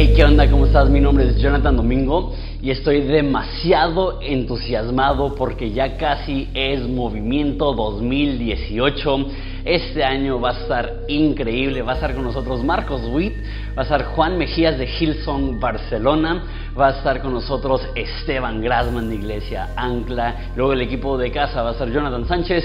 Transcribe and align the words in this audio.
Hey, 0.00 0.12
¿qué 0.14 0.22
onda? 0.22 0.48
¿Cómo 0.48 0.64
estás? 0.64 0.88
Mi 0.88 1.00
nombre 1.00 1.26
es 1.26 1.38
Jonathan 1.40 1.76
Domingo 1.76 2.32
y 2.62 2.70
estoy 2.70 3.00
demasiado 3.00 4.22
entusiasmado 4.22 5.34
porque 5.34 5.72
ya 5.72 5.96
casi 5.96 6.48
es 6.54 6.88
Movimiento 6.88 7.72
2018. 7.72 9.26
Este 9.64 10.04
año 10.04 10.40
va 10.40 10.50
a 10.50 10.52
estar 10.52 11.00
increíble. 11.08 11.82
Va 11.82 11.94
a 11.94 11.94
estar 11.96 12.14
con 12.14 12.22
nosotros 12.22 12.62
Marcos 12.62 13.02
Witt, 13.12 13.34
va 13.76 13.82
a 13.82 13.82
estar 13.82 14.04
Juan 14.04 14.38
Mejías 14.38 14.78
de 14.78 14.86
Hillsong 14.86 15.58
Barcelona, 15.58 16.44
va 16.78 16.86
a 16.86 16.90
estar 16.90 17.20
con 17.20 17.32
nosotros 17.32 17.82
Esteban 17.96 18.62
Grasman 18.62 19.08
de 19.08 19.16
Iglesia 19.16 19.70
Ancla, 19.74 20.52
luego 20.54 20.74
el 20.74 20.82
equipo 20.82 21.18
de 21.18 21.32
casa 21.32 21.62
va 21.62 21.70
a 21.70 21.72
estar 21.72 21.90
Jonathan 21.90 22.24
Sánchez 22.24 22.64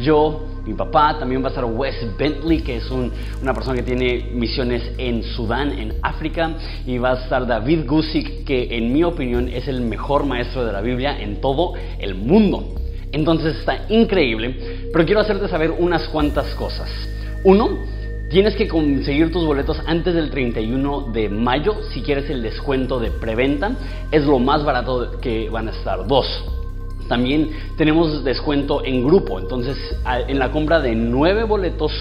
yo, 0.00 0.46
mi 0.66 0.74
papá, 0.74 1.18
también 1.18 1.42
va 1.42 1.46
a 1.46 1.48
estar 1.50 1.64
Wes 1.64 1.94
Bentley, 2.18 2.62
que 2.62 2.76
es 2.76 2.90
una 2.90 3.54
persona 3.54 3.76
que 3.76 3.82
tiene 3.82 4.30
misiones 4.32 4.82
en 4.98 5.22
Sudán, 5.22 5.78
en 5.78 5.94
África, 6.02 6.52
y 6.86 6.98
va 6.98 7.12
a 7.12 7.22
estar 7.22 7.46
David 7.46 7.86
Gusick, 7.86 8.44
que 8.44 8.76
en 8.76 8.92
mi 8.92 9.04
opinión 9.04 9.48
es 9.48 9.68
el 9.68 9.80
mejor 9.82 10.26
maestro 10.26 10.64
de 10.64 10.72
la 10.72 10.80
Biblia 10.80 11.20
en 11.20 11.40
todo 11.40 11.74
el 11.98 12.14
mundo. 12.14 12.74
Entonces 13.12 13.56
está 13.56 13.86
increíble, 13.88 14.88
pero 14.92 15.04
quiero 15.04 15.20
hacerte 15.20 15.48
saber 15.48 15.72
unas 15.72 16.08
cuantas 16.08 16.54
cosas. 16.54 16.88
Uno, 17.42 17.70
tienes 18.30 18.54
que 18.54 18.68
conseguir 18.68 19.32
tus 19.32 19.44
boletos 19.44 19.80
antes 19.86 20.14
del 20.14 20.30
31 20.30 21.10
de 21.12 21.28
mayo 21.28 21.74
si 21.92 22.02
quieres 22.02 22.30
el 22.30 22.42
descuento 22.42 23.00
de 23.00 23.10
preventa. 23.10 23.72
Es 24.12 24.24
lo 24.24 24.38
más 24.38 24.64
barato 24.64 25.18
que 25.20 25.50
van 25.50 25.68
a 25.68 25.72
estar. 25.72 26.06
Dos, 26.06 26.26
también 27.10 27.50
tenemos 27.76 28.22
descuento 28.22 28.84
en 28.84 29.04
grupo, 29.04 29.40
entonces 29.40 29.76
en 30.28 30.38
la 30.38 30.52
compra 30.52 30.80
de 30.80 30.94
nueve 30.94 31.42
boletos, 31.42 31.92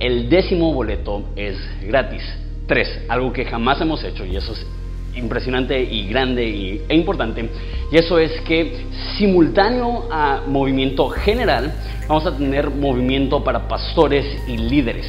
el 0.00 0.30
décimo 0.30 0.72
boleto 0.72 1.22
es 1.36 1.56
gratis. 1.82 2.22
Tres, 2.66 2.88
algo 3.08 3.30
que 3.30 3.44
jamás 3.44 3.78
hemos 3.82 4.02
hecho 4.02 4.24
y 4.24 4.36
eso 4.36 4.52
es 4.52 4.66
impresionante 5.14 5.80
y 5.80 6.08
grande 6.08 6.82
e 6.88 6.96
importante. 6.96 7.46
Y 7.92 7.96
eso 7.98 8.18
es 8.18 8.40
que 8.40 8.86
simultáneo 9.18 10.08
a 10.10 10.40
movimiento 10.46 11.10
general, 11.10 11.70
vamos 12.08 12.24
a 12.24 12.34
tener 12.34 12.70
movimiento 12.70 13.44
para 13.44 13.68
pastores 13.68 14.24
y 14.48 14.56
líderes 14.56 15.06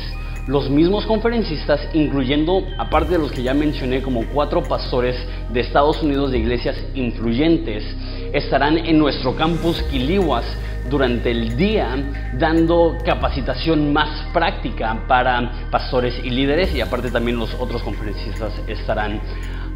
los 0.47 0.69
mismos 0.69 1.05
conferencistas, 1.05 1.81
incluyendo, 1.93 2.63
aparte 2.77 3.13
de 3.13 3.19
los 3.19 3.31
que 3.31 3.41
ya 3.41 3.53
mencioné, 3.53 4.01
como 4.01 4.25
cuatro 4.27 4.61
pastores 4.63 5.15
de 5.51 5.59
Estados 5.59 6.03
Unidos 6.03 6.31
de 6.31 6.37
iglesias 6.37 6.77
influyentes, 6.93 7.83
estarán 8.31 8.77
en 8.77 8.99
nuestro 8.99 9.35
campus 9.35 9.81
Quilihuas 9.83 10.45
durante 10.89 11.31
el 11.31 11.57
día 11.57 11.95
dando 12.37 12.97
capacitación 13.03 13.91
más 13.91 14.27
práctica 14.33 15.05
para 15.07 15.67
pastores 15.71 16.13
y 16.23 16.29
líderes 16.29 16.75
y 16.75 16.81
aparte 16.81 17.09
también 17.09 17.39
los 17.39 17.53
otros 17.55 17.81
conferencistas 17.81 18.53
estarán 18.67 19.19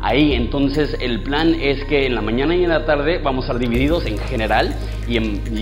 ahí. 0.02 0.34
Entonces 0.34 0.96
el 1.00 1.22
plan 1.22 1.56
es 1.56 1.84
que 1.86 2.06
en 2.06 2.16
la 2.16 2.22
mañana 2.22 2.56
y 2.56 2.64
en 2.64 2.70
la 2.70 2.86
tarde 2.86 3.20
vamos 3.20 3.46
a 3.46 3.48
estar 3.48 3.60
divididos 3.60 4.06
en 4.06 4.18
general 4.18 4.76
y 5.08 5.18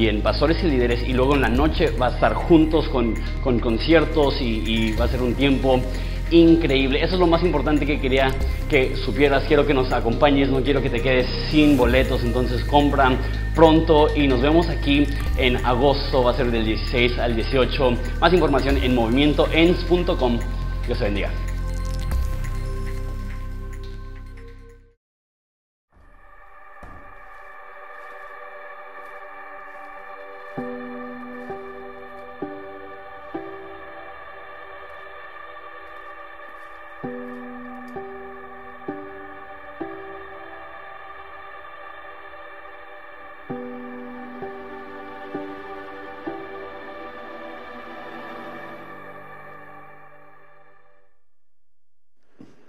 en, 0.07 0.21
pastores 0.21 0.61
y 0.63 0.67
líderes 0.67 1.07
y 1.07 1.13
luego 1.13 1.35
en 1.35 1.41
la 1.41 1.49
noche 1.49 1.91
va 2.02 2.07
a 2.07 2.09
estar 2.11 2.33
juntos 2.33 2.88
con, 2.89 3.15
conciertos 3.59 4.41
y, 4.41 4.93
va 4.93 5.05
a 5.05 5.08
ser 5.08 5.21
un 5.21 5.35
tiempo 5.35 5.80
increíble. 6.31 7.02
Eso 7.02 7.13
es 7.13 7.19
lo 7.19 7.27
más 7.27 7.41
importante 7.43 7.85
que 7.85 7.99
quería 7.99 8.30
que 8.69 8.95
supieras. 8.97 9.43
Quiero 9.47 9.65
que 9.65 9.73
nos 9.73 9.91
acompañes, 9.93 10.49
no 10.49 10.61
quiero 10.61 10.81
que 10.81 10.89
te 10.89 11.02
quedes 11.02 11.27
sin 11.49 11.77
boletos. 11.77 12.23
Entonces 12.23 12.63
compran 12.65 13.17
pronto 13.55 14.09
y 14.13 14.27
nos 14.27 14.41
vemos 14.41 14.67
aquí 14.67 15.08
en 15.38 15.65
agosto. 15.65 16.23
Va 16.23 16.31
a 16.31 16.33
ser 16.33 16.52
del 16.52 16.65
16 16.65 17.17
al 17.19 17.35
18. 17.35 17.91
Más 18.19 18.33
información 18.33 18.77
en 18.83 18.95
movimientoens.com. 18.95 20.39
Dios 20.85 20.97
te 20.97 21.05
bendiga. 21.05 21.46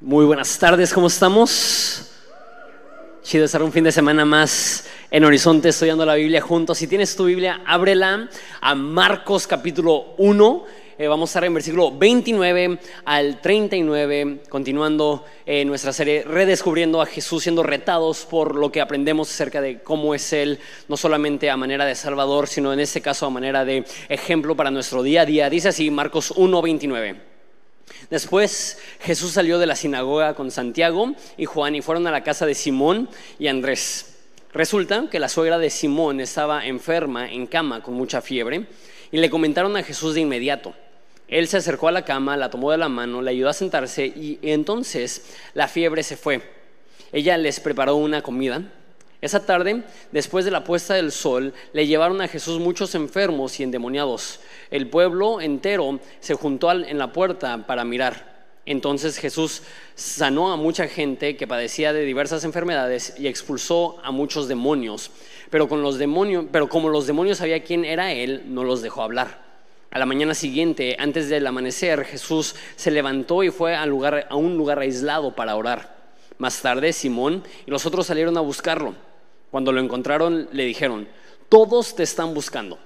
Muy 0.09 0.25
buenas 0.25 0.59
tardes, 0.59 0.95
¿cómo 0.95 1.09
estamos? 1.09 2.11
Chido 3.23 3.45
estar 3.45 3.63
un 3.63 3.71
fin 3.71 3.85
de 3.85 3.93
semana 3.93 4.25
más 4.25 4.87
en 5.11 5.23
Horizonte 5.23 5.69
estudiando 5.69 6.07
la 6.07 6.15
Biblia 6.15 6.41
juntos. 6.41 6.79
Si 6.79 6.87
tienes 6.87 7.15
tu 7.15 7.27
Biblia, 7.27 7.61
ábrela 7.67 8.31
a 8.63 8.75
Marcos 8.75 9.47
capítulo 9.47 10.15
1. 10.17 10.65
Eh, 10.97 11.09
vamos 11.09 11.29
a 11.29 11.31
estar 11.33 11.45
en 11.45 11.53
versículo 11.53 11.93
29 11.95 12.79
al 13.05 13.43
39, 13.43 14.45
continuando 14.49 15.27
eh, 15.45 15.67
nuestra 15.67 15.93
serie 15.93 16.25
Redescubriendo 16.25 17.03
a 17.03 17.07
Jesús, 17.07 17.43
siendo 17.43 17.63
retados 17.63 18.25
por 18.25 18.57
lo 18.57 18.73
que 18.73 18.81
aprendemos 18.81 19.31
acerca 19.31 19.61
de 19.61 19.81
cómo 19.83 20.15
es 20.15 20.33
Él, 20.33 20.59
no 20.89 20.97
solamente 20.97 21.51
a 21.51 21.59
manera 21.59 21.85
de 21.85 21.95
Salvador, 21.95 22.49
sino 22.49 22.73
en 22.73 22.81
este 22.81 23.03
caso 23.03 23.27
a 23.27 23.31
manera 23.31 23.67
de 23.67 23.85
ejemplo 24.09 24.57
para 24.57 24.71
nuestro 24.71 25.03
día 25.03 25.21
a 25.21 25.27
día. 25.27 25.51
Dice 25.51 25.69
así 25.69 25.91
Marcos 25.91 26.33
1, 26.35 26.63
29. 26.63 27.28
Después 28.11 28.79
Jesús 29.01 29.33
salió 29.33 29.59
de 29.59 29.67
la 29.67 29.77
sinagoga 29.77 30.35
con 30.35 30.51
Santiago 30.51 31.15
y 31.37 31.45
Juan 31.45 31.75
y 31.75 31.83
fueron 31.83 32.07
a 32.07 32.11
la 32.11 32.23
casa 32.23 32.47
de 32.47 32.55
Simón 32.55 33.09
y 33.39 33.49
Andrés. 33.49 34.17
Resulta 34.53 35.09
que 35.11 35.19
la 35.19 35.29
suegra 35.29 35.59
de 35.59 35.71
Simón 35.71 36.21
estaba 36.21 36.67
enferma 36.67 37.31
en 37.31 37.47
cama 37.47 37.83
con 37.83 37.95
mucha 37.95 38.23
fiebre 38.23 38.67
y 39.13 39.19
le 39.19 39.31
comentaron 39.31 39.77
a 39.77 39.83
Jesús 39.83 40.15
de 40.15 40.21
inmediato. 40.23 40.75
Él 41.29 41.47
se 41.49 41.59
acercó 41.59 41.89
a 41.89 41.93
la 41.93 42.05
cama, 42.05 42.37
la 42.39 42.49
tomó 42.49 42.71
de 42.71 42.79
la 42.79 42.89
mano, 42.89 43.21
le 43.21 43.31
ayudó 43.31 43.51
a 43.51 43.53
sentarse 43.53 44.07
y 44.07 44.39
entonces 44.43 45.27
la 45.53 45.69
fiebre 45.69 46.03
se 46.03 46.17
fue. 46.17 46.41
Ella 47.13 47.37
les 47.37 47.61
preparó 47.61 47.97
una 47.97 48.23
comida 48.23 48.63
esa 49.21 49.45
tarde, 49.45 49.83
después 50.13 50.45
de 50.45 50.53
la 50.53 50.63
puesta 50.63 50.95
del 50.95 51.11
sol, 51.11 51.53
le 51.73 51.89
llevaron 51.89 52.21
a 52.21 52.29
Jesús 52.29 52.61
muchos 52.61 52.95
enfermos 52.95 53.59
y 53.59 53.65
endemoniados. 53.65 54.39
El 54.71 54.89
pueblo 54.89 55.41
entero 55.41 55.99
se 56.21 56.35
juntó 56.35 56.71
en 56.71 56.99
la 56.99 57.13
puerta 57.13 57.67
para 57.67 57.85
mirar. 57.85 58.39
Entonces 58.65 59.17
Jesús 59.17 59.63
sanó 59.97 60.53
a 60.53 60.57
mucha 60.57 60.87
gente 60.87 61.37
que 61.37 61.49
padecía 61.49 61.93
de 61.93 62.05
diversas 62.05 62.45
enfermedades 62.45 63.15
y 63.19 63.27
expulsó 63.27 63.99
a 64.05 64.13
muchos 64.13 64.47
demonios. 64.47 65.11
Pero, 65.51 65.69
con 65.69 65.83
los 65.83 65.99
demonios, 65.99 66.45
pero 66.53 66.69
como 66.69 66.89
los 66.89 67.07
demonios 67.07 67.39
sabía 67.39 67.65
quién 67.65 67.85
era 67.85 68.13
él, 68.13 68.43
no 68.47 68.63
los 68.63 68.83
dejó 68.83 69.03
hablar. 69.03 69.43
A 69.91 69.99
la 69.99 70.07
mañana 70.07 70.35
siguiente, 70.35 70.97
antes 70.99 71.31
del 71.31 71.47
amanecer, 71.47 72.05
Jesús 72.05 72.55
se 72.77 72.91
levantó 72.91 73.43
y 73.43 73.51
fue 73.51 73.75
lugar, 73.87 74.27
a 74.29 74.37
un 74.37 74.57
lugar 74.59 74.79
aislado 74.79 75.35
para 75.35 75.57
orar. 75.57 75.97
Más 76.37 76.61
tarde, 76.61 76.93
Simón 76.93 77.43
y 77.67 77.71
los 77.71 77.87
otros 77.87 78.07
salieron 78.07 78.37
a 78.37 78.43
buscarlo. 78.43 79.08
Cuando 79.51 79.73
lo 79.73 79.81
encontraron, 79.81 80.49
le 80.53 80.65
dijeron, 80.65 81.09
todos 81.49 81.95
te 81.95 82.03
están 82.03 82.35
buscando. 82.35 82.79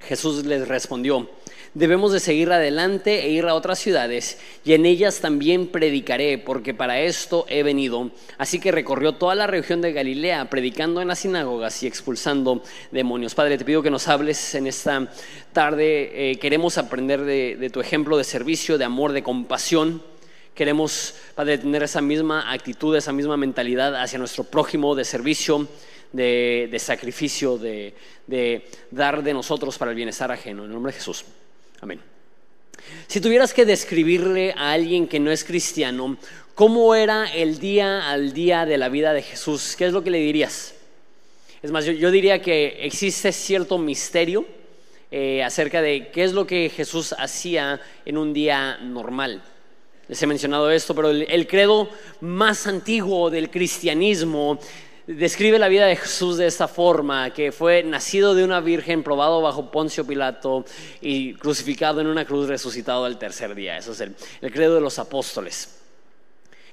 Jesús 0.00 0.44
les 0.44 0.68
respondió, 0.68 1.28
debemos 1.74 2.12
de 2.12 2.20
seguir 2.20 2.52
adelante 2.52 3.24
e 3.24 3.30
ir 3.30 3.46
a 3.46 3.54
otras 3.54 3.78
ciudades, 3.78 4.38
y 4.64 4.74
en 4.74 4.86
ellas 4.86 5.20
también 5.20 5.66
predicaré, 5.66 6.38
porque 6.38 6.72
para 6.72 7.00
esto 7.00 7.46
he 7.48 7.62
venido. 7.62 8.10
Así 8.36 8.60
que 8.60 8.70
recorrió 8.70 9.12
toda 9.12 9.34
la 9.34 9.46
región 9.46 9.80
de 9.80 9.92
Galilea, 9.92 10.50
predicando 10.50 11.02
en 11.02 11.08
las 11.08 11.20
sinagogas 11.20 11.82
y 11.82 11.86
expulsando 11.86 12.62
demonios. 12.90 13.34
Padre, 13.34 13.58
te 13.58 13.64
pido 13.64 13.82
que 13.82 13.90
nos 13.90 14.08
hables 14.08 14.54
en 14.54 14.66
esta 14.66 15.10
tarde. 15.52 16.30
Eh, 16.30 16.36
queremos 16.36 16.78
aprender 16.78 17.24
de 17.24 17.70
tu 17.70 17.80
ejemplo 17.80 18.16
de 18.16 18.24
servicio, 18.24 18.78
de 18.78 18.84
amor, 18.84 19.12
de 19.12 19.22
compasión. 19.22 20.02
Queremos, 20.58 21.14
Padre, 21.36 21.58
tener 21.58 21.84
esa 21.84 22.00
misma 22.00 22.50
actitud, 22.52 22.96
esa 22.96 23.12
misma 23.12 23.36
mentalidad 23.36 23.94
hacia 23.94 24.18
nuestro 24.18 24.42
prójimo 24.42 24.96
de 24.96 25.04
servicio, 25.04 25.68
de, 26.12 26.76
sacrificio, 26.80 27.58
de, 27.58 27.94
dar 28.90 29.22
de 29.22 29.34
nosotros 29.34 29.78
para 29.78 29.92
el 29.92 29.96
bienestar 29.96 30.32
ajeno. 30.32 30.64
En 30.64 30.70
el 30.70 30.74
nombre 30.74 30.90
de 30.90 30.98
Jesús. 30.98 31.24
Amén. 31.80 32.00
Si 33.06 33.20
tuvieras 33.20 33.54
que 33.54 33.64
describirle 33.64 34.52
a 34.56 34.72
alguien 34.72 35.06
que 35.06 35.20
no 35.20 35.30
es 35.30 35.44
cristiano, 35.44 36.16
¿cómo 36.56 36.92
era 36.96 37.32
el 37.32 37.60
día 37.60 38.10
al 38.10 38.32
día 38.32 38.66
de 38.66 38.78
la 38.78 38.88
vida 38.88 39.12
de 39.12 39.22
Jesús? 39.22 39.76
¿Qué 39.78 39.86
es 39.86 39.92
lo 39.92 40.02
que 40.02 40.10
le 40.10 40.18
dirías? 40.18 40.74
Es 41.62 41.70
más, 41.70 41.84
yo, 41.84 42.10
diría 42.10 42.42
que 42.42 42.84
existe 42.84 43.30
cierto 43.30 43.78
misterio 43.78 44.44
eh, 45.12 45.40
acerca 45.40 45.80
de 45.80 46.08
qué 46.08 46.24
es 46.24 46.32
lo 46.32 46.48
que 46.48 46.68
Jesús 46.68 47.14
hacía 47.16 47.80
en 48.04 48.18
un 48.18 48.32
día 48.32 48.78
normal. 48.78 49.40
Les 50.08 50.22
he 50.22 50.26
mencionado 50.26 50.70
esto, 50.70 50.94
pero 50.94 51.10
el, 51.10 51.46
credo 51.46 51.90
más 52.20 52.66
antiguo 52.66 53.28
del 53.28 53.50
cristianismo 53.50 54.58
describe 55.06 55.58
la 55.58 55.68
vida 55.68 55.86
de 55.86 55.96
Jesús 55.96 56.38
de 56.38 56.46
esta 56.46 56.66
forma, 56.66 57.30
que 57.34 57.52
fue 57.52 57.82
nacido 57.82 58.34
de 58.34 58.42
una 58.42 58.60
virgen, 58.60 59.02
probado 59.02 59.42
bajo 59.42 59.70
Poncio 59.70 60.06
Pilato 60.06 60.64
y 61.02 61.34
crucificado 61.34 62.00
en 62.00 62.06
una 62.06 62.24
cruz, 62.24 62.48
resucitado 62.48 63.04
al 63.04 63.18
tercer 63.18 63.54
día. 63.54 63.76
Eso 63.76 63.92
es 63.92 64.00
el, 64.00 64.14
credo 64.50 64.76
de 64.76 64.80
los 64.80 64.98
apóstoles. 64.98 65.76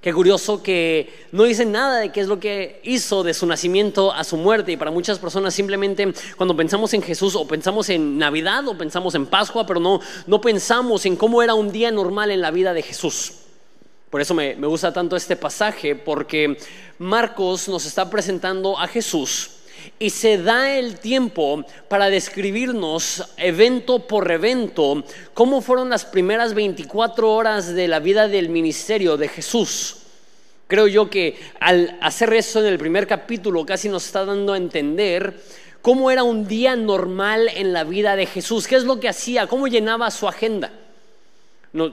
Qué 0.06 0.14
curioso 0.14 0.62
que 0.62 1.12
no 1.32 1.46
dice 1.46 1.66
nada 1.66 1.98
de 1.98 2.12
qué 2.12 2.22
es 2.22 2.28
lo 2.28 2.40
que 2.40 2.80
hizo 2.84 3.24
de 3.24 3.34
su 3.34 3.48
nacimiento 3.48 4.14
a 4.14 4.24
su 4.24 4.38
muerte. 4.38 4.72
Y 4.72 4.78
para 4.78 4.92
muchas 4.92 5.18
personas 5.18 5.56
simplemente 5.56 6.14
cuando 6.38 6.56
pensamos 6.56 6.94
en 6.94 7.02
Jesús 7.02 7.36
o 7.36 7.48
pensamos 7.48 7.90
en 7.90 8.20
Navidad 8.20 8.68
o 8.68 8.78
pensamos 8.78 9.16
en 9.16 9.26
Pascua, 9.26 9.66
pero 9.66 9.80
no, 9.80 10.00
no 10.28 10.40
pensamos 10.42 11.08
en 11.08 11.16
cómo 11.16 11.42
era 11.42 11.56
un 11.56 11.72
día 11.72 11.90
normal 11.90 12.30
en 12.30 12.42
la 12.42 12.52
vida 12.52 12.76
de 12.76 12.84
Jesús. 12.84 13.34
Por 14.12 14.22
eso 14.22 14.36
me, 14.36 14.56
me 14.58 14.68
gusta 14.68 14.94
tanto 14.94 15.16
este 15.16 15.36
pasaje, 15.38 15.96
porque 15.96 16.56
Marcos 17.00 17.68
nos 17.68 17.88
está 17.88 18.08
presentando 18.08 18.78
a 18.78 18.88
Jesús 18.88 19.55
y 20.00 20.10
se 20.10 20.38
da 20.38 20.78
el 20.78 21.00
tiempo 21.00 21.64
para 21.88 22.10
describirnos 22.10 23.24
evento 23.38 24.08
por 24.08 24.32
evento 24.32 25.04
cómo 25.34 25.62
fueron 25.62 25.90
las 25.90 26.06
primeras 26.06 26.54
24 26.54 27.32
horas 27.32 27.74
de 27.74 27.88
la 27.88 28.00
vida 28.00 28.28
del 28.28 28.50
ministerio 28.50 29.18
de 29.18 29.28
Jesús. 29.28 29.98
Creo 30.68 30.88
yo 30.88 31.10
que 31.10 31.38
al 31.60 31.98
hacer 32.02 32.34
eso 32.34 32.60
en 32.60 32.68
el 32.68 32.78
primer 32.78 33.08
capítulo 33.08 33.66
casi 33.66 33.90
nos 33.90 34.06
está 34.06 34.26
dando 34.26 34.54
a 34.54 34.58
entender 34.58 35.40
cómo 35.82 36.10
era 36.10 36.24
un 36.24 36.48
día 36.48 36.76
normal 36.76 37.50
en 37.54 37.74
la 37.74 37.84
vida 37.84 38.16
de 38.16 38.26
Jesús, 38.26 38.68
qué 38.68 38.76
es 38.76 38.84
lo 38.84 39.00
que 39.00 39.10
hacía, 39.10 39.48
cómo 39.48 39.68
llenaba 39.68 40.10
su 40.10 40.28
agenda 40.28 40.72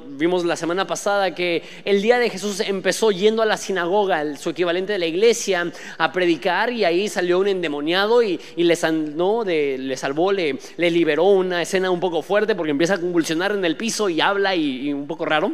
vimos 0.07 0.45
la 0.45 0.57
semana 0.57 0.87
pasada 0.87 1.35
que 1.35 1.63
el 1.85 2.03
día 2.03 2.19
de 2.19 2.31
Jesús 2.31 2.61
empezó 2.61 3.11
yendo 3.11 3.43
a 3.43 3.47
la 3.47 3.57
sinagoga, 3.57 4.37
su 4.37 4.51
equivalente 4.51 4.93
de 4.93 4.99
la 4.99 5.07
iglesia, 5.07 5.73
a 5.99 6.13
predicar 6.13 6.71
y 6.71 6.85
ahí 6.85 7.09
salió 7.09 7.41
un 7.41 7.49
endemoniado 7.49 8.23
y, 8.23 8.39
le, 8.57 8.77
salvó, 8.77 10.33
le, 10.33 10.59
liberó 10.77 11.25
una 11.25 11.63
escena 11.63 11.91
un 11.91 12.01
poco 12.01 12.23
fuerte 12.23 12.55
porque 12.55 12.71
empieza 12.71 12.95
a 12.95 13.01
convulsionar 13.01 13.53
en 13.53 13.65
el 13.65 13.77
piso 13.77 14.09
y 14.09 14.21
habla 14.21 14.55
y, 14.55 14.93
un 14.93 15.07
poco 15.07 15.25
raro. 15.25 15.53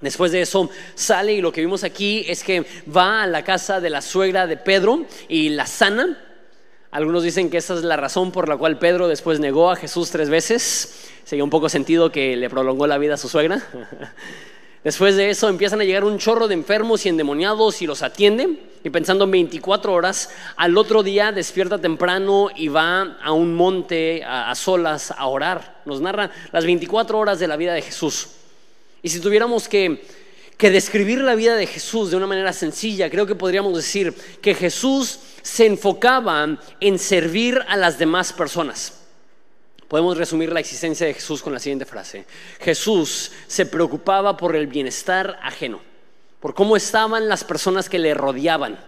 Después 0.00 0.30
de 0.30 0.42
eso 0.42 0.68
sale 0.94 1.32
y 1.32 1.40
lo 1.40 1.52
que 1.52 1.62
vimos 1.62 1.82
aquí 1.82 2.24
es 2.28 2.44
que 2.44 2.64
va 2.94 3.22
a 3.22 3.26
la 3.26 3.42
casa 3.42 3.80
de 3.80 3.90
la 3.90 4.02
suegra 4.02 4.46
de 4.46 4.58
Pedro 4.58 5.06
y 5.28 5.48
la 5.48 5.66
sana. 5.66 6.22
Algunos 6.90 7.22
dicen 7.22 7.50
que 7.50 7.56
esa 7.56 7.74
es 7.74 7.82
la 7.82 7.96
razón 7.96 8.30
por 8.30 8.48
la 8.48 8.56
cual 8.56 8.78
Pedro 8.78 9.08
después 9.08 9.40
negó 9.40 9.70
a 9.70 9.76
Jesús 9.76 10.10
tres 10.10 10.30
veces 10.30 11.10
sería 11.26 11.42
un 11.42 11.50
poco 11.50 11.68
sentido 11.68 12.12
que 12.12 12.36
le 12.36 12.48
prolongó 12.48 12.86
la 12.86 12.98
vida 12.98 13.14
a 13.14 13.16
su 13.16 13.28
suegra. 13.28 13.60
Después 14.84 15.16
de 15.16 15.28
eso 15.28 15.48
empiezan 15.48 15.80
a 15.80 15.84
llegar 15.84 16.04
un 16.04 16.18
chorro 16.18 16.46
de 16.46 16.54
enfermos 16.54 17.04
y 17.04 17.08
endemoniados 17.08 17.82
y 17.82 17.86
los 17.88 18.04
atienden. 18.04 18.60
Y 18.84 18.90
pensando 18.90 19.24
en 19.24 19.32
24 19.32 19.92
horas, 19.92 20.30
al 20.54 20.78
otro 20.78 21.02
día 21.02 21.32
despierta 21.32 21.80
temprano 21.80 22.50
y 22.54 22.68
va 22.68 23.18
a 23.20 23.32
un 23.32 23.56
monte 23.56 24.22
a, 24.24 24.54
solas 24.54 25.10
a 25.10 25.26
orar. 25.26 25.82
Nos 25.84 26.00
narra 26.00 26.30
las 26.52 26.64
24 26.64 27.18
horas 27.18 27.40
de 27.40 27.48
la 27.48 27.56
vida 27.56 27.74
de 27.74 27.82
Jesús. 27.82 28.28
Y 29.02 29.08
si 29.08 29.18
tuviéramos 29.18 29.68
que, 29.68 30.04
que 30.56 30.70
describir 30.70 31.22
la 31.22 31.34
vida 31.34 31.56
de 31.56 31.66
Jesús 31.66 32.12
de 32.12 32.18
una 32.18 32.28
manera 32.28 32.52
sencilla, 32.52 33.10
creo 33.10 33.26
que 33.26 33.34
podríamos 33.34 33.74
decir 33.74 34.14
que 34.40 34.54
Jesús 34.54 35.18
se 35.42 35.66
enfocaba 35.66 36.60
en 36.78 36.98
servir 37.00 37.60
a 37.66 37.76
las 37.76 37.98
demás 37.98 38.32
personas. 38.32 39.05
Podemos 39.88 40.16
resumir 40.16 40.52
la 40.52 40.60
existencia 40.60 41.06
de 41.06 41.14
Jesús 41.14 41.42
con 41.42 41.52
la 41.52 41.60
siguiente 41.60 41.84
frase. 41.84 42.24
Jesús 42.60 43.30
se 43.46 43.66
preocupaba 43.66 44.36
por 44.36 44.56
el 44.56 44.66
bienestar 44.66 45.38
ajeno, 45.42 45.80
por 46.40 46.54
cómo 46.54 46.76
estaban 46.76 47.28
las 47.28 47.44
personas 47.44 47.88
que 47.88 47.98
le 47.98 48.14
rodeaban. 48.14 48.78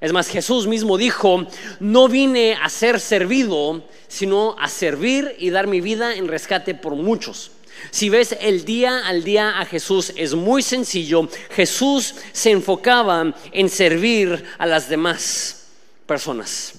Es 0.00 0.12
más, 0.12 0.28
Jesús 0.28 0.66
mismo 0.66 0.96
dijo, 0.96 1.46
no 1.80 2.08
vine 2.08 2.54
a 2.54 2.68
ser 2.68 3.00
servido, 3.00 3.84
sino 4.06 4.56
a 4.58 4.68
servir 4.68 5.34
y 5.38 5.50
dar 5.50 5.66
mi 5.66 5.80
vida 5.80 6.14
en 6.14 6.28
rescate 6.28 6.74
por 6.74 6.94
muchos. 6.94 7.52
Si 7.90 8.08
ves 8.08 8.36
el 8.40 8.64
día 8.64 9.06
al 9.06 9.24
día 9.24 9.58
a 9.58 9.64
Jesús 9.64 10.12
es 10.16 10.34
muy 10.34 10.62
sencillo. 10.62 11.28
Jesús 11.50 12.14
se 12.32 12.50
enfocaba 12.50 13.34
en 13.52 13.68
servir 13.68 14.44
a 14.58 14.66
las 14.66 14.88
demás 14.88 15.66
personas. 16.06 16.77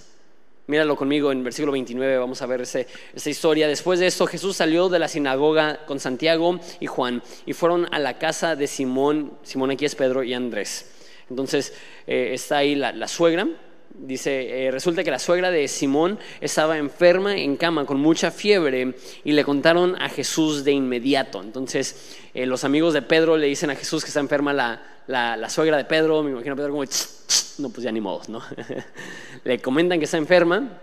Míralo 0.70 0.96
conmigo 0.96 1.32
en 1.32 1.44
versículo 1.44 1.72
29, 1.72 2.20
vamos 2.20 2.44
a 2.44 2.46
ver 2.46 2.62
esa 2.62 2.86
historia. 3.28 3.68
Después 3.68 4.00
de 4.00 4.06
esto, 4.06 4.28
Jesús 4.28 4.56
salió 4.56 4.88
de 4.88 5.00
la 5.00 5.08
sinagoga 5.08 5.84
con 5.88 6.00
Santiago 6.00 6.60
y 6.80 6.86
Juan 6.86 7.24
y 7.48 7.54
fueron 7.54 7.88
a 7.92 7.98
la 7.98 8.20
casa 8.20 8.56
de 8.56 8.68
Simón, 8.68 9.34
Simón 9.42 9.72
aquí 9.72 9.86
es 9.86 9.96
Pedro 9.96 10.22
y 10.22 10.36
Andrés. 10.36 10.92
Entonces 11.28 11.74
eh, 12.06 12.34
está 12.34 12.58
ahí 12.58 12.76
la, 12.76 13.08
suegra, 13.08 13.48
dice, 13.96 14.68
eh, 14.68 14.70
resulta 14.70 15.04
que 15.04 15.10
la 15.10 15.18
suegra 15.18 15.50
de 15.50 15.68
Simón 15.68 16.20
estaba 16.40 16.78
enferma 16.78 17.36
en 17.36 17.58
cama 17.58 17.88
con 17.88 18.00
mucha 18.00 18.30
fiebre 18.30 18.94
y 19.24 19.32
le 19.32 19.44
contaron 19.44 20.00
a 20.00 20.08
Jesús 20.08 20.64
de 20.64 20.72
inmediato. 20.72 21.42
Entonces 21.42 22.16
eh, 22.36 22.46
los 22.46 22.64
amigos 22.64 22.94
de 22.94 23.02
Pedro 23.02 23.38
le 23.38 23.48
dicen 23.48 23.72
a 23.72 23.76
Jesús 23.76 24.04
que 24.04 24.10
está 24.10 24.20
enferma 24.20 24.54
la, 24.54 24.99
la, 25.10 25.50
suegra 25.50 25.78
de 25.78 25.86
Pedro, 25.86 26.22
me 26.22 26.32
imagino 26.32 26.54
a 26.54 26.56
Pedro 26.56 26.72
como, 26.72 26.84
no, 26.84 27.70
pues 27.70 27.84
ya 27.84 27.92
ni 27.92 28.00
modos, 28.00 28.30
¿no? 28.30 28.42
Le 29.44 29.60
comentan 29.60 29.98
que 29.98 30.06
está 30.06 30.18
enferma, 30.18 30.80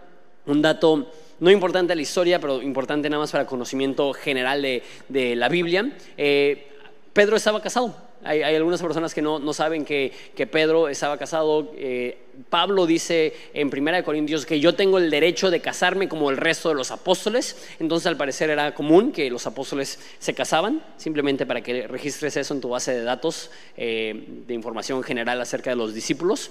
un 0.47 0.63
dato 0.63 1.13
no 1.39 1.51
importante 1.51 1.93
a 1.93 1.97
la 1.97 2.03
historia, 2.03 2.41
pero 2.41 2.61
importante 2.61 3.09
nada 3.09 3.21
más 3.21 3.31
para 3.31 3.47
conocimiento 3.47 4.13
general 4.13 4.63
de, 4.63 5.37
la 5.37 5.49
Biblia. 5.49 5.93
Eh, 6.17 6.73
Pedro 7.13 7.37
estaba 7.37 7.63
casado, 7.63 7.95
hay, 8.25 8.43
algunas 8.43 8.83
personas 8.83 9.15
que 9.15 9.23
no, 9.23 9.53
saben 9.53 9.85
que, 9.85 10.13
Pedro 10.51 10.89
estaba 10.89 11.17
casado. 11.17 11.73
Eh, 11.77 12.19
Pablo 12.51 12.87
dice 12.87 13.35
en 13.55 13.69
1 13.69 14.05
Corintios 14.05 14.45
que 14.45 14.61
yo 14.61 14.75
tengo 14.75 14.99
el 14.99 15.11
derecho 15.11 15.51
de 15.51 15.61
casarme 15.61 16.09
como 16.09 16.31
el 16.31 16.37
resto 16.37 16.69
de 16.69 16.75
los 16.75 16.91
apóstoles. 16.91 17.57
Entonces 17.79 18.07
al 18.07 18.17
parecer 18.17 18.51
era 18.51 18.75
común 18.75 19.13
que 19.13 19.31
los 19.31 19.47
apóstoles 19.47 19.99
se 20.19 20.35
casaban, 20.35 20.83
simplemente 20.97 21.47
para 21.47 21.63
que 21.63 21.87
registres 21.87 22.37
eso 22.37 22.55
en 22.55 22.61
tu 22.61 22.69
base 22.69 22.93
de 22.93 23.03
datos 23.03 23.51
eh, 23.77 24.43
de 24.47 24.55
información 24.55 25.03
general 25.03 25.41
acerca 25.41 25.71
de 25.71 25.77
los 25.77 25.95
discípulos. 25.95 26.51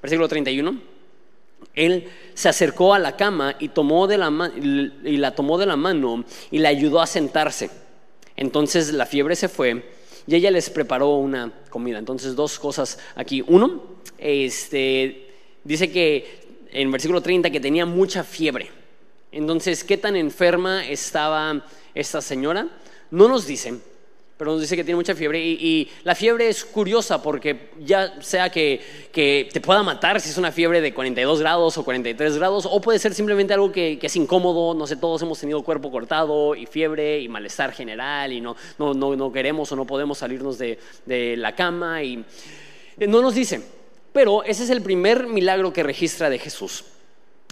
Versículo 0.00 0.28
31. 0.28 0.80
Él 1.74 2.08
se 2.34 2.48
acercó 2.48 2.94
a 2.94 2.98
la 2.98 3.16
cama 3.16 3.56
y, 3.58 3.68
tomó 3.68 4.06
de 4.06 4.18
la 4.18 4.52
y 4.56 5.16
la 5.16 5.34
tomó 5.34 5.58
de 5.58 5.66
la 5.66 5.76
mano 5.76 6.24
y 6.50 6.58
le 6.58 6.68
ayudó 6.68 7.00
a 7.00 7.06
sentarse. 7.06 7.70
Entonces 8.36 8.92
la 8.92 9.04
fiebre 9.06 9.34
se 9.34 9.48
fue 9.48 9.97
y 10.28 10.34
ella 10.34 10.50
les 10.50 10.68
preparó 10.68 11.14
una 11.14 11.50
comida. 11.70 11.98
Entonces, 11.98 12.36
dos 12.36 12.58
cosas 12.58 12.98
aquí. 13.16 13.42
Uno, 13.46 13.82
este, 14.18 15.26
dice 15.64 15.90
que 15.90 16.66
en 16.70 16.92
versículo 16.92 17.22
30 17.22 17.48
que 17.48 17.60
tenía 17.60 17.86
mucha 17.86 18.22
fiebre. 18.22 18.70
Entonces, 19.32 19.84
¿qué 19.84 19.96
tan 19.96 20.16
enferma 20.16 20.86
estaba 20.86 21.64
esta 21.94 22.20
señora? 22.20 22.68
No 23.10 23.26
nos 23.26 23.46
dicen, 23.46 23.80
pero 24.38 24.52
nos 24.52 24.60
dice 24.60 24.76
que 24.76 24.84
tiene 24.84 24.96
mucha 24.96 25.16
fiebre 25.16 25.44
y, 25.44 25.90
la 26.04 26.14
fiebre 26.14 26.48
es 26.48 26.64
curiosa 26.64 27.20
porque 27.20 27.70
ya 27.80 28.22
sea 28.22 28.48
que, 28.50 28.80
te 29.12 29.60
pueda 29.60 29.82
matar 29.82 30.20
si 30.20 30.30
es 30.30 30.38
una 30.38 30.52
fiebre 30.52 30.80
de 30.80 30.94
42 30.94 31.40
grados 31.40 31.76
o 31.76 31.84
43 31.84 32.36
grados 32.38 32.66
o 32.70 32.80
puede 32.80 33.00
ser 33.00 33.14
simplemente 33.14 33.52
algo 33.52 33.72
que, 33.72 33.98
es 34.00 34.16
incómodo, 34.16 34.74
no 34.74 34.86
sé, 34.86 34.96
todos 34.96 35.20
hemos 35.22 35.40
tenido 35.40 35.62
cuerpo 35.62 35.90
cortado 35.90 36.54
y 36.54 36.66
fiebre 36.66 37.20
y 37.20 37.28
malestar 37.28 37.72
general 37.72 38.32
y 38.32 38.40
no, 38.40 38.56
no, 38.78 38.94
no, 38.94 39.32
queremos 39.32 39.72
o 39.72 39.76
no 39.76 39.84
podemos 39.84 40.18
salirnos 40.18 40.56
de, 40.56 40.78
de 41.04 41.36
la 41.36 41.56
cama 41.56 42.04
y 42.04 42.24
no 42.96 43.20
nos 43.20 43.34
dicen, 43.34 43.64
pero 44.12 44.44
ese 44.44 44.62
es 44.62 44.70
el 44.70 44.82
primer 44.82 45.26
milagro 45.26 45.72
que 45.72 45.82
registra 45.82 46.30
de 46.30 46.38
Jesús. 46.38 46.84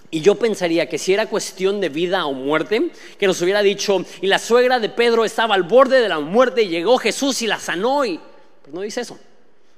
Y 0.09 0.21
yo 0.21 0.35
pensaría 0.35 0.87
que 0.87 0.97
si 0.97 1.13
era 1.13 1.25
cuestión 1.25 1.81
de 1.81 1.89
vida 1.89 2.25
o 2.25 2.33
muerte, 2.33 2.91
que 3.17 3.27
nos 3.27 3.41
hubiera 3.41 3.61
dicho, 3.61 4.05
y 4.21 4.27
la 4.27 4.39
suegra 4.39 4.79
de 4.79 4.89
Pedro 4.89 5.25
estaba 5.25 5.55
al 5.55 5.63
borde 5.63 5.99
de 5.99 6.07
la 6.07 6.19
muerte, 6.19 6.63
y 6.63 6.69
llegó 6.69 6.97
Jesús 6.97 7.41
y 7.41 7.47
la 7.47 7.59
sanó, 7.59 8.05
y 8.05 8.19
pues 8.61 8.73
no 8.73 8.81
dice 8.81 9.01
eso. 9.01 9.19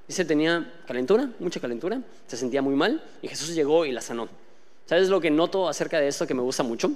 Dice, 0.08 0.26
tenía 0.26 0.74
calentura, 0.88 1.30
mucha 1.40 1.60
calentura, 1.60 2.00
se 2.28 2.38
sentía 2.38 2.62
muy 2.62 2.76
mal, 2.76 3.04
y 3.22 3.28
Jesús 3.28 3.56
llegó 3.56 3.86
y 3.86 3.92
la 3.92 4.02
sanó. 4.02 4.30
¿Sabes 4.86 5.10
lo 5.10 5.20
que 5.20 5.30
noto 5.30 5.68
acerca 5.68 6.00
de 6.00 6.08
esto 6.08 6.26
que 6.26 6.34
me 6.34 6.42
gusta 6.42 6.64
mucho? 6.64 6.92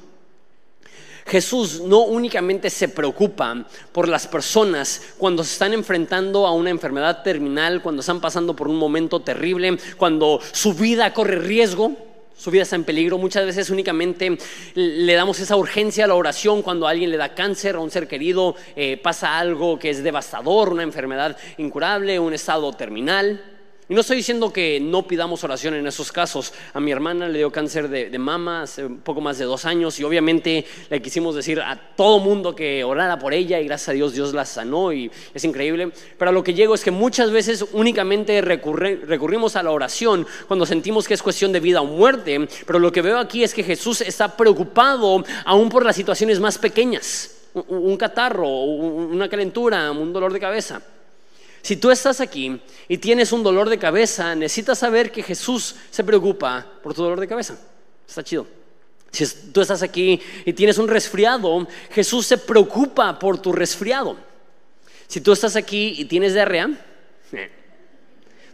Jesús 1.26 1.82
no 1.82 2.02
únicamente 2.02 2.70
se 2.70 2.90
preocupa 2.90 3.66
por 3.92 4.08
las 4.08 4.28
personas 4.28 5.14
cuando 5.18 5.44
se 5.44 5.54
están 5.54 5.74
enfrentando 5.74 6.46
a 6.46 6.54
una 6.54 6.70
enfermedad 6.70 7.24
terminal, 7.24 7.82
cuando 7.82 8.02
están 8.02 8.20
pasando 8.20 8.56
por 8.56 8.68
un 8.68 8.76
momento 8.76 9.22
terrible, 9.22 9.78
cuando 9.98 10.40
su 10.52 10.74
vida 10.74 11.14
corre 11.14 11.38
riesgo, 11.38 11.96
su 12.36 12.52
vida 12.52 12.64
está 12.64 12.76
en 12.76 12.84
peligro. 12.84 13.18
Muchas 13.18 13.46
veces 13.46 13.70
únicamente 13.70 14.38
le 14.76 15.14
damos 15.14 15.40
esa 15.40 15.56
urgencia 15.56 16.06
a 16.06 16.08
la 16.08 16.16
oración 16.16 16.62
cuando 16.62 16.88
alguien 16.88 17.12
le 17.12 17.18
da 17.18 17.36
cáncer, 17.36 17.76
a 17.76 17.80
un 17.80 17.92
ser 17.92 18.08
querido 18.08 18.56
eh, 18.76 18.98
pasa 18.98 19.38
algo 19.38 19.80
que 19.80 19.90
es 19.90 20.04
devastador, 20.04 20.70
una 20.70 20.84
enfermedad 20.84 21.38
incurable, 21.58 22.20
un 22.20 22.34
estado 22.34 22.74
terminal. 22.74 23.53
Y 23.90 23.94
no 23.94 24.02
estoy 24.02 24.18
diciendo 24.18 24.54
que 24.54 24.80
no 24.80 25.06
pidamos 25.06 25.44
oración 25.44 25.74
en 25.74 25.86
esos 25.86 26.12
casos. 26.12 26.54
A 26.74 26.80
mi 26.80 26.92
hermana 26.92 27.28
le 27.28 27.40
dio 27.40 27.52
cáncer 27.52 27.90
de, 27.90 28.18
mama 28.18 28.64
hace 28.64 28.88
poco 28.88 29.20
más 29.20 29.38
de 29.38 29.46
dos 29.46 29.66
años 29.66 30.00
y 30.00 30.06
obviamente 30.06 30.66
le 30.90 31.02
quisimos 31.02 31.36
decir 31.36 31.60
a 31.60 31.76
todo 31.96 32.20
mundo 32.20 32.56
que 32.56 32.84
orara 32.86 33.20
por 33.20 33.34
ella 33.34 33.60
y 33.60 33.66
gracias 33.66 33.90
a 33.90 33.92
Dios 33.92 34.14
Dios 34.14 34.34
la 34.34 34.46
sanó 34.46 34.94
y 34.94 35.12
es 35.34 35.44
increíble. 35.44 35.92
Pero 36.18 36.30
a 36.30 36.34
lo 36.34 36.44
que 36.44 36.54
llego 36.54 36.74
es 36.76 36.84
que 36.84 36.92
muchas 36.92 37.32
veces 37.32 37.66
únicamente 37.74 38.42
recurrimos 38.42 39.58
a 39.58 39.64
la 39.64 39.72
oración 39.72 40.26
cuando 40.48 40.66
sentimos 40.66 41.06
que 41.06 41.16
es 41.16 41.22
cuestión 41.22 41.52
de 41.52 41.60
vida 41.60 41.82
o 41.82 41.86
muerte. 41.86 42.48
Pero 42.66 42.80
lo 42.80 42.92
que 42.92 43.02
veo 43.02 43.20
aquí 43.20 43.44
es 43.44 43.54
que 43.54 43.64
Jesús 43.64 44.00
está 44.00 44.38
preocupado 44.38 45.24
aún 45.44 45.70
por 45.70 45.84
las 45.84 45.96
situaciones 45.98 46.40
más 46.40 46.58
pequeñas. 46.58 47.36
Un 47.54 47.98
catarro, 47.98 48.48
una 48.48 49.28
calentura, 49.28 49.92
un 49.92 50.14
dolor 50.14 50.32
de 50.32 50.40
cabeza. 50.40 50.82
Si 51.64 51.78
tú 51.78 51.92
estás 51.92 52.20
aquí 52.20 52.60
y 52.90 52.98
tienes 52.98 53.32
un 53.32 53.42
dolor 53.42 53.70
de 53.70 53.80
cabeza, 53.80 54.36
necesitas 54.36 54.78
saber 54.78 55.14
que 55.14 55.24
Jesús 55.24 55.76
se 55.90 56.04
preocupa 56.04 56.68
por 56.84 56.94
tu 56.94 57.02
dolor 57.02 57.22
de 57.22 57.28
cabeza. 57.28 57.58
Está 58.06 58.22
chido. 58.22 58.46
Si 59.12 59.26
tú 59.54 59.62
estás 59.62 59.82
aquí 59.82 60.20
y 60.44 60.52
tienes 60.52 60.78
un 60.78 60.90
resfriado, 60.90 61.66
Jesús 61.92 62.26
se 62.28 62.38
preocupa 62.38 63.18
por 63.18 63.42
tu 63.42 63.54
resfriado. 63.54 64.18
Si 65.08 65.22
tú 65.22 65.32
estás 65.32 65.56
aquí 65.56 65.96
y 65.98 66.04
tienes 66.04 66.34
diarrea, 66.34 66.70
eh, 67.32 67.50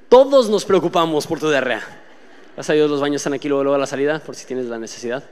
todos 0.07 0.47
nos 0.47 0.63
preocupamos 0.63 1.25
por 1.25 1.39
tu 1.39 1.49
diarrea. 1.49 1.81
Gracias 2.53 2.69
a 2.69 2.73
Dios 2.73 2.91
los 2.91 3.01
baños 3.01 3.21
están 3.21 3.33
aquí 3.33 3.47
luego, 3.47 3.63
luego 3.63 3.75
a 3.75 3.79
la 3.79 3.87
salida, 3.87 4.19
por 4.19 4.35
si 4.35 4.45
tienes 4.45 4.67
la 4.67 4.77
necesidad. 4.77 5.23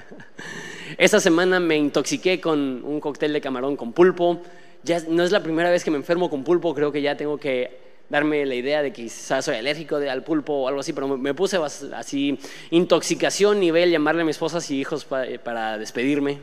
Esta 0.96 1.20
semana 1.20 1.60
me 1.60 1.76
intoxiqué 1.76 2.40
con 2.40 2.82
un 2.82 2.98
cóctel 2.98 3.34
de 3.34 3.42
camarón 3.42 3.76
con 3.76 3.92
pulpo. 3.92 4.40
Ya 4.82 5.00
no 5.08 5.22
es 5.22 5.32
la 5.32 5.42
primera 5.42 5.70
vez 5.70 5.84
que 5.84 5.90
me 5.90 5.96
enfermo 5.96 6.30
con 6.30 6.44
pulpo, 6.44 6.74
creo 6.74 6.92
que 6.92 7.02
ya 7.02 7.16
tengo 7.16 7.38
que 7.38 7.88
darme 8.08 8.46
la 8.46 8.54
idea 8.54 8.82
de 8.82 8.92
que 8.92 9.02
quizás 9.02 9.44
soy 9.44 9.56
alérgico 9.56 9.96
al 9.96 10.24
pulpo 10.24 10.54
o 10.54 10.68
algo 10.68 10.80
así, 10.80 10.92
pero 10.92 11.08
me 11.16 11.34
puse 11.34 11.58
así, 11.94 12.38
intoxicación 12.70 13.60
nivel, 13.60 13.90
llamarle 13.90 14.22
a 14.22 14.24
mi 14.24 14.30
esposa 14.30 14.58
y 14.72 14.80
hijos 14.80 15.04
para 15.04 15.78
despedirme, 15.78 16.38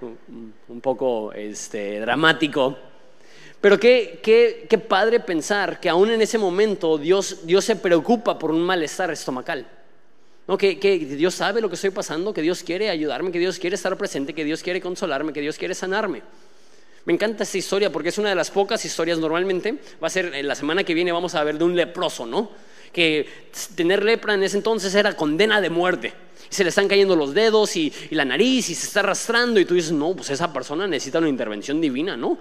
un 0.68 0.80
poco 0.80 1.32
este, 1.32 2.00
dramático. 2.00 2.76
Pero 3.60 3.78
qué, 3.78 4.18
qué, 4.22 4.66
qué, 4.68 4.78
padre 4.78 5.20
pensar 5.20 5.78
que 5.78 5.88
aún 5.88 6.10
en 6.10 6.20
ese 6.20 6.36
momento 6.36 6.98
Dios, 6.98 7.46
Dios 7.46 7.64
se 7.64 7.76
preocupa 7.76 8.36
por 8.36 8.50
un 8.50 8.60
malestar 8.60 9.10
estomacal. 9.12 9.66
¿No? 10.48 10.58
Que, 10.58 10.80
que, 10.80 10.98
Dios 10.98 11.36
sabe 11.36 11.60
lo 11.60 11.68
que 11.68 11.76
estoy 11.76 11.90
pasando, 11.90 12.34
que 12.34 12.42
Dios 12.42 12.64
quiere 12.64 12.90
ayudarme, 12.90 13.30
que 13.30 13.38
Dios 13.38 13.60
quiere 13.60 13.76
estar 13.76 13.96
presente, 13.96 14.34
que 14.34 14.44
Dios 14.44 14.64
quiere 14.64 14.80
consolarme, 14.80 15.32
que 15.32 15.40
Dios 15.40 15.56
quiere 15.56 15.76
sanarme. 15.76 16.22
Me 17.04 17.12
encanta 17.12 17.42
esta 17.42 17.58
historia 17.58 17.90
porque 17.90 18.10
es 18.10 18.18
una 18.18 18.28
de 18.28 18.34
las 18.34 18.50
pocas 18.50 18.84
historias 18.84 19.18
normalmente. 19.18 19.78
Va 20.02 20.06
a 20.06 20.10
ser 20.10 20.34
en 20.34 20.46
la 20.46 20.54
semana 20.54 20.84
que 20.84 20.94
viene 20.94 21.10
vamos 21.10 21.34
a 21.34 21.42
ver 21.42 21.58
de 21.58 21.64
un 21.64 21.74
leproso, 21.74 22.26
¿no? 22.26 22.50
Que 22.92 23.26
tener 23.74 24.04
lepra 24.04 24.34
en 24.34 24.42
ese 24.44 24.56
entonces 24.56 24.94
era 24.94 25.16
condena 25.16 25.60
de 25.60 25.70
muerte. 25.70 26.12
Se 26.48 26.62
le 26.62 26.68
están 26.68 26.86
cayendo 26.86 27.16
los 27.16 27.34
dedos 27.34 27.74
y, 27.76 27.92
la 28.10 28.24
nariz 28.24 28.70
y 28.70 28.74
se 28.74 28.86
está 28.86 29.00
arrastrando 29.00 29.58
y 29.58 29.64
tú 29.64 29.74
dices, 29.74 29.92
no, 29.92 30.14
pues 30.14 30.30
esa 30.30 30.52
persona 30.52 30.86
necesita 30.86 31.18
una 31.18 31.28
intervención 31.28 31.80
divina, 31.80 32.16
¿no? 32.16 32.38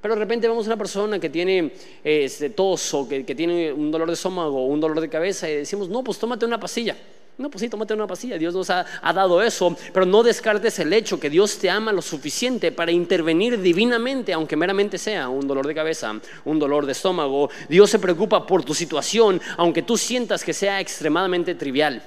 Pero 0.00 0.14
de 0.14 0.20
repente 0.20 0.48
vemos 0.48 0.64
a 0.66 0.70
una 0.70 0.78
persona 0.78 1.18
que 1.18 1.28
tiene 1.28 1.72
este, 2.02 2.50
tos 2.50 2.94
o 2.94 3.06
que, 3.06 3.26
que 3.26 3.34
tiene 3.34 3.70
un 3.70 3.90
dolor 3.90 4.08
de 4.08 4.14
estómago 4.14 4.64
o 4.64 4.66
un 4.66 4.80
dolor 4.80 5.00
de 5.00 5.10
cabeza 5.10 5.50
y 5.50 5.56
decimos, 5.56 5.90
no, 5.90 6.02
pues 6.02 6.18
tómate 6.18 6.46
una 6.46 6.58
pastilla. 6.58 6.96
No, 7.40 7.48
pues 7.48 7.62
sí, 7.62 7.70
tómate 7.70 7.94
una 7.94 8.06
pastilla. 8.06 8.36
Dios 8.36 8.52
nos 8.52 8.68
ha, 8.68 8.84
dado 9.14 9.40
eso, 9.40 9.74
pero 9.94 10.04
no 10.04 10.22
descartes 10.22 10.78
el 10.78 10.92
hecho 10.92 11.18
que 11.18 11.30
Dios 11.30 11.56
te 11.56 11.70
ama 11.70 11.90
lo 11.90 12.02
suficiente 12.02 12.70
para 12.70 12.92
intervenir 12.92 13.58
divinamente, 13.62 14.34
aunque 14.34 14.56
meramente 14.56 14.98
sea 14.98 15.30
un 15.30 15.48
dolor 15.48 15.66
de 15.66 15.74
cabeza, 15.74 16.20
un 16.44 16.58
dolor 16.58 16.84
de 16.84 16.92
estómago. 16.92 17.48
Dios 17.66 17.88
se 17.88 17.98
preocupa 17.98 18.46
por 18.46 18.62
tu 18.62 18.74
situación, 18.74 19.40
aunque 19.56 19.80
tú 19.80 19.96
sientas 19.96 20.44
que 20.44 20.52
sea 20.52 20.80
extremadamente 20.80 21.54
trivial. 21.54 22.02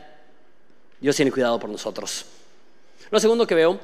Dios 1.02 1.16
tiene 1.16 1.32
cuidado 1.32 1.60
por 1.60 1.72
nosotros. 1.72 2.26
Lo 3.10 3.20
segundo 3.20 3.48
que 3.48 3.56
veo 3.56 3.80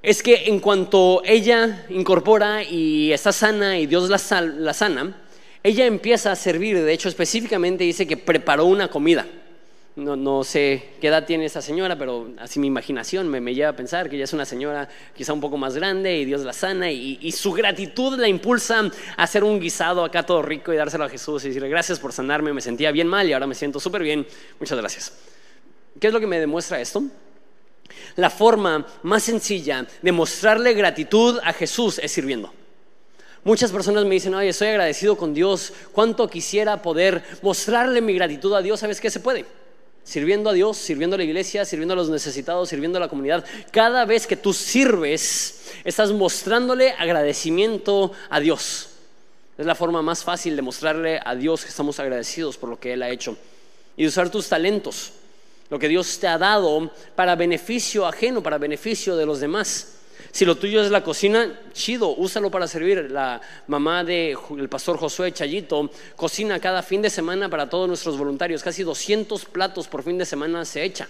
es 0.00 0.22
que 0.22 0.44
en 0.46 0.60
cuanto 0.60 1.22
ella 1.24 1.86
incorpora 1.88 2.62
y 2.62 3.12
está 3.12 3.32
sana 3.32 3.80
y 3.80 3.86
Dios 3.86 4.08
la, 4.08 4.40
la 4.42 4.72
sana, 4.72 5.22
ella 5.64 5.86
empieza 5.86 6.30
a 6.30 6.36
servir. 6.36 6.80
De 6.80 6.92
hecho, 6.92 7.08
específicamente 7.08 7.82
dice 7.82 8.06
que 8.06 8.16
preparó 8.16 8.66
una 8.66 8.86
comida. 8.86 9.26
No, 9.98 10.44
sé 10.44 10.90
qué 11.00 11.08
edad 11.08 11.26
tiene 11.26 11.46
esa 11.46 11.60
señora, 11.60 11.98
pero 11.98 12.28
así 12.38 12.60
mi 12.60 12.68
imaginación 12.68 13.26
me, 13.26 13.52
lleva 13.52 13.70
a 13.70 13.76
pensar 13.76 14.08
que 14.08 14.14
ella 14.14 14.26
es 14.26 14.32
una 14.32 14.44
señora 14.44 14.88
quizá 15.12 15.32
un 15.32 15.40
poco 15.40 15.56
más 15.56 15.74
grande 15.74 16.18
y 16.18 16.24
Dios 16.24 16.42
la 16.42 16.52
sana 16.52 16.88
y, 16.88 17.32
su 17.32 17.52
gratitud 17.52 18.16
la 18.16 18.28
impulsa 18.28 18.88
a 19.16 19.22
hacer 19.24 19.42
un 19.42 19.58
guisado 19.58 20.04
acá 20.04 20.22
todo 20.22 20.40
rico 20.40 20.72
y 20.72 20.76
dárselo 20.76 21.02
a 21.02 21.08
Jesús 21.08 21.42
y 21.42 21.48
decirle 21.48 21.68
gracias 21.68 21.98
por 21.98 22.12
sanarme, 22.12 22.52
me 22.52 22.60
sentía 22.60 22.92
bien 22.92 23.08
mal 23.08 23.28
y 23.28 23.32
ahora 23.32 23.48
me 23.48 23.56
siento 23.56 23.80
súper 23.80 24.04
bien, 24.04 24.24
muchas 24.60 24.78
gracias. 24.78 25.12
¿Qué 25.98 26.06
es 26.06 26.12
lo 26.12 26.20
que 26.20 26.28
me 26.28 26.38
demuestra 26.38 26.80
esto? 26.80 27.02
La 28.14 28.30
forma 28.30 28.86
más 29.02 29.24
sencilla 29.24 29.84
de 30.00 30.12
mostrarle 30.12 30.74
gratitud 30.74 31.40
a 31.42 31.52
Jesús 31.52 31.98
es 31.98 32.12
sirviendo. 32.12 32.54
Muchas 33.42 33.72
personas 33.72 34.04
me 34.04 34.14
dicen, 34.14 34.32
oye, 34.36 34.50
estoy 34.50 34.68
agradecido 34.68 35.16
con 35.16 35.34
Dios, 35.34 35.72
cuánto 35.90 36.28
quisiera 36.28 36.82
poder 36.82 37.24
mostrarle 37.42 38.00
mi 38.00 38.12
gratitud 38.12 38.54
a 38.54 38.62
Dios, 38.62 38.78
¿sabes 38.78 39.00
qué 39.00 39.10
se 39.10 39.18
puede? 39.18 39.44
Sirviendo 40.08 40.48
a 40.48 40.54
Dios, 40.54 40.78
sirviendo 40.78 41.16
a 41.16 41.18
la 41.18 41.24
iglesia, 41.24 41.66
sirviendo 41.66 41.92
a 41.92 41.96
los 41.96 42.08
necesitados, 42.08 42.70
sirviendo 42.70 42.96
a 42.96 43.00
la 43.00 43.08
comunidad. 43.08 43.44
Cada 43.70 44.06
vez 44.06 44.26
que 44.26 44.36
tú 44.36 44.54
sirves, 44.54 45.70
estás 45.84 46.12
mostrándole 46.12 46.92
agradecimiento 46.92 48.12
a 48.30 48.40
Dios. 48.40 48.88
Es 49.58 49.66
la 49.66 49.74
forma 49.74 50.00
más 50.00 50.24
fácil 50.24 50.56
de 50.56 50.62
mostrarle 50.62 51.20
a 51.22 51.34
Dios 51.34 51.62
que 51.62 51.68
estamos 51.68 52.00
agradecidos 52.00 52.56
por 52.56 52.70
lo 52.70 52.80
que 52.80 52.94
Él 52.94 53.02
ha 53.02 53.10
hecho. 53.10 53.36
Y 53.98 54.02
de 54.04 54.08
usar 54.08 54.30
tus 54.30 54.48
talentos, 54.48 55.12
lo 55.68 55.78
que 55.78 55.88
Dios 55.88 56.18
te 56.18 56.26
ha 56.26 56.38
dado 56.38 56.90
para 57.14 57.36
beneficio 57.36 58.06
ajeno, 58.06 58.42
para 58.42 58.56
beneficio 58.56 59.14
de 59.14 59.26
los 59.26 59.40
demás. 59.40 59.97
Si 60.30 60.44
lo 60.44 60.56
tuyo 60.56 60.82
es 60.82 60.90
la 60.90 61.02
cocina, 61.02 61.58
chido, 61.72 62.14
úsalo 62.14 62.50
para 62.50 62.68
servir. 62.68 63.10
La 63.10 63.40
mamá 63.66 64.04
del 64.04 64.68
pastor 64.68 64.98
Josué 64.98 65.32
Chayito 65.32 65.90
cocina 66.16 66.60
cada 66.60 66.82
fin 66.82 67.02
de 67.02 67.10
semana 67.10 67.48
para 67.48 67.68
todos 67.68 67.88
nuestros 67.88 68.18
voluntarios. 68.18 68.62
Casi 68.62 68.82
200 68.82 69.44
platos 69.46 69.88
por 69.88 70.02
fin 70.02 70.18
de 70.18 70.26
semana 70.26 70.64
se 70.64 70.84
echa. 70.84 71.08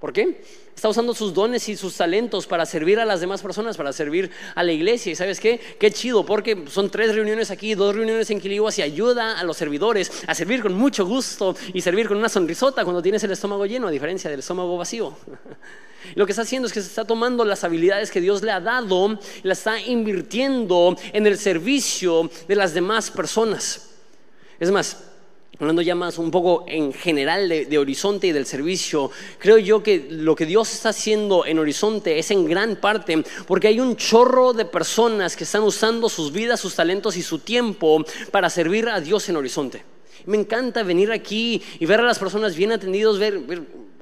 ¿Por 0.00 0.12
qué? 0.12 0.42
Está 0.74 0.90
usando 0.90 1.14
sus 1.14 1.32
dones 1.32 1.66
y 1.70 1.76
sus 1.76 1.96
talentos 1.96 2.46
para 2.46 2.66
servir 2.66 3.00
a 3.00 3.06
las 3.06 3.20
demás 3.20 3.40
personas, 3.40 3.78
para 3.78 3.94
servir 3.94 4.30
a 4.54 4.62
la 4.62 4.72
iglesia. 4.72 5.10
¿Y 5.10 5.14
sabes 5.14 5.40
qué? 5.40 5.58
Qué 5.78 5.90
chido, 5.90 6.26
porque 6.26 6.64
son 6.68 6.90
tres 6.90 7.14
reuniones 7.14 7.50
aquí, 7.50 7.74
dos 7.74 7.94
reuniones 7.94 8.28
en 8.30 8.38
Quiliguas 8.38 8.78
y 8.78 8.82
ayuda 8.82 9.38
a 9.38 9.44
los 9.44 9.56
servidores 9.56 10.12
a 10.26 10.34
servir 10.34 10.60
con 10.60 10.74
mucho 10.74 11.06
gusto 11.06 11.56
y 11.72 11.80
servir 11.80 12.08
con 12.08 12.18
una 12.18 12.28
sonrisota 12.28 12.84
cuando 12.84 13.00
tienes 13.00 13.24
el 13.24 13.30
estómago 13.30 13.64
lleno, 13.64 13.88
a 13.88 13.90
diferencia 13.90 14.28
del 14.28 14.40
estómago 14.40 14.76
vacío. 14.76 15.16
Lo 16.14 16.26
que 16.26 16.32
está 16.32 16.42
haciendo 16.42 16.66
es 16.66 16.74
que 16.74 16.82
se 16.82 16.88
está 16.88 17.06
tomando 17.06 17.44
las 17.44 17.64
habilidades 17.64 18.10
que 18.10 18.20
Dios 18.20 18.42
le 18.42 18.52
ha 18.52 18.60
dado 18.60 19.18
y 19.42 19.48
las 19.48 19.58
está 19.58 19.80
invirtiendo 19.80 20.94
en 21.12 21.26
el 21.26 21.38
servicio 21.38 22.30
de 22.46 22.54
las 22.54 22.74
demás 22.74 23.10
personas. 23.10 23.90
Es 24.60 24.70
más, 24.70 24.98
hablando 25.58 25.82
ya 25.82 25.94
más 25.94 26.18
un 26.18 26.30
poco 26.30 26.64
en 26.66 26.92
general 26.92 27.48
de, 27.48 27.78
Horizonte 27.78 28.26
y 28.26 28.32
del 28.32 28.46
servicio, 28.46 29.10
creo 29.38 29.58
yo 29.58 29.82
que 29.82 30.06
lo 30.10 30.34
que 30.34 30.46
Dios 30.46 30.72
está 30.72 30.90
haciendo 30.90 31.46
en 31.46 31.58
Horizonte 31.58 32.18
es 32.18 32.30
en 32.30 32.46
gran 32.46 32.76
parte 32.76 33.24
porque 33.46 33.68
hay 33.68 33.80
un 33.80 33.96
chorro 33.96 34.52
de 34.52 34.64
personas 34.64 35.36
que 35.36 35.44
están 35.44 35.62
usando 35.62 36.08
sus 36.08 36.32
vidas, 36.32 36.60
sus 36.60 36.74
talentos 36.74 37.16
y 37.16 37.22
su 37.22 37.38
tiempo 37.38 38.04
para 38.30 38.50
servir 38.50 38.88
a 38.88 39.00
Dios 39.00 39.28
en 39.28 39.36
Horizonte. 39.36 39.82
Me 40.26 40.36
encanta 40.36 40.82
venir 40.82 41.12
aquí 41.12 41.62
y 41.78 41.86
ver 41.86 42.00
a 42.00 42.04
las 42.04 42.18
personas 42.18 42.56
bien 42.56 42.72
atendidos, 42.72 43.18
ver, 43.18 43.40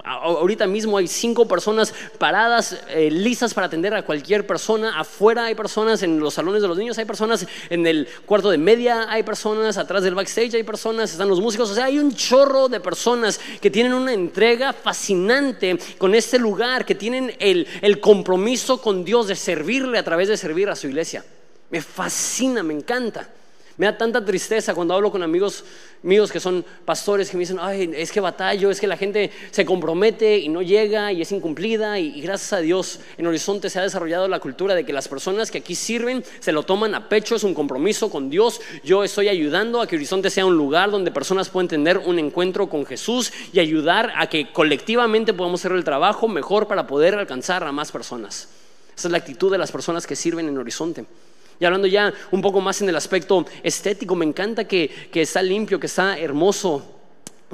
ahorita 0.05 0.67
mismo 0.67 0.97
hay 0.97 1.07
cinco 1.07 1.47
personas 1.47 1.93
paradas, 2.17 2.77
eh, 2.89 3.09
listas 3.11 3.53
para 3.53 3.67
atender 3.67 3.93
a 3.93 4.03
cualquier 4.03 4.45
persona. 4.45 4.99
Afuera 4.99 5.45
hay 5.45 5.55
personas, 5.55 6.03
en 6.03 6.19
los 6.19 6.35
salones 6.35 6.61
de 6.61 6.67
los 6.67 6.77
niños 6.77 6.97
hay 6.97 7.05
personas, 7.05 7.45
en 7.69 7.87
el 7.87 8.07
cuarto 8.25 8.49
de 8.49 8.57
media 8.57 9.07
hay 9.09 9.23
personas, 9.23 9.77
atrás 9.77 10.03
del 10.03 10.15
backstage 10.15 10.53
hay 10.53 10.63
personas, 10.63 11.11
están 11.11 11.27
los 11.27 11.41
músicos. 11.41 11.69
O 11.71 11.75
sea, 11.75 11.85
hay 11.85 11.97
un 11.97 12.13
chorro 12.13 12.69
de 12.69 12.79
personas 12.79 13.39
que 13.59 13.71
tienen 13.71 13.93
una 13.93 14.13
entrega 14.13 14.73
fascinante 14.73 15.77
con 15.97 16.13
este 16.13 16.37
lugar, 16.37 16.85
que 16.85 16.95
tienen 16.95 17.35
el, 17.39 17.67
el 17.81 17.99
compromiso 17.99 18.81
con 18.81 19.03
Dios 19.03 19.27
de 19.27 19.35
servirle 19.35 19.97
a 19.97 20.03
través 20.03 20.27
de 20.27 20.37
servir 20.37 20.69
a 20.69 20.75
su 20.75 20.87
iglesia. 20.87 21.25
Me 21.69 21.81
fascina, 21.81 22.61
me 22.63 22.73
encanta. 22.73 23.27
Me 23.77 23.87
da 23.87 23.97
tanta 23.97 24.23
tristeza 24.23 24.73
cuando 24.73 24.93
hablo 24.93 25.11
con 25.11 25.21
amigos 25.21 25.65
míos 26.01 26.31
que 26.31 26.39
son 26.39 26.63
pastores 26.85 27.29
que 27.29 27.35
me 27.35 27.41
dicen, 27.41 27.57
ay, 27.59 27.91
es 27.93 28.09
que 28.09 28.21
batallo, 28.21 28.71
es 28.71 28.79
que 28.79 28.87
la 28.87 28.95
gente 28.95 29.31
se 29.51 29.65
compromete 29.65 30.37
y 30.37 30.47
no 30.47 30.61
llega 30.61 31.11
y 31.11 31.21
es 31.21 31.31
incumplida 31.33 31.99
y, 31.99 32.21
gracias 32.21 32.53
a 32.53 32.59
Dios 32.59 33.01
en 33.17 33.27
Horizonte 33.27 33.69
se 33.69 33.79
ha 33.79 33.81
desarrollado 33.81 34.29
la 34.29 34.39
cultura 34.39 34.75
de 34.75 34.85
que 34.85 34.93
las 34.93 35.09
personas 35.09 35.51
que 35.51 35.57
aquí 35.57 35.75
sirven 35.75 36.23
se 36.39 36.53
lo 36.53 36.63
toman 36.63 36.95
a 36.95 37.09
pecho, 37.09 37.35
es 37.35 37.43
un 37.43 37.53
compromiso 37.53 38.09
con 38.09 38.29
Dios. 38.29 38.61
Yo 38.83 39.03
estoy 39.03 39.27
ayudando 39.27 39.81
a 39.81 39.87
que 39.87 39.97
Horizonte 39.97 40.29
sea 40.29 40.45
un 40.45 40.55
lugar 40.55 40.89
donde 40.89 41.11
personas 41.11 41.49
puedan 41.49 41.67
tener 41.67 41.97
un 41.97 42.17
encuentro 42.17 42.69
con 42.69 42.85
Jesús 42.85 43.33
y 43.51 43.59
ayudar 43.59 44.13
a 44.15 44.27
que 44.27 44.53
colectivamente 44.53 45.33
podamos 45.33 45.59
hacer 45.59 45.73
el 45.73 45.83
trabajo 45.83 46.29
mejor 46.29 46.67
para 46.67 46.87
poder 46.87 47.15
alcanzar 47.15 47.63
a 47.65 47.73
más 47.73 47.91
personas. 47.91 48.47
Esa 48.95 49.09
es 49.09 49.11
la 49.11 49.17
actitud 49.17 49.51
de 49.51 49.57
las 49.57 49.71
personas 49.73 50.07
que 50.07 50.15
sirven 50.15 50.47
en 50.47 50.57
Horizonte. 50.57 51.05
Y 51.59 51.65
hablando 51.65 51.87
ya 51.87 52.13
un 52.31 52.41
poco 52.41 52.61
más 52.61 52.81
en 52.81 52.89
el 52.89 52.95
aspecto 52.95 53.45
estético, 53.63 54.15
me 54.15 54.25
encanta 54.25 54.65
que, 54.65 54.89
está 55.13 55.41
limpio, 55.41 55.79
que 55.79 55.87
está 55.87 56.17
hermoso. 56.17 56.93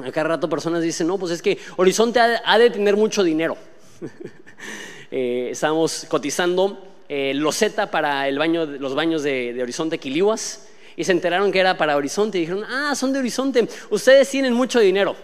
Acá 0.04 0.24
rato 0.24 0.48
personas 0.48 0.82
dicen, 0.82 1.06
no, 1.06 1.18
pues 1.18 1.32
es 1.32 1.42
que 1.42 1.58
Horizonte 1.76 2.20
ha, 2.20 2.58
de 2.58 2.70
tener 2.70 2.96
mucho 2.96 3.22
dinero. 3.22 3.56
eh, 5.10 5.48
estábamos 5.52 6.06
cotizando 6.08 6.92
eh, 7.08 7.34
loseta 7.34 7.90
para 7.90 8.26
el 8.26 8.38
baño, 8.38 8.64
los 8.64 8.94
baños 8.94 9.22
de, 9.22 9.58
Horizonte 9.62 9.98
Quilihuas 9.98 10.66
y 10.96 11.04
se 11.04 11.12
enteraron 11.12 11.52
que 11.52 11.60
era 11.60 11.76
para 11.76 11.96
Horizonte 11.96 12.38
y 12.38 12.42
dijeron, 12.42 12.64
ah, 12.64 12.94
son 12.94 13.12
de 13.12 13.18
Horizonte, 13.18 13.68
ustedes 13.90 14.30
tienen 14.30 14.54
mucho 14.54 14.80
dinero. 14.80 15.14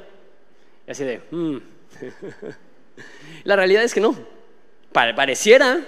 Y 0.87 0.91
así 0.91 1.05
de, 1.05 1.23
mm". 1.31 1.57
la 3.45 3.57
realidad 3.57 3.83
es 3.85 3.95
que 3.95 4.01
no. 4.01 4.15
pareciera, 4.93 5.81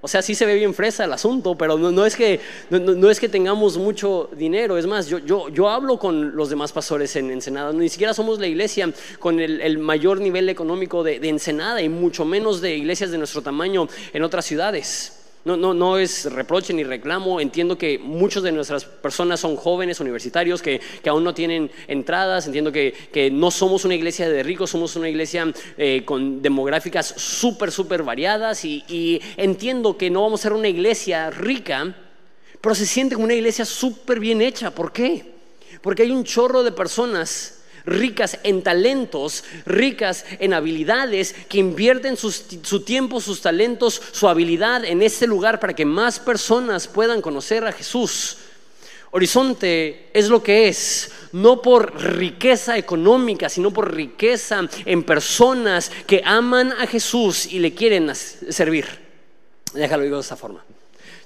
O 0.00 0.08
sea, 0.08 0.22
sí 0.22 0.34
se 0.34 0.46
ve 0.46 0.54
bien 0.54 0.74
fresa 0.74 1.04
el 1.04 1.12
asunto, 1.12 1.56
pero 1.56 1.78
no, 1.78 2.06
es, 2.06 2.14
que, 2.14 2.40
no, 2.70 3.10
es 3.10 3.18
que 3.18 3.28
tengamos 3.28 3.78
mucho 3.78 4.30
dinero. 4.36 4.78
Es 4.78 4.86
más, 4.86 5.08
yo, 5.08 5.18
yo, 5.18 5.48
yo 5.48 5.68
hablo 5.68 5.98
con 5.98 6.36
los 6.36 6.50
demás 6.50 6.70
pastores 6.72 7.16
en 7.16 7.30
Ensenada. 7.30 7.72
Ni 7.72 7.88
siquiera 7.88 8.14
somos 8.14 8.38
la 8.38 8.46
iglesia 8.46 8.92
con 9.18 9.40
el, 9.40 9.78
mayor 9.78 10.20
nivel 10.20 10.48
económico 10.48 11.02
de, 11.02 11.18
de 11.18 11.28
Ensenada 11.28 11.82
y 11.82 11.88
mucho 11.88 12.24
menos 12.24 12.60
de 12.60 12.76
iglesias 12.76 13.10
de 13.10 13.18
nuestro 13.18 13.42
tamaño 13.42 13.88
en 14.12 14.22
otras 14.22 14.44
ciudades. 14.44 15.15
No, 15.46 15.56
no, 15.56 15.72
no 15.74 15.96
es 15.96 16.24
reproche 16.32 16.74
ni 16.74 16.82
reclamo. 16.82 17.40
Entiendo 17.40 17.78
que 17.78 18.00
muchos 18.00 18.42
de 18.42 18.50
nuestras 18.50 18.84
personas 18.84 19.38
son 19.38 19.54
jóvenes 19.54 20.00
universitarios 20.00 20.60
que, 20.60 20.80
aún 21.06 21.22
no 21.22 21.34
tienen 21.34 21.70
entradas. 21.86 22.48
Entiendo 22.48 22.72
que, 22.72 23.30
no 23.32 23.52
somos 23.52 23.84
una 23.84 23.94
iglesia 23.94 24.28
de 24.28 24.42
ricos, 24.42 24.70
somos 24.70 24.96
una 24.96 25.08
iglesia 25.08 25.52
eh, 25.78 26.02
con 26.04 26.42
demográficas 26.42 27.06
súper, 27.16 27.70
súper 27.70 28.02
variadas. 28.02 28.64
Y, 28.64 28.82
y 28.88 29.22
entiendo 29.36 29.96
que 29.96 30.10
no 30.10 30.22
vamos 30.22 30.40
a 30.40 30.42
ser 30.42 30.52
una 30.52 30.66
iglesia 30.66 31.30
rica, 31.30 31.94
pero 32.60 32.74
se 32.74 32.84
siente 32.84 33.14
como 33.14 33.26
una 33.26 33.34
iglesia 33.34 33.64
súper 33.64 34.18
bien 34.18 34.42
hecha. 34.42 34.72
¿Por 34.72 34.90
qué? 34.90 35.32
Porque 35.80 36.02
hay 36.02 36.10
un 36.10 36.24
chorro 36.24 36.64
de 36.64 36.72
personas 36.72 37.55
ricas 37.86 38.38
en 38.42 38.62
talentos, 38.62 39.44
ricas 39.64 40.24
en 40.38 40.52
habilidades, 40.52 41.34
que 41.48 41.58
invierten 41.58 42.16
su 42.16 42.80
tiempo, 42.80 43.20
sus 43.20 43.40
talentos, 43.40 44.02
su 44.12 44.28
habilidad 44.28 44.84
en 44.84 45.00
este 45.00 45.26
lugar 45.26 45.60
para 45.60 45.74
que 45.74 45.86
más 45.86 46.18
personas 46.18 46.88
puedan 46.88 47.22
conocer 47.22 47.64
a 47.64 47.72
Jesús. 47.72 48.38
Horizonte 49.12 50.10
es 50.12 50.28
lo 50.28 50.42
que 50.42 50.68
es, 50.68 51.10
no 51.32 51.62
por 51.62 51.98
riqueza 52.18 52.76
económica, 52.76 53.48
sino 53.48 53.70
por 53.70 53.94
riqueza 53.94 54.68
en 54.84 55.04
personas 55.04 55.90
que 56.06 56.20
aman 56.22 56.72
a 56.72 56.86
Jesús 56.86 57.46
y 57.46 57.60
le 57.60 57.72
quieren 57.72 58.14
servir. 58.14 58.86
Déjalo 59.72 60.02
digo 60.02 60.16
de 60.16 60.22
esta 60.22 60.36
forma. 60.36 60.65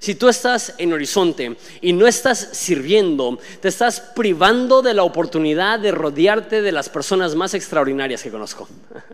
Si 0.01 0.15
tú 0.15 0.31
estás 0.31 0.73
en 0.79 0.95
horizonte 0.95 1.59
y 1.83 1.93
no 1.93 2.07
estás 2.07 2.39
sirviendo, 2.53 3.39
te 3.61 3.69
estás 3.69 4.01
privando 4.01 4.81
de 4.81 4.95
la 4.95 5.03
oportunidad 5.03 5.79
de 5.79 5.93
rodearte 5.93 6.63
de 6.63 6.73
las 6.73 6.89
personas 6.89 7.35
más 7.35 7.53
extraordinarias 7.53 8.23
que 8.23 8.31
conozco. 8.31 8.69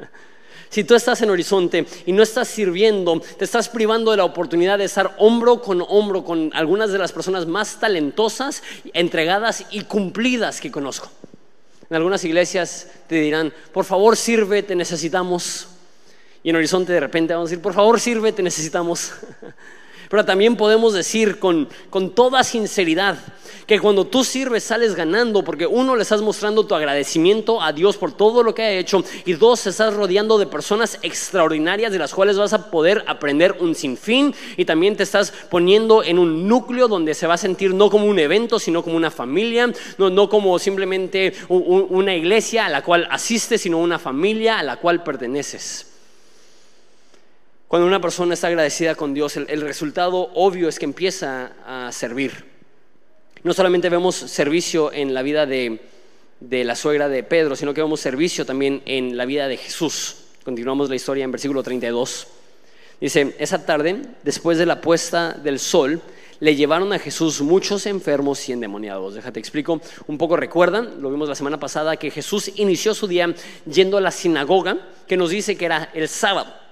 Si 0.68 0.82
tú 0.82 0.96
estás 0.96 1.22
en 1.22 1.30
horizonte 1.30 1.86
y 2.06 2.12
no 2.12 2.24
estás 2.24 2.48
sirviendo, 2.48 3.22
te 3.38 3.44
estás 3.44 3.68
privando 3.68 4.10
de 4.10 4.16
la 4.16 4.24
oportunidad 4.24 4.78
de 4.78 4.84
estar 4.84 5.14
hombro 5.16 5.62
con 5.62 5.80
hombro 5.88 6.24
con 6.24 6.50
algunas 6.54 6.90
de 6.90 6.98
las 6.98 7.12
personas 7.12 7.46
más 7.46 7.78
talentosas, 7.78 8.64
entregadas 8.92 9.64
y 9.70 9.84
cumplidas 9.84 10.60
que 10.60 10.72
conozco. 10.72 11.08
En 11.88 11.96
algunas 11.96 12.24
iglesias 12.24 12.88
te 13.06 13.14
dirán, 13.14 13.54
por 13.72 13.84
favor 13.84 14.16
sirve, 14.16 14.64
te 14.64 14.74
necesitamos. 14.74 15.68
Y 16.42 16.50
en 16.50 16.56
horizonte 16.56 16.92
de 16.92 17.00
repente 17.00 17.32
vamos 17.32 17.48
a 17.48 17.50
decir, 17.50 17.62
por 17.62 17.72
favor 17.72 18.00
sirve, 18.00 18.32
te 18.32 18.42
necesitamos. 18.42 19.12
Pero 20.08 20.24
también 20.24 20.56
podemos 20.56 20.94
decir 20.94 21.38
con, 21.38 21.68
toda 22.14 22.44
sinceridad 22.44 23.18
que 23.66 23.80
cuando 23.80 24.06
tú 24.06 24.22
sirves 24.22 24.62
sales 24.62 24.94
ganando 24.94 25.42
porque 25.42 25.66
uno 25.66 25.96
le 25.96 26.02
estás 26.02 26.22
mostrando 26.22 26.66
tu 26.66 26.74
agradecimiento 26.74 27.60
a 27.60 27.72
Dios 27.72 27.96
por 27.96 28.12
todo 28.12 28.44
lo 28.44 28.54
que 28.54 28.62
ha 28.62 28.70
hecho 28.70 29.02
y 29.24 29.32
dos, 29.32 29.66
estás 29.66 29.94
rodeando 29.94 30.38
de 30.38 30.46
personas 30.46 30.98
extraordinarias 31.02 31.90
de 31.90 31.98
las 31.98 32.14
cuales 32.14 32.38
vas 32.38 32.52
a 32.52 32.70
poder 32.70 33.04
aprender 33.08 33.56
un 33.58 33.74
sinfín 33.74 34.34
y 34.56 34.64
también 34.64 34.96
te 34.96 35.02
estás 35.02 35.32
poniendo 35.50 36.04
en 36.04 36.18
un 36.18 36.46
núcleo 36.46 36.86
donde 36.86 37.14
se 37.14 37.26
va 37.26 37.34
a 37.34 37.38
sentir 37.38 37.74
no 37.74 37.90
como 37.90 38.06
un 38.06 38.18
evento, 38.18 38.58
sino 38.60 38.84
como 38.84 38.96
una 38.96 39.10
familia, 39.10 39.72
no, 39.98 40.10
no 40.10 40.28
como 40.28 40.58
simplemente 40.58 41.34
una 41.48 42.14
iglesia 42.14 42.66
a 42.66 42.68
la 42.68 42.82
cual 42.82 43.08
asistes, 43.10 43.62
sino 43.62 43.78
una 43.78 43.98
familia 43.98 44.58
a 44.58 44.62
la 44.62 44.76
cual 44.76 45.02
perteneces. 45.02 45.95
Cuando 47.68 47.88
una 47.88 48.00
persona 48.00 48.34
está 48.34 48.46
agradecida 48.46 48.94
con 48.94 49.12
Dios, 49.12 49.36
el, 49.36 49.60
resultado 49.60 50.30
obvio 50.34 50.68
es 50.68 50.78
que 50.78 50.84
empieza 50.84 51.50
a 51.66 51.90
servir. 51.90 52.44
No 53.42 53.52
solamente 53.54 53.88
vemos 53.88 54.14
servicio 54.14 54.92
en 54.92 55.14
la 55.14 55.22
vida 55.22 55.46
de, 55.46 55.80
la 56.40 56.76
suegra 56.76 57.08
de 57.08 57.24
Pedro, 57.24 57.56
sino 57.56 57.74
que 57.74 57.82
vemos 57.82 57.98
servicio 57.98 58.46
también 58.46 58.82
en 58.86 59.16
la 59.16 59.24
vida 59.24 59.48
de 59.48 59.56
Jesús. 59.56 60.16
Continuamos 60.44 60.88
la 60.88 60.94
historia 60.94 61.24
en 61.24 61.32
versículo 61.32 61.64
32. 61.64 62.28
Dice, 63.00 63.34
esa 63.40 63.66
tarde, 63.66 64.00
después 64.22 64.58
de 64.58 64.66
la 64.66 64.80
puesta 64.80 65.32
del 65.32 65.58
sol, 65.58 66.00
le 66.38 66.54
llevaron 66.54 66.92
a 66.92 67.00
Jesús 67.00 67.40
muchos 67.40 67.86
enfermos 67.86 68.48
y 68.48 68.52
endemoniados. 68.52 69.14
Déjate 69.14 69.40
explico 69.40 69.80
un 70.06 70.18
poco. 70.18 70.36
Recuerdan, 70.36 71.02
lo 71.02 71.10
vimos 71.10 71.28
la 71.28 71.34
semana 71.34 71.58
pasada, 71.58 71.96
que 71.96 72.12
Jesús 72.12 72.52
inició 72.54 72.94
su 72.94 73.08
día 73.08 73.34
yendo 73.68 73.96
a 73.96 74.00
la 74.00 74.12
sinagoga, 74.12 74.86
que 75.08 75.16
nos 75.16 75.30
dice 75.30 75.56
que 75.56 75.64
era 75.64 75.90
el 75.94 76.08
sábado. 76.08 76.65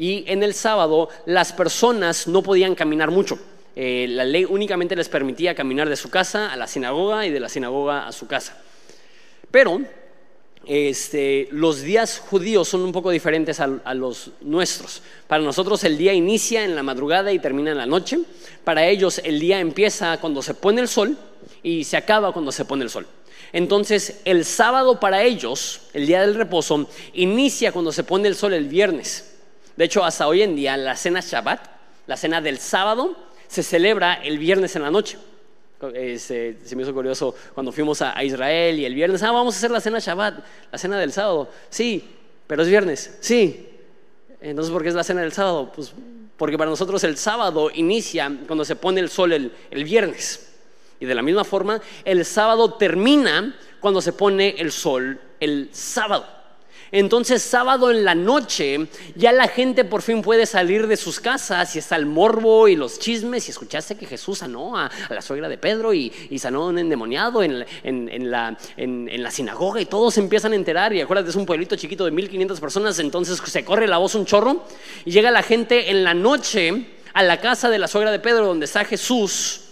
Y 0.00 0.24
en 0.28 0.42
el 0.42 0.54
sábado 0.54 1.10
las 1.26 1.52
personas 1.52 2.26
no 2.26 2.42
podían 2.42 2.74
caminar 2.74 3.10
mucho. 3.10 3.38
Eh, 3.76 4.06
la 4.08 4.24
ley 4.24 4.46
únicamente 4.46 4.96
les 4.96 5.10
permitía 5.10 5.54
caminar 5.54 5.90
de 5.90 5.96
su 5.96 6.08
casa 6.08 6.50
a 6.50 6.56
la 6.56 6.66
sinagoga 6.66 7.26
y 7.26 7.30
de 7.30 7.38
la 7.38 7.50
sinagoga 7.50 8.06
a 8.06 8.12
su 8.12 8.26
casa. 8.26 8.56
Pero 9.50 9.82
este, 10.64 11.48
los 11.50 11.82
días 11.82 12.18
judíos 12.18 12.66
son 12.66 12.80
un 12.80 12.92
poco 12.92 13.10
diferentes 13.10 13.60
a, 13.60 13.78
a, 13.84 13.92
los 13.92 14.30
nuestros. 14.40 15.02
Para 15.26 15.42
nosotros 15.42 15.84
el 15.84 15.98
día 15.98 16.14
inicia 16.14 16.64
en 16.64 16.74
la 16.74 16.82
madrugada 16.82 17.30
y 17.30 17.38
termina 17.38 17.72
en 17.72 17.76
la 17.76 17.84
noche. 17.84 18.20
Para 18.64 18.86
ellos 18.86 19.20
el 19.22 19.38
día 19.38 19.60
empieza 19.60 20.16
cuando 20.16 20.40
se 20.40 20.54
pone 20.54 20.80
el 20.80 20.88
sol 20.88 21.14
y 21.62 21.84
se 21.84 21.98
acaba 21.98 22.32
cuando 22.32 22.52
se 22.52 22.64
pone 22.64 22.84
el 22.84 22.90
sol. 22.90 23.06
Entonces 23.52 24.22
el 24.24 24.46
sábado 24.46 24.98
para 24.98 25.24
ellos, 25.24 25.82
el 25.92 26.06
día 26.06 26.22
del 26.22 26.36
reposo, 26.36 26.88
inicia 27.12 27.70
cuando 27.70 27.92
se 27.92 28.02
pone 28.02 28.28
el 28.28 28.34
sol 28.34 28.54
el 28.54 28.66
viernes. 28.66 29.29
De 29.80 29.86
hecho, 29.86 30.04
hasta 30.04 30.28
hoy 30.28 30.42
en 30.42 30.54
día 30.54 30.76
la 30.76 30.94
cena 30.94 31.20
Shabbat, 31.20 31.58
la 32.06 32.18
cena 32.18 32.42
del 32.42 32.58
sábado, 32.58 33.16
se 33.48 33.62
celebra 33.62 34.12
el 34.22 34.38
viernes 34.38 34.76
en 34.76 34.82
la 34.82 34.90
noche. 34.90 35.16
se 36.18 36.76
me 36.76 36.82
hizo 36.82 36.92
curioso 36.92 37.34
cuando 37.54 37.72
fuimos 37.72 38.02
a, 38.02 38.22
Israel 38.22 38.78
y 38.78 38.84
el 38.84 38.94
viernes, 38.94 39.22
ah, 39.22 39.32
vamos 39.32 39.54
a 39.54 39.56
hacer 39.56 39.70
la 39.70 39.80
cena 39.80 39.98
Shabbat, 39.98 40.44
la 40.70 40.76
cena 40.76 40.98
del 40.98 41.12
sábado. 41.12 41.48
Sí, 41.70 42.04
pero 42.46 42.60
es 42.60 42.68
viernes. 42.68 43.16
Sí. 43.20 43.70
Entonces, 44.42 44.70
¿por 44.70 44.82
qué 44.82 44.90
es 44.90 44.94
la 44.94 45.02
cena 45.02 45.22
del 45.22 45.32
sábado? 45.32 45.72
Pues 45.74 45.94
porque 46.36 46.58
para 46.58 46.68
nosotros 46.68 47.02
el 47.04 47.16
sábado 47.16 47.70
inicia 47.72 48.30
cuando 48.46 48.66
se 48.66 48.76
pone 48.76 49.00
el 49.00 49.08
sol 49.08 49.32
el 49.32 49.84
viernes. 49.84 50.58
Y 51.00 51.06
de 51.06 51.14
la 51.14 51.22
misma 51.22 51.44
forma, 51.44 51.80
el 52.04 52.26
sábado 52.26 52.74
termina 52.74 53.56
cuando 53.80 54.02
se 54.02 54.12
pone 54.12 54.56
el 54.58 54.72
sol 54.72 55.18
el 55.40 55.70
sábado. 55.72 56.39
Entonces 56.92 57.42
sábado 57.42 57.90
en 57.90 58.04
la 58.04 58.14
noche 58.14 58.86
ya 59.14 59.32
la 59.32 59.48
gente 59.48 59.84
por 59.84 60.02
fin 60.02 60.22
puede 60.22 60.46
salir 60.46 60.86
de 60.86 60.96
sus 60.96 61.20
casas 61.20 61.74
y 61.76 61.78
está 61.78 61.96
el 61.96 62.06
morbo 62.06 62.68
y 62.68 62.76
los 62.76 62.98
chismes. 62.98 63.46
Y 63.48 63.50
escuchaste 63.50 63.96
que 63.96 64.06
Jesús 64.06 64.38
sanó 64.38 64.76
a, 64.76 64.90
la 65.08 65.22
suegra 65.22 65.48
de 65.48 65.58
Pedro 65.58 65.94
y, 65.94 66.10
sanó 66.38 66.62
a 66.62 66.66
un 66.68 66.78
endemoniado 66.78 67.42
en, 67.42 67.60
la, 67.60 68.56
en, 68.76 69.22
la, 69.22 69.30
sinagoga 69.30 69.80
y 69.80 69.86
todos 69.86 70.16
empiezan 70.18 70.52
a 70.52 70.56
enterar. 70.56 70.92
Y 70.92 71.00
acuérdate 71.00 71.30
es 71.30 71.36
un 71.36 71.46
pueblito 71.46 71.76
chiquito 71.76 72.04
de 72.04 72.10
1500 72.10 72.60
personas 72.60 72.98
entonces 72.98 73.40
se 73.44 73.64
corre 73.64 73.86
la 73.86 73.98
voz 73.98 74.14
un 74.14 74.26
chorro 74.26 74.64
y 75.04 75.10
llega 75.10 75.30
la 75.30 75.42
gente 75.42 75.90
en 75.90 76.04
la 76.04 76.14
noche 76.14 76.86
a 77.12 77.22
la 77.22 77.40
casa 77.40 77.68
de 77.68 77.78
la 77.78 77.88
suegra 77.88 78.10
de 78.10 78.18
Pedro 78.18 78.46
donde 78.46 78.66
está 78.66 78.84
Jesús 78.84 79.62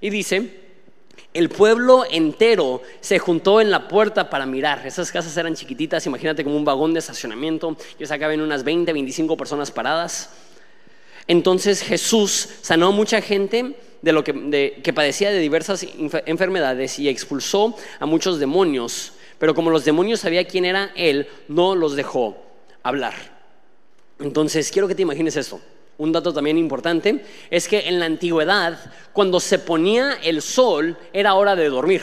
y 0.00 0.10
dice 0.10 0.63
el 1.34 1.48
pueblo 1.48 2.04
entero 2.08 2.80
se 3.00 3.18
juntó 3.18 3.60
en 3.60 3.72
la 3.72 3.88
puerta 3.88 4.30
para 4.30 4.46
mirar. 4.46 4.86
Esas 4.86 5.10
casas 5.10 5.36
eran 5.36 5.56
chiquititas, 5.56 6.06
imagínate 6.06 6.44
como 6.44 6.56
un 6.56 6.64
vagón 6.64 6.94
de 6.94 7.00
estacionamiento. 7.00 7.76
Y 7.98 8.04
acá 8.04 8.28
ven 8.28 8.40
unas 8.40 8.62
20, 8.62 8.92
25 8.92 9.36
personas 9.36 9.72
paradas. 9.72 10.30
Entonces 11.26 11.82
Jesús 11.82 12.48
sanó 12.62 12.88
a 12.88 12.90
mucha 12.92 13.20
gente 13.20 13.76
de 14.00 14.12
lo 14.12 14.22
que, 14.22 14.92
padecía 14.94 15.32
de 15.32 15.40
diversas 15.40 15.84
enfermedades 16.26 17.00
y 17.00 17.08
expulsó 17.08 17.74
a 17.98 18.06
muchos 18.06 18.38
demonios. 18.38 19.14
Pero 19.38 19.56
como 19.56 19.70
los 19.70 19.84
demonios 19.84 20.20
sabían 20.20 20.44
quién 20.44 20.64
era 20.64 20.92
Él, 20.94 21.26
no 21.48 21.74
los 21.74 21.96
dejó 21.96 22.36
hablar. 22.84 23.14
Entonces 24.20 24.70
quiero 24.70 24.86
que 24.86 24.94
te 24.94 25.02
imagines 25.02 25.36
esto. 25.36 25.60
Un 25.98 26.12
dato 26.12 26.32
también 26.32 26.58
importante 26.58 27.24
es 27.50 27.68
que 27.68 27.88
en 27.88 28.00
la 28.00 28.06
antigüedad, 28.06 28.78
cuando 29.12 29.38
se 29.38 29.58
ponía 29.58 30.18
el 30.22 30.42
sol, 30.42 30.96
era 31.12 31.34
hora 31.34 31.54
de 31.54 31.68
dormir. 31.68 32.02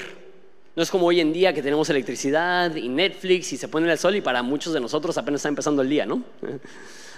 No 0.75 0.84
es 0.84 0.89
como 0.89 1.08
hoy 1.08 1.19
en 1.19 1.34
día 1.34 1.54
que 1.54 1.62
tenemos 1.62 1.89
electricidad 1.89 2.73
y 2.75 2.88
Netflix 2.88 3.51
y 3.51 3.58
se 3.58 3.67
pone 3.67 3.91
el 3.91 3.97
sol 3.97 4.15
y 4.15 4.21
para 4.21 4.41
muchos 4.41 4.73
de 4.73 4.80
nosotros 4.80 5.17
apenas 5.17 5.39
está 5.39 5.49
empezando 5.49 5.82
el 5.82 5.89
día, 5.89 6.06
¿no? 6.06 6.23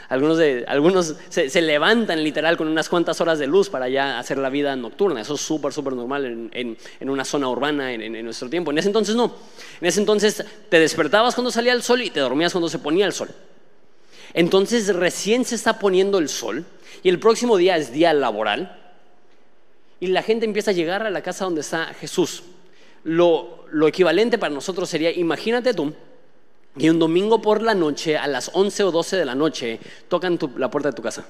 Algunos, 0.10 0.38
algunos 0.68 1.16
se, 1.30 1.62
levantan 1.62 2.24
literal 2.24 2.56
con 2.56 2.68
unas 2.68 2.88
cuantas 2.88 3.20
horas 3.22 3.40
de 3.40 3.48
luz 3.48 3.70
para 3.70 3.90
ya 3.90 4.20
hacer 4.20 4.38
la 4.38 4.50
vida 4.50 4.76
nocturna. 4.76 5.22
Eso 5.22 5.34
es 5.36 5.42
súper, 5.42 5.74
súper 5.74 5.94
normal 5.94 6.26
en, 6.52 6.78
en, 7.00 7.10
una 7.10 7.26
zona 7.26 7.50
urbana 7.50 7.92
en, 7.92 8.02
en, 8.16 8.24
nuestro 8.24 8.48
tiempo. 8.48 8.70
En 8.70 8.78
ese 8.78 8.90
entonces 8.90 9.16
no. 9.16 9.34
En 9.82 9.88
ese 9.88 10.02
entonces 10.02 10.46
te 10.70 10.80
despertabas 10.80 11.34
cuando 11.34 11.50
salía 11.50 11.74
el 11.74 11.82
sol 11.82 12.02
y 12.02 12.12
te 12.12 12.20
dormías 12.20 12.52
cuando 12.52 12.70
se 12.70 12.78
ponía 12.78 13.08
el 13.08 13.14
sol. 13.14 13.30
Entonces 14.34 14.94
recién 14.96 15.46
se 15.46 15.56
está 15.56 15.80
poniendo 15.80 16.18
el 16.18 16.28
sol 16.28 16.66
y 17.04 17.10
el 17.10 17.20
próximo 17.20 17.58
día 17.58 17.78
es 17.78 17.92
día 17.92 18.14
laboral 18.14 18.80
y 20.00 20.08
la 20.08 20.24
gente 20.24 20.46
empieza 20.46 20.72
a 20.72 20.74
llegar 20.74 21.04
a 21.04 21.10
la 21.10 21.22
casa 21.22 21.46
donde 21.46 21.62
está 21.62 21.86
Jesús. 21.94 22.44
Lo, 23.04 23.68
equivalente 23.88 24.38
para 24.38 24.54
nosotros 24.54 24.90
sería, 24.90 25.12
imagínate 25.12 25.74
tú, 25.74 25.94
que 26.78 26.90
un 26.90 27.00
domingo 27.00 27.42
por 27.42 27.62
la 27.62 27.76
noche, 27.76 28.18
a 28.18 28.28
las 28.28 28.50
11 28.54 28.84
o 28.84 28.92
12 28.92 29.18
de 29.18 29.26
la 29.26 29.36
noche, 29.36 29.80
tocan 30.08 30.40
la 30.58 30.72
puerta 30.72 30.90
de 30.90 30.96
tu 30.96 31.02
casa. 31.02 31.26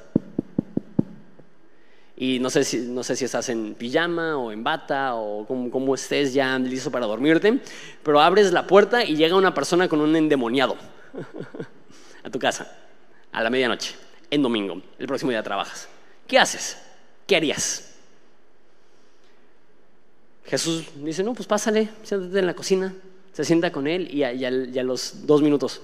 y 2.15 2.39
no 2.39 2.49
sé 2.49 2.63
si, 2.63 2.77
no 2.79 3.03
sé 3.03 3.15
si 3.17 3.25
estás 3.25 3.49
en 3.49 3.73
pijama 3.73 4.37
o 4.37 4.51
en 4.51 4.63
bata 4.63 5.15
o 5.15 5.45
como, 5.45 5.95
estés 5.95 6.33
ya 6.33 6.57
listo 6.57 6.89
para 6.89 7.05
dormirte, 7.05 7.59
pero 8.01 8.21
abres 8.21 8.53
la 8.53 8.65
puerta 8.65 9.03
y 9.03 9.17
llega 9.17 9.35
una 9.35 9.53
persona 9.53 9.89
con 9.89 9.99
un 9.99 10.15
endemoniado 10.15 10.77
a 12.23 12.29
tu 12.29 12.39
casa 12.39 12.82
a 13.33 13.43
la 13.43 13.49
medianoche, 13.49 13.95
en 14.29 14.41
domingo, 14.41 14.81
el 14.97 15.07
próximo 15.07 15.31
día 15.31 15.43
trabajas. 15.43 15.89
¿Qué 16.27 16.39
haces? 16.39 16.77
¿Qué 17.27 17.35
harías? 17.35 17.89
Jesús 20.45 20.85
dice, 20.95 21.23
no, 21.23 21.33
pues 21.33 21.47
pásale, 21.47 21.89
siéntate 22.03 22.39
en 22.39 22.45
la 22.45 22.53
cocina, 22.53 22.93
se 23.31 23.43
sienta 23.43 23.71
con 23.71 23.87
él 23.87 24.13
y 24.13 24.23
a 24.23 24.83
los 24.83 25.25
dos 25.25 25.41
minutos, 25.41 25.81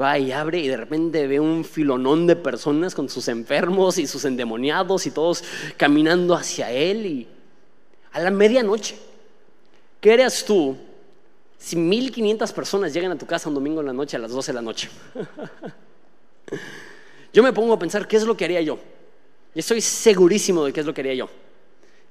va 0.00 0.18
y 0.18 0.32
abre 0.32 0.58
y 0.58 0.68
de 0.68 0.76
repente 0.76 1.26
ve 1.26 1.40
un 1.40 1.64
filonón 1.64 2.26
de 2.26 2.36
personas 2.36 2.94
con 2.94 3.08
sus 3.08 3.28
enfermos 3.28 3.98
y 3.98 4.06
sus 4.06 4.24
endemoniados 4.24 5.06
y 5.06 5.10
todos 5.10 5.44
caminando 5.76 6.34
hacia 6.34 6.70
él 6.70 7.06
y 7.06 7.28
a 8.12 8.20
la 8.20 8.30
medianoche, 8.30 8.96
¿qué 10.00 10.12
harías 10.12 10.44
tú 10.44 10.76
si 11.64 11.76
1500 11.76 12.52
personas 12.52 12.92
llegan 12.92 13.12
a 13.12 13.16
tu 13.16 13.24
casa 13.24 13.48
un 13.48 13.54
domingo 13.54 13.80
en 13.80 13.86
la 13.86 13.94
noche 13.94 14.18
a 14.18 14.20
las 14.20 14.30
12 14.30 14.52
de 14.52 14.54
la 14.54 14.60
noche? 14.60 14.90
yo 17.32 17.42
me 17.42 17.54
pongo 17.54 17.72
a 17.72 17.78
pensar, 17.78 18.06
¿qué 18.06 18.18
es 18.18 18.24
lo 18.24 18.36
que 18.36 18.44
haría 18.44 18.60
yo? 18.60 18.78
Y 19.54 19.60
estoy 19.60 19.80
segurísimo 19.80 20.66
de 20.66 20.74
qué 20.74 20.80
es 20.80 20.86
lo 20.86 20.92
que 20.92 21.00
haría 21.00 21.14
yo. 21.14 21.30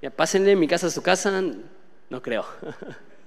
Ya, 0.01 0.09
pásenle 0.09 0.55
mi 0.55 0.67
casa 0.67 0.87
a 0.87 0.89
su 0.89 1.03
casa, 1.03 1.39
no 2.09 2.21
creo. 2.23 2.47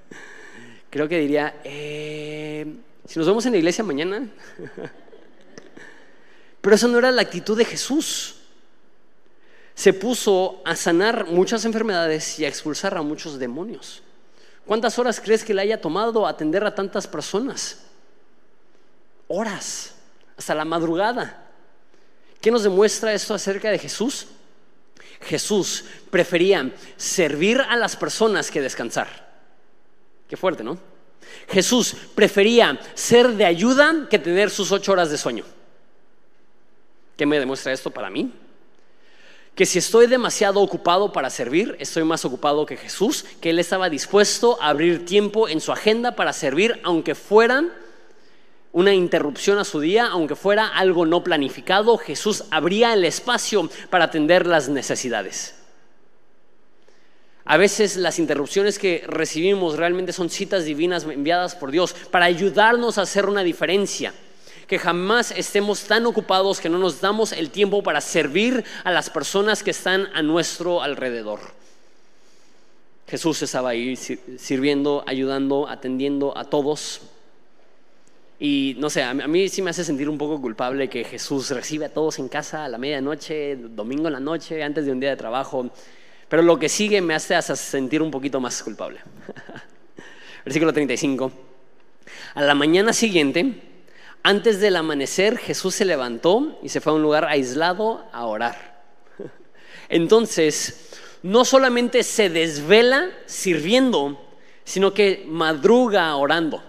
creo 0.90 1.06
que 1.06 1.20
diría, 1.20 1.60
eh, 1.62 2.74
si 3.04 3.20
nos 3.20 3.28
vemos 3.28 3.46
en 3.46 3.52
la 3.52 3.58
iglesia 3.58 3.84
mañana. 3.84 4.28
Pero 6.60 6.74
eso 6.74 6.88
no 6.88 6.98
era 6.98 7.12
la 7.12 7.22
actitud 7.22 7.56
de 7.56 7.64
Jesús. 7.64 8.34
Se 9.76 9.92
puso 9.92 10.60
a 10.64 10.74
sanar 10.74 11.26
muchas 11.26 11.64
enfermedades 11.64 12.40
y 12.40 12.44
a 12.44 12.48
expulsar 12.48 12.96
a 12.96 13.02
muchos 13.02 13.38
demonios. 13.38 14.02
¿Cuántas 14.66 14.98
horas 14.98 15.20
crees 15.20 15.44
que 15.44 15.54
le 15.54 15.62
haya 15.62 15.80
tomado 15.80 16.26
atender 16.26 16.64
a 16.64 16.74
tantas 16.74 17.06
personas? 17.06 17.84
Horas, 19.28 19.94
hasta 20.36 20.54
la 20.54 20.64
madrugada. 20.64 21.46
¿Qué 22.40 22.50
nos 22.50 22.64
demuestra 22.64 23.14
esto 23.14 23.32
acerca 23.32 23.70
de 23.70 23.78
Jesús? 23.78 24.26
Jesús 25.20 25.84
prefería 26.10 26.72
servir 26.96 27.60
a 27.60 27.76
las 27.76 27.96
personas 27.96 28.50
que 28.50 28.60
descansar. 28.60 29.26
Qué 30.28 30.36
fuerte, 30.36 30.64
¿no? 30.64 30.78
Jesús 31.48 31.94
prefería 32.14 32.78
ser 32.94 33.28
de 33.32 33.44
ayuda 33.44 34.08
que 34.10 34.18
tener 34.18 34.50
sus 34.50 34.72
ocho 34.72 34.92
horas 34.92 35.10
de 35.10 35.18
sueño. 35.18 35.44
¿Qué 37.16 37.24
me 37.24 37.38
demuestra 37.38 37.72
esto 37.72 37.90
para 37.90 38.10
mí? 38.10 38.32
Que 39.56 39.66
si 39.66 39.78
estoy 39.78 40.06
demasiado 40.06 40.60
ocupado 40.60 41.12
para 41.12 41.30
servir, 41.30 41.76
estoy 41.80 42.04
más 42.04 42.24
ocupado 42.24 42.66
que 42.66 42.76
Jesús, 42.76 43.24
que 43.40 43.50
Él 43.50 43.58
estaba 43.58 43.88
dispuesto 43.90 44.58
a 44.60 44.68
abrir 44.68 45.04
tiempo 45.04 45.48
en 45.48 45.60
su 45.60 45.72
agenda 45.72 46.14
para 46.14 46.32
servir, 46.32 46.78
aunque 46.84 47.14
fueran 47.16 47.72
una 48.72 48.92
interrupción 48.92 49.58
a 49.58 49.64
su 49.64 49.80
día, 49.80 50.06
aunque 50.08 50.36
fuera 50.36 50.68
algo 50.68 51.06
no 51.06 51.24
planificado, 51.24 51.96
Jesús 51.96 52.44
abría 52.50 52.92
el 52.92 53.06
espacio 53.06 53.70
para 53.88 54.04
atender 54.04 54.46
las 54.46 54.68
necesidades. 54.68 55.54
A 57.46 57.56
veces 57.56 57.96
las 57.96 58.18
interrupciones 58.18 58.78
que 58.78 59.04
recibimos 59.06 59.78
realmente 59.78 60.12
son 60.12 60.28
citas 60.28 60.66
divinas 60.66 61.04
enviadas 61.04 61.54
por 61.54 61.70
Dios 61.70 61.94
para 62.10 62.26
ayudarnos 62.26 62.98
a 62.98 63.02
hacer 63.02 63.26
una 63.26 63.42
diferencia. 63.42 64.12
Que 64.66 64.78
jamás 64.78 65.30
estemos 65.30 65.84
tan 65.84 66.06
ocupados 66.06 66.60
que 66.60 66.68
no 66.68 66.78
nos 66.78 67.00
damos 67.00 67.32
el 67.32 67.50
tiempo 67.50 67.82
para 67.82 68.00
servir 68.00 68.64
a 68.84 68.90
las 68.90 69.10
personas 69.10 69.62
que 69.62 69.70
están 69.70 70.08
a 70.14 70.22
nuestro 70.22 70.82
alrededor. 70.82 71.40
Jesús 73.08 73.40
estaba 73.42 73.70
ahí 73.70 73.94
sirviendo, 73.96 75.04
ayudando, 75.06 75.68
atendiendo 75.68 76.36
a 76.36 76.44
todos. 76.44 77.00
Y 78.38 78.76
no 78.78 78.90
sé, 78.90 79.02
a 79.02 79.14
mí 79.14 79.48
sí 79.48 79.62
me 79.62 79.70
hace 79.70 79.84
sentir 79.84 80.08
un 80.08 80.18
poco 80.18 80.40
culpable 80.40 80.88
que 80.88 81.04
Jesús 81.04 81.50
recibe 81.50 81.86
a 81.86 81.88
todos 81.88 82.18
en 82.18 82.28
casa 82.28 82.64
a 82.64 82.68
la 82.68 82.78
medianoche, 82.78 83.56
domingo 83.56 84.08
en 84.08 84.14
la 84.14 84.20
noche, 84.20 84.62
antes 84.62 84.84
de 84.84 84.92
un 84.92 85.00
día 85.00 85.10
de 85.10 85.16
trabajo. 85.16 85.70
Pero 86.28 86.42
lo 86.42 86.58
que 86.58 86.68
sigue 86.68 87.00
me 87.00 87.14
hace 87.14 87.40
sentir 87.54 88.02
un 88.02 88.10
poquito 88.10 88.40
más 88.40 88.60
culpable. 88.62 88.98
Versículo 90.44 90.72
35. 90.72 91.32
A 92.34 92.42
la 92.42 92.54
mañana 92.54 92.92
siguiente, 92.92 93.54
antes 94.26 94.58
del 94.58 94.74
amanecer, 94.74 95.38
Jesús 95.38 95.76
se 95.76 95.84
levantó 95.84 96.58
y 96.60 96.68
se 96.68 96.80
fue 96.80 96.92
a 96.92 96.96
un 96.96 97.02
lugar 97.02 97.26
aislado 97.26 98.04
a 98.12 98.26
orar. 98.26 98.82
Entonces, 99.88 100.90
no 101.22 101.44
solamente 101.44 102.02
se 102.02 102.28
desvela 102.28 103.12
sirviendo, 103.26 104.20
sino 104.64 104.92
que 104.92 105.24
madruga 105.28 106.16
orando. 106.16 106.60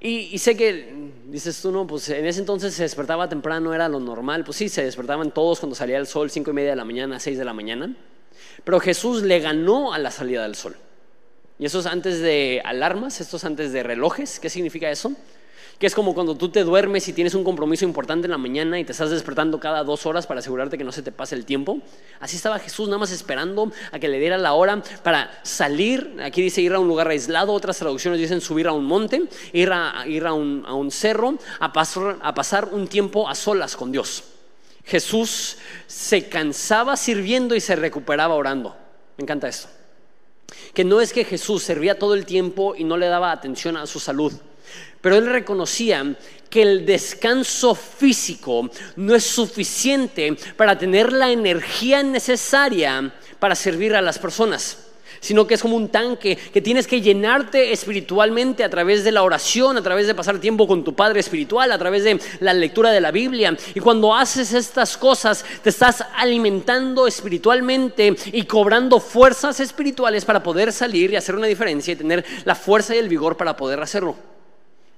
Y, 0.00 0.38
sé 0.38 0.56
que 0.56 1.12
dices 1.26 1.60
tú, 1.60 1.70
no, 1.70 1.86
pues 1.86 2.08
en 2.08 2.24
ese 2.24 2.40
entonces 2.40 2.72
se 2.72 2.84
despertaba 2.84 3.28
temprano, 3.28 3.74
era 3.74 3.86
lo 3.86 4.00
normal. 4.00 4.42
Pues 4.42 4.56
sí, 4.56 4.70
se 4.70 4.82
despertaban 4.82 5.30
todos 5.32 5.60
cuando 5.60 5.76
salía 5.76 5.98
el 5.98 6.06
sol, 6.06 6.30
cinco 6.30 6.52
y 6.52 6.54
media 6.54 6.70
de 6.70 6.76
la 6.76 6.86
mañana, 6.86 7.20
seis 7.20 7.36
de 7.36 7.44
la 7.44 7.52
mañana. 7.52 7.94
Pero 8.64 8.80
Jesús 8.80 9.20
le 9.20 9.38
ganó 9.40 9.92
a 9.92 9.98
la 9.98 10.10
salida 10.10 10.44
del 10.44 10.54
sol. 10.54 10.74
Y 11.58 11.66
eso 11.66 11.80
es 11.80 11.84
antes 11.84 12.20
de 12.20 12.62
alarmas, 12.64 13.20
esto 13.20 13.36
es 13.36 13.44
antes 13.44 13.74
de 13.74 13.82
relojes. 13.82 14.40
¿Qué 14.40 14.48
significa 14.48 14.90
eso? 14.90 15.12
Que 15.80 15.86
es 15.86 15.94
como 15.94 16.12
cuando 16.12 16.36
tú 16.36 16.50
te 16.50 16.62
duermes 16.62 17.08
y 17.08 17.14
tienes 17.14 17.34
un 17.34 17.42
compromiso 17.42 17.86
importante 17.86 18.26
en 18.26 18.32
la 18.32 18.36
mañana 18.36 18.78
y 18.78 18.84
te 18.84 18.92
estás 18.92 19.08
despertando 19.08 19.58
cada 19.58 19.82
dos 19.82 20.04
horas 20.04 20.26
para 20.26 20.40
asegurarte 20.40 20.76
que 20.76 20.84
no 20.84 20.92
se 20.92 21.00
te 21.00 21.10
pase 21.10 21.34
el 21.34 21.46
tiempo. 21.46 21.78
Así 22.20 22.36
estaba 22.36 22.58
Jesús 22.58 22.88
nada 22.88 22.98
más 22.98 23.10
esperando 23.12 23.72
a 23.90 23.98
que 23.98 24.06
le 24.06 24.18
diera 24.18 24.36
la 24.36 24.52
hora 24.52 24.82
para 25.02 25.40
salir. 25.42 26.18
Aquí 26.22 26.42
dice 26.42 26.60
ir 26.60 26.74
a 26.74 26.78
un 26.78 26.86
lugar 26.86 27.08
aislado, 27.08 27.54
otras 27.54 27.78
traducciones 27.78 28.20
dicen 28.20 28.42
subir 28.42 28.68
a 28.68 28.72
un 28.72 28.84
monte, 28.84 29.22
ir 29.54 29.72
a, 29.72 30.06
ir 30.06 30.26
a, 30.26 30.34
un, 30.34 30.90
cerro, 30.90 31.38
a 31.58 31.72
pasar, 31.72 32.18
a 32.20 32.34
pasar 32.34 32.68
un 32.72 32.86
tiempo 32.86 33.26
a 33.26 33.34
solas 33.34 33.74
con 33.74 33.90
Dios. 33.90 34.24
Jesús 34.84 35.56
se 35.86 36.28
cansaba 36.28 36.94
sirviendo 36.98 37.54
y 37.54 37.60
se 37.60 37.74
recuperaba 37.74 38.34
orando. 38.34 38.76
Me 39.16 39.22
encanta 39.22 39.48
esto. 39.48 39.68
Que 40.74 40.84
no 40.84 41.00
es 41.00 41.14
que 41.14 41.24
Jesús 41.24 41.62
servía 41.62 41.98
todo 41.98 42.12
el 42.12 42.26
tiempo 42.26 42.74
y 42.76 42.84
no 42.84 42.98
le 42.98 43.06
daba 43.06 43.32
atención 43.32 43.78
a 43.78 43.86
su 43.86 43.98
salud. 43.98 44.34
Pero 45.00 45.16
él 45.16 45.26
reconocía 45.26 46.14
que 46.48 46.62
el 46.62 46.84
descanso 46.84 47.74
físico 47.74 48.70
no 48.96 49.14
es 49.14 49.24
suficiente 49.24 50.36
para 50.56 50.76
tener 50.76 51.12
la 51.12 51.30
energía 51.30 52.02
necesaria 52.02 53.12
para 53.38 53.54
servir 53.54 53.94
a 53.94 54.02
las 54.02 54.18
personas 54.18 54.90
sino 55.20 55.46
que 55.46 55.54
es 55.54 55.62
como 55.62 55.76
un 55.76 55.88
tanque 55.88 56.36
que 56.36 56.60
tienes 56.60 56.86
que 56.86 57.00
llenarte 57.00 57.72
espiritualmente 57.72 58.64
a 58.64 58.70
través 58.70 59.04
de 59.04 59.12
la 59.12 59.22
oración, 59.22 59.76
a 59.76 59.82
través 59.82 60.06
de 60.06 60.14
pasar 60.14 60.38
tiempo 60.38 60.66
con 60.66 60.82
tu 60.82 60.94
Padre 60.94 61.20
espiritual, 61.20 61.70
a 61.70 61.78
través 61.78 62.04
de 62.04 62.18
la 62.40 62.54
lectura 62.54 62.90
de 62.90 63.00
la 63.00 63.10
Biblia. 63.10 63.56
Y 63.74 63.80
cuando 63.80 64.14
haces 64.14 64.52
estas 64.54 64.96
cosas, 64.96 65.44
te 65.62 65.70
estás 65.70 66.02
alimentando 66.16 67.06
espiritualmente 67.06 68.16
y 68.32 68.44
cobrando 68.44 68.98
fuerzas 68.98 69.60
espirituales 69.60 70.24
para 70.24 70.42
poder 70.42 70.72
salir 70.72 71.12
y 71.12 71.16
hacer 71.16 71.34
una 71.34 71.46
diferencia 71.46 71.92
y 71.92 71.96
tener 71.96 72.24
la 72.44 72.54
fuerza 72.54 72.94
y 72.94 72.98
el 72.98 73.08
vigor 73.08 73.36
para 73.36 73.56
poder 73.56 73.80
hacerlo. 73.80 74.16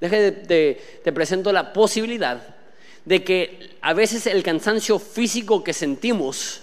Deje 0.02 0.32
de, 0.32 1.00
te 1.04 1.12
presento 1.12 1.52
la 1.52 1.72
posibilidad 1.72 2.56
de 3.04 3.22
que 3.22 3.76
a 3.80 3.94
veces 3.94 4.26
el 4.26 4.42
cansancio 4.42 4.98
físico 4.98 5.62
que 5.62 5.72
sentimos 5.72 6.62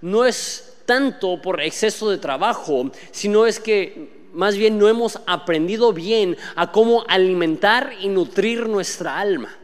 no 0.00 0.24
es 0.24 0.72
tanto 0.86 1.42
por 1.42 1.60
exceso 1.60 2.08
de 2.08 2.16
trabajo, 2.16 2.90
sino 3.10 3.44
es 3.44 3.60
que 3.60 4.26
más 4.32 4.56
bien 4.56 4.78
no 4.78 4.88
hemos 4.88 5.20
aprendido 5.26 5.92
bien 5.92 6.34
a 6.56 6.72
cómo 6.72 7.04
alimentar 7.08 7.92
y 8.00 8.08
nutrir 8.08 8.66
nuestra 8.66 9.18
alma. 9.18 9.54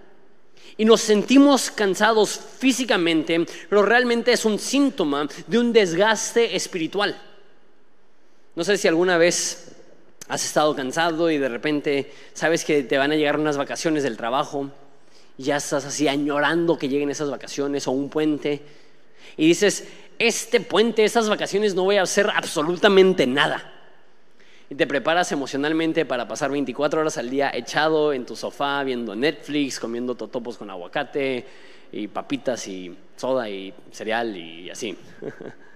Y 0.76 0.84
nos 0.84 1.00
sentimos 1.00 1.70
cansados 1.70 2.38
físicamente, 2.58 3.46
pero 3.70 3.80
realmente 3.80 4.32
es 4.32 4.44
un 4.44 4.58
síntoma 4.58 5.26
de 5.46 5.58
un 5.58 5.72
desgaste 5.72 6.54
espiritual. 6.54 7.18
No 8.54 8.64
sé 8.64 8.76
si 8.76 8.87
alguna 8.87 9.16
vez 9.16 9.73
has 10.28 10.44
estado 10.44 10.74
cansado 10.74 11.30
y 11.30 11.38
de 11.38 11.48
repente 11.48 12.12
sabes 12.32 12.64
que 12.64 12.82
te 12.82 12.98
van 12.98 13.12
a 13.12 13.16
llegar 13.16 13.38
unas 13.38 13.56
vacaciones 13.56 14.02
del 14.02 14.16
trabajo, 14.16 14.70
y 15.37 15.44
ya 15.44 15.56
estás 15.56 15.84
así 15.84 16.08
añorando 16.08 16.78
que 16.78 16.88
lleguen 16.88 17.10
esas 17.10 17.30
vacaciones 17.30 17.87
o 17.88 17.90
un 17.90 18.08
puente, 18.08 18.62
y 19.37 19.48
dices, 19.48 19.87
este 20.18 20.60
puente, 20.60 21.04
estas 21.04 21.28
vacaciones 21.28 21.74
no 21.74 21.84
voy 21.84 21.96
a 21.96 22.02
hacer 22.02 22.30
absolutamente 22.34 23.26
nada. 23.26 23.70
Y 24.70 24.76
te 24.76 24.87
preparas 24.87 25.30
emocionalmente 25.32 26.06
para 26.06 26.26
pasar 26.26 26.50
24 26.50 27.00
horas 27.00 27.18
al 27.18 27.28
día 27.28 27.50
echado 27.52 28.12
en 28.12 28.24
tu 28.24 28.34
sofá, 28.34 28.82
viendo 28.82 29.14
Netflix, 29.14 29.78
comiendo 29.78 30.14
totopos 30.14 30.56
con 30.56 30.70
aguacate 30.70 31.44
y 31.92 32.08
papitas 32.08 32.66
y 32.68 32.96
soda 33.16 33.48
y 33.48 33.74
cereal 33.90 34.37
y 34.37 34.70
así. 34.70 34.96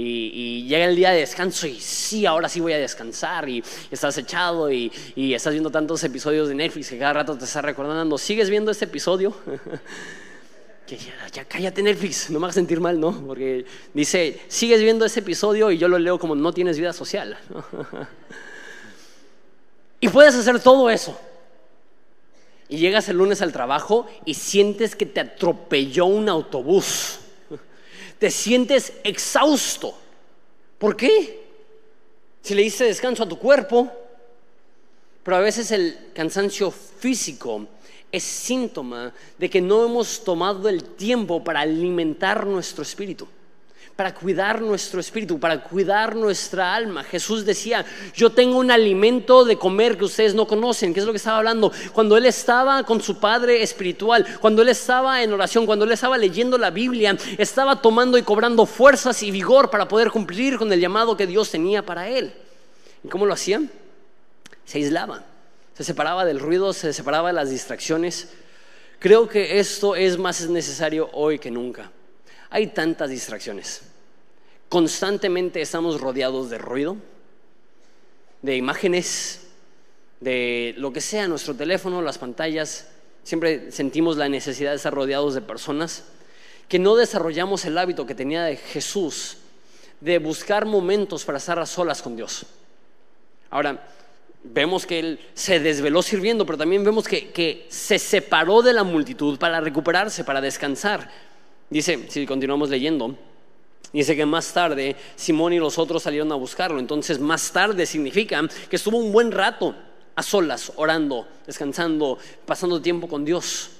Y, 0.00 0.66
llega 0.68 0.84
el 0.84 0.94
día 0.94 1.10
de 1.10 1.20
descanso 1.20 1.66
y 1.66 1.80
sí, 1.80 2.24
ahora 2.24 2.48
sí 2.48 2.60
voy 2.60 2.72
a 2.72 2.78
descansar 2.78 3.48
y 3.48 3.62
estás 3.90 4.16
echado 4.18 4.70
y, 4.70 4.92
estás 5.16 5.52
viendo 5.52 5.70
tantos 5.70 6.02
episodios 6.04 6.48
de 6.48 6.54
Netflix 6.54 6.90
que 6.90 6.98
cada 6.98 7.14
rato 7.14 7.36
te 7.36 7.44
estás 7.44 7.64
recordando, 7.64 8.16
¿sigues 8.16 8.48
viendo 8.48 8.70
este 8.70 8.84
episodio? 8.84 9.34
ya, 10.86 10.98
ya 11.32 11.44
cállate 11.44 11.82
Netflix, 11.82 12.30
no 12.30 12.38
me 12.38 12.46
hagas 12.46 12.54
sentir 12.54 12.80
mal, 12.80 13.00
¿no? 13.00 13.26
Porque 13.26 13.64
dice, 13.92 14.40
sigues 14.48 14.80
viendo 14.80 15.04
ese 15.04 15.20
episodio 15.20 15.72
y 15.72 15.78
yo 15.78 15.88
lo 15.88 15.98
leo 15.98 16.18
como 16.18 16.36
no 16.36 16.52
tienes 16.52 16.78
vida 16.78 16.92
social. 16.92 17.36
y 20.00 20.08
puedes 20.08 20.34
hacer 20.34 20.60
todo 20.60 20.90
eso. 20.90 21.18
Y 22.68 22.76
llegas 22.76 23.08
el 23.08 23.16
lunes 23.16 23.42
al 23.42 23.52
trabajo 23.52 24.06
y 24.24 24.34
sientes 24.34 24.94
que 24.94 25.06
te 25.06 25.20
atropelló 25.20 26.04
un 26.04 26.28
autobús. 26.28 27.18
Te 28.18 28.30
sientes 28.30 28.92
exhausto. 29.04 29.94
¿Por 30.78 30.96
qué? 30.96 31.46
Si 32.42 32.54
le 32.54 32.62
diste 32.62 32.84
descanso 32.84 33.22
a 33.22 33.28
tu 33.28 33.38
cuerpo, 33.38 33.90
pero 35.22 35.36
a 35.36 35.40
veces 35.40 35.70
el 35.70 36.10
cansancio 36.14 36.70
físico 36.70 37.66
es 38.10 38.22
síntoma 38.22 39.12
de 39.36 39.50
que 39.50 39.60
no 39.60 39.84
hemos 39.84 40.24
tomado 40.24 40.68
el 40.68 40.82
tiempo 40.82 41.44
para 41.44 41.60
alimentar 41.60 42.46
nuestro 42.46 42.82
espíritu, 42.82 43.28
para 43.98 44.14
cuidar 44.14 44.62
nuestro 44.62 45.00
espíritu, 45.00 45.40
para 45.40 45.60
cuidar 45.60 46.14
nuestra 46.14 46.72
alma. 46.72 47.02
Jesús 47.02 47.44
decía, 47.44 47.84
yo 48.14 48.30
tengo 48.30 48.56
un 48.56 48.70
alimento 48.70 49.44
de 49.44 49.58
comer 49.58 49.98
que 49.98 50.04
ustedes 50.04 50.36
no 50.36 50.46
conocen, 50.46 50.94
¿qué 50.94 51.00
es 51.00 51.06
lo 51.06 51.10
que 51.10 51.16
estaba 51.16 51.38
hablando? 51.38 51.72
Cuando 51.92 52.16
él 52.16 52.24
estaba 52.24 52.84
con 52.84 53.02
su 53.02 53.18
Padre 53.18 53.60
espiritual, 53.60 54.24
cuando 54.40 54.62
él 54.62 54.68
estaba 54.68 55.20
en 55.20 55.32
oración, 55.32 55.66
cuando 55.66 55.84
él 55.84 55.90
estaba 55.90 56.16
leyendo 56.16 56.56
la 56.56 56.70
Biblia, 56.70 57.18
estaba 57.38 57.82
tomando 57.82 58.16
y 58.16 58.22
cobrando 58.22 58.66
fuerzas 58.66 59.20
y 59.24 59.32
vigor 59.32 59.68
para 59.68 59.88
poder 59.88 60.12
cumplir 60.12 60.58
con 60.58 60.72
el 60.72 60.78
llamado 60.78 61.16
que 61.16 61.26
Dios 61.26 61.50
tenía 61.50 61.84
para 61.84 62.08
él. 62.08 62.32
¿Y 63.02 63.08
cómo 63.08 63.26
lo 63.26 63.34
hacían? 63.34 63.68
Se 64.64 64.78
aislaba 64.78 65.24
se 65.76 65.82
separaba 65.82 66.24
del 66.24 66.38
ruido, 66.38 66.72
se 66.72 66.92
separaba 66.92 67.30
de 67.30 67.34
las 67.34 67.50
distracciones. 67.50 68.28
Creo 69.00 69.28
que 69.28 69.58
esto 69.58 69.96
es 69.96 70.18
más 70.18 70.48
necesario 70.48 71.10
hoy 71.14 71.40
que 71.40 71.50
nunca. 71.50 71.90
Hay 72.50 72.68
tantas 72.68 73.10
distracciones. 73.10 73.87
Constantemente 74.68 75.60
estamos 75.60 76.00
rodeados 76.00 76.50
de 76.50 76.58
ruido, 76.58 76.96
de 78.42 78.56
imágenes, 78.56 79.48
de 80.20 80.74
lo 80.76 80.92
que 80.92 81.00
sea, 81.00 81.28
nuestro 81.28 81.54
teléfono, 81.54 82.02
las 82.02 82.18
pantallas. 82.18 82.88
Siempre 83.22 83.72
sentimos 83.72 84.16
la 84.16 84.28
necesidad 84.28 84.70
de 84.70 84.76
estar 84.76 84.92
rodeados 84.92 85.34
de 85.34 85.40
personas 85.40 86.04
que 86.68 86.78
no 86.78 86.96
desarrollamos 86.96 87.64
el 87.64 87.78
hábito 87.78 88.06
que 88.06 88.14
tenía 88.14 88.44
de 88.44 88.56
Jesús 88.56 89.38
de 90.00 90.18
buscar 90.18 90.66
momentos 90.66 91.24
para 91.24 91.38
estar 91.38 91.58
a 91.58 91.66
solas 91.66 92.02
con 92.02 92.14
Dios. 92.14 92.46
Ahora, 93.50 93.88
vemos 94.44 94.86
que 94.86 94.98
él 94.98 95.20
se 95.34 95.60
desveló 95.60 96.02
sirviendo, 96.02 96.46
pero 96.46 96.58
también 96.58 96.84
vemos 96.84 97.08
que, 97.08 97.66
se 97.68 97.98
separó 97.98 98.62
de 98.62 98.72
la 98.72 98.84
multitud 98.84 99.38
para 99.38 99.60
recuperarse, 99.60 100.24
para 100.24 100.40
descansar. 100.40 101.10
Dice, 101.70 102.06
si 102.08 102.26
continuamos 102.26 102.70
leyendo, 102.70 103.16
dice 103.92 104.16
que 104.16 104.26
más 104.26 104.52
tarde 104.52 104.96
Simón 105.16 105.52
y 105.52 105.58
los 105.58 105.78
otros 105.78 106.02
salieron 106.02 106.30
a 106.32 106.36
buscarlo. 106.36 106.78
Entonces, 106.78 107.18
más 107.18 107.52
tarde 107.52 107.86
significa 107.86 108.42
que 108.68 108.76
estuvo 108.76 108.98
un 108.98 109.12
buen 109.12 109.32
rato 109.32 109.74
a 110.14 110.22
solas, 110.22 110.72
orando, 110.76 111.26
descansando, 111.46 112.18
pasando 112.44 112.82
tiempo 112.82 113.08
con 113.08 113.24
Dios. 113.24 113.70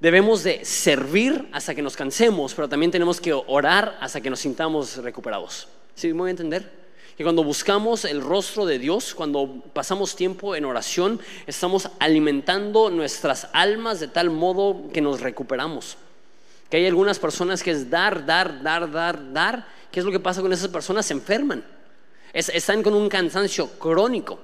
Debemos 0.00 0.42
de 0.42 0.64
servir 0.64 1.48
hasta 1.52 1.74
que 1.74 1.82
nos 1.82 1.96
cansemos, 1.96 2.54
pero 2.54 2.68
también 2.68 2.90
tenemos 2.90 3.20
que 3.20 3.32
orar 3.32 3.98
hasta 4.00 4.20
que 4.20 4.30
nos 4.30 4.40
sintamos 4.40 4.96
recuperados. 4.96 5.68
¿Sí? 5.94 6.08
¿Me 6.08 6.20
voy 6.20 6.28
a 6.28 6.30
entender? 6.30 6.80
que 7.20 7.24
cuando 7.24 7.44
buscamos 7.44 8.06
el 8.06 8.22
rostro 8.22 8.64
de 8.64 8.78
Dios, 8.78 9.14
cuando 9.14 9.62
pasamos 9.74 10.16
tiempo 10.16 10.56
en 10.56 10.64
oración, 10.64 11.20
estamos 11.46 11.90
alimentando 11.98 12.88
nuestras 12.88 13.48
almas 13.52 14.00
de 14.00 14.08
tal 14.08 14.30
modo 14.30 14.88
que 14.90 15.02
nos 15.02 15.20
recuperamos. 15.20 15.98
Que 16.70 16.76
hay 16.78 16.86
algunas 16.86 17.18
personas 17.18 17.62
que 17.62 17.72
es 17.72 17.90
dar, 17.90 18.24
dar, 18.24 18.62
dar, 18.62 18.90
dar, 18.90 19.32
dar. 19.32 19.66
¿Qué 19.90 20.00
es 20.00 20.06
lo 20.06 20.12
que 20.12 20.20
pasa 20.20 20.40
con 20.40 20.52
esas 20.52 20.68
personas? 20.68 21.04
Se 21.06 21.14
enferman. 21.14 21.64
están 22.32 22.82
con 22.82 22.94
un 22.94 23.08
cansancio 23.08 23.68
crónico. 23.78 24.38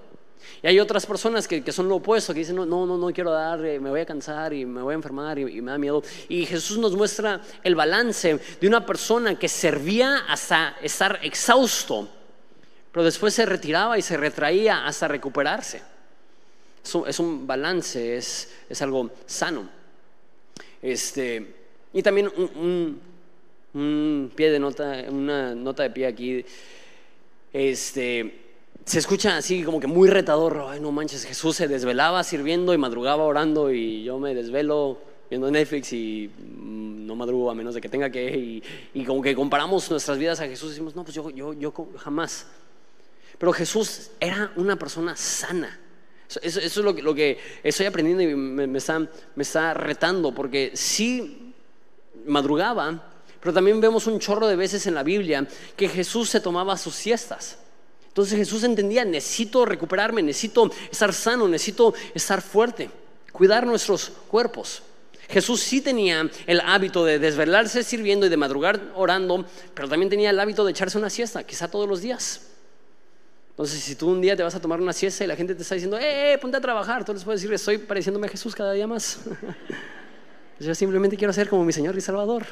Y 0.62 0.66
hay 0.66 0.80
otras 0.80 1.06
personas 1.06 1.46
que, 1.46 1.70
son 1.70 1.88
lo 1.88 1.96
opuesto, 1.96 2.32
que 2.32 2.40
dicen, 2.40 2.56
no, 2.56 2.66
no, 2.66 2.86
no, 2.86 3.12
quiero 3.12 3.30
dar, 3.30 3.64
eh, 3.64 3.78
me 3.78 3.90
voy 3.90 4.00
a 4.00 4.06
cansar 4.06 4.52
y 4.52 4.64
me 4.64 4.82
voy 4.82 4.92
a 4.92 4.96
enfermar 4.96 5.38
y, 5.38 5.60
me 5.60 5.70
da 5.70 5.78
miedo. 5.78 6.02
Y 6.28 6.46
Jesús 6.46 6.78
nos 6.78 6.96
muestra 6.96 7.40
el 7.62 7.74
balance 7.74 8.40
de 8.60 8.66
una 8.66 8.84
persona 8.84 9.38
que 9.38 9.48
servía 9.48 10.24
hasta 10.28 10.76
estar 10.82 11.20
exhausto 11.22 12.08
pero 12.96 13.04
después 13.04 13.34
se 13.34 13.44
retiraba 13.44 13.98
y 13.98 14.00
se 14.00 14.16
retraía 14.16 14.86
hasta 14.86 15.06
recuperarse. 15.06 15.82
Es 17.06 17.20
un, 17.20 17.46
balance, 17.46 18.16
es, 18.16 18.48
algo 18.80 19.10
sano. 19.26 19.68
Este, 20.80 21.65
y 21.96 22.02
también 22.02 22.30
un, 23.72 24.30
pie 24.34 24.50
de 24.50 24.58
nota, 24.58 25.06
una 25.08 25.54
nota 25.54 25.82
de 25.82 25.90
pie 25.90 26.06
aquí. 26.06 26.44
Este, 27.50 28.38
se 28.84 28.98
escucha 28.98 29.38
así 29.38 29.62
como 29.62 29.80
que 29.80 29.86
muy 29.86 30.10
retador. 30.10 30.66
Ay, 30.68 30.78
no 30.78 30.92
manches, 30.92 31.24
Jesús 31.24 31.56
se 31.56 31.68
desvelaba 31.68 32.22
sirviendo 32.22 32.74
y 32.74 32.76
madrugaba 32.76 33.24
orando 33.24 33.72
y 33.72 34.04
yo 34.04 34.18
me 34.18 34.34
desvelo 34.34 34.98
viendo 35.30 35.50
Netflix 35.50 35.94
y 35.94 36.28
mm, 36.28 37.06
no 37.06 37.16
madrugo 37.16 37.50
a 37.50 37.54
menos 37.54 37.74
de 37.74 37.80
que 37.80 37.88
tenga 37.88 38.10
que. 38.10 38.62
Y, 38.92 39.04
como 39.06 39.22
que 39.22 39.34
comparamos 39.34 39.90
nuestras 39.90 40.18
vidas 40.18 40.38
a 40.40 40.46
Jesús 40.46 40.68
y 40.68 40.72
decimos, 40.72 40.94
no, 40.94 41.02
pues 41.02 41.14
yo, 41.14 41.30
yo, 41.30 41.54
yo 41.54 41.72
jamás. 41.96 42.46
Pero 43.38 43.54
Jesús 43.54 44.10
era 44.20 44.52
una 44.56 44.76
persona 44.76 45.16
sana. 45.16 45.80
Eso, 46.42 46.60
es 46.60 46.76
lo 46.76 47.14
que, 47.14 47.38
estoy 47.62 47.86
aprendiendo 47.86 48.22
y 48.22 48.34
me, 48.34 48.78
está, 48.78 49.74
retando, 49.74 50.34
porque 50.34 50.72
sí 50.74 51.45
madrugaba, 52.26 53.02
pero 53.40 53.52
también 53.52 53.80
vemos 53.80 54.06
un 54.06 54.18
chorro 54.18 54.46
de 54.46 54.56
veces 54.56 54.86
en 54.86 54.94
la 54.94 55.02
Biblia 55.02 55.46
que 55.76 55.88
Jesús 55.88 56.30
se 56.30 56.40
tomaba 56.40 56.76
sus 56.76 56.94
siestas. 56.94 57.58
Entonces 58.08 58.38
Jesús 58.38 58.64
entendía, 58.64 59.04
necesito 59.04 59.64
recuperarme, 59.64 60.22
necesito 60.22 60.70
estar 60.90 61.12
sano, 61.12 61.46
necesito 61.46 61.94
estar 62.14 62.40
fuerte, 62.40 62.90
cuidar 63.30 63.66
nuestros 63.66 64.10
cuerpos. 64.28 64.82
Jesús 65.28 65.60
sí 65.60 65.80
tenía 65.80 66.30
el 66.46 66.60
hábito 66.60 67.04
de 67.04 67.18
desvelarse 67.18 67.82
sirviendo 67.82 68.26
y 68.26 68.28
de 68.28 68.36
madrugar 68.36 68.80
orando, 68.94 69.44
pero 69.74 69.88
también 69.88 70.08
tenía 70.08 70.30
el 70.30 70.40
hábito 70.40 70.64
de 70.64 70.70
echarse 70.70 70.98
una 70.98 71.10
siesta, 71.10 71.44
quizá 71.44 71.68
todos 71.68 71.88
los 71.88 72.00
días. 72.00 72.40
Entonces, 73.50 73.80
si 73.80 73.94
tú 73.94 74.10
un 74.10 74.20
día 74.20 74.36
te 74.36 74.42
vas 74.42 74.54
a 74.54 74.60
tomar 74.60 74.80
una 74.80 74.92
siesta 74.92 75.24
y 75.24 75.26
la 75.26 75.36
gente 75.36 75.54
te 75.54 75.62
está 75.62 75.74
diciendo, 75.74 75.98
¡eh, 75.98 76.34
eh 76.34 76.38
ponte 76.38 76.56
a 76.56 76.60
trabajar! 76.60 77.04
Tú 77.04 77.12
les 77.12 77.24
puedes 77.24 77.40
decir, 77.40 77.54
estoy 77.54 77.78
pareciéndome 77.78 78.26
a 78.26 78.30
Jesús 78.30 78.54
cada 78.54 78.72
día 78.72 78.86
más. 78.86 79.20
Yo 80.58 80.74
simplemente 80.74 81.16
quiero 81.16 81.32
ser 81.32 81.48
como 81.48 81.64
mi 81.64 81.72
Señor 81.72 81.96
y 81.96 82.00
Salvador. 82.00 82.46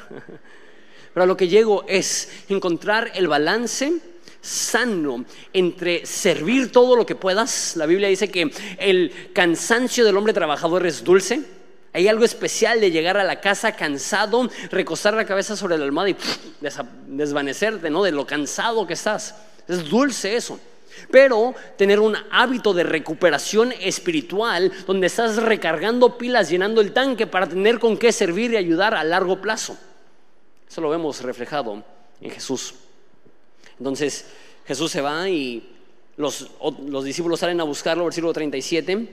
Pero 1.13 1.23
a 1.23 1.27
lo 1.27 1.37
que 1.37 1.47
llego 1.47 1.85
es 1.87 2.29
encontrar 2.49 3.11
el 3.15 3.27
balance 3.27 3.93
sano 4.41 5.25
entre 5.53 6.05
servir 6.05 6.71
todo 6.71 6.95
lo 6.95 7.05
que 7.05 7.15
puedas. 7.15 7.75
La 7.77 7.85
Biblia 7.85 8.09
dice 8.09 8.29
que 8.29 8.51
el 8.77 9.31
cansancio 9.33 10.05
del 10.05 10.17
hombre 10.17 10.33
trabajador 10.33 10.85
es 10.85 11.03
dulce. 11.03 11.41
Hay 11.93 12.07
algo 12.09 12.25
especial 12.25 12.81
de 12.81 12.91
llegar 12.91 13.17
a 13.17 13.23
la 13.23 13.39
casa 13.39 13.75
cansado, 13.75 14.49
recostar 14.69 15.13
la 15.13 15.25
cabeza 15.25 15.55
sobre 15.55 15.77
la 15.77 15.85
almohada 15.85 16.09
y 16.09 16.17
desvanecerte, 17.07 17.89
¿no? 17.89 18.03
De 18.03 18.11
lo 18.11 18.27
cansado 18.27 18.85
que 18.85 18.93
estás. 18.93 19.35
Es 19.67 19.89
dulce 19.89 20.35
eso. 20.35 20.59
Pero 21.11 21.53
tener 21.77 21.99
un 21.99 22.15
hábito 22.31 22.73
de 22.73 22.83
recuperación 22.83 23.73
espiritual 23.79 24.71
donde 24.87 25.07
estás 25.07 25.37
recargando 25.37 26.17
pilas, 26.17 26.49
llenando 26.49 26.81
el 26.81 26.93
tanque 26.93 27.27
para 27.27 27.47
tener 27.47 27.79
con 27.79 27.97
qué 27.97 28.11
servir 28.11 28.51
y 28.51 28.57
ayudar 28.57 28.93
a 28.93 29.03
largo 29.03 29.41
plazo. 29.41 29.77
Eso 30.69 30.81
lo 30.81 30.89
vemos 30.89 31.21
reflejado 31.21 31.83
en 32.21 32.31
Jesús. 32.31 32.73
Entonces 33.77 34.25
Jesús 34.65 34.91
se 34.91 35.01
va 35.01 35.29
y 35.29 35.75
los, 36.17 36.49
discípulos 37.03 37.39
salen 37.39 37.59
a 37.61 37.63
buscarlo, 37.63 38.05
versículo 38.05 38.33
37. 38.33 39.07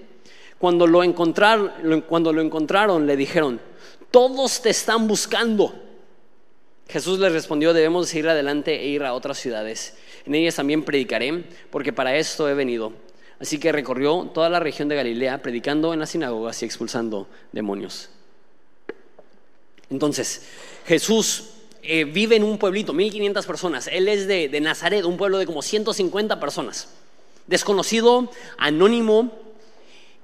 Cuando 0.58 0.86
lo, 0.86 1.02
encontraron, 1.02 2.02
cuando 2.08 2.32
lo 2.32 2.40
encontraron 2.40 3.06
le 3.06 3.16
dijeron, 3.16 3.60
todos 4.10 4.62
te 4.62 4.70
están 4.70 5.08
buscando. 5.08 5.74
Jesús 6.88 7.18
les 7.18 7.32
respondió, 7.32 7.72
debemos 7.72 8.08
seguir 8.08 8.28
adelante 8.28 8.80
e 8.80 8.86
ir 8.86 9.02
a 9.02 9.14
otras 9.14 9.38
ciudades. 9.38 9.96
En 10.24 10.34
ellas 10.34 10.56
también 10.56 10.84
predicaré, 10.84 11.44
porque 11.70 11.92
para 11.92 12.16
esto 12.16 12.48
he 12.48 12.54
venido. 12.54 12.92
Así 13.40 13.58
que 13.58 13.72
recorrió 13.72 14.30
toda 14.32 14.48
la 14.48 14.60
región 14.60 14.88
de 14.88 14.94
Galilea, 14.94 15.42
predicando 15.42 15.92
en 15.92 16.00
las 16.00 16.10
sinagogas 16.10 16.62
y 16.62 16.64
expulsando 16.64 17.26
demonios. 17.50 18.08
Entonces, 19.90 20.46
Jesús 20.86 21.50
eh, 21.82 22.04
vive 22.04 22.36
en 22.36 22.44
un 22.44 22.58
pueblito, 22.58 22.92
1500 22.92 23.44
personas. 23.44 23.88
Él 23.88 24.06
es 24.06 24.28
de, 24.28 24.48
de 24.48 24.60
Nazaret, 24.60 25.04
un 25.04 25.16
pueblo 25.16 25.38
de 25.38 25.46
como 25.46 25.60
150 25.60 26.38
personas. 26.38 26.88
Desconocido, 27.48 28.30
anónimo, 28.58 29.32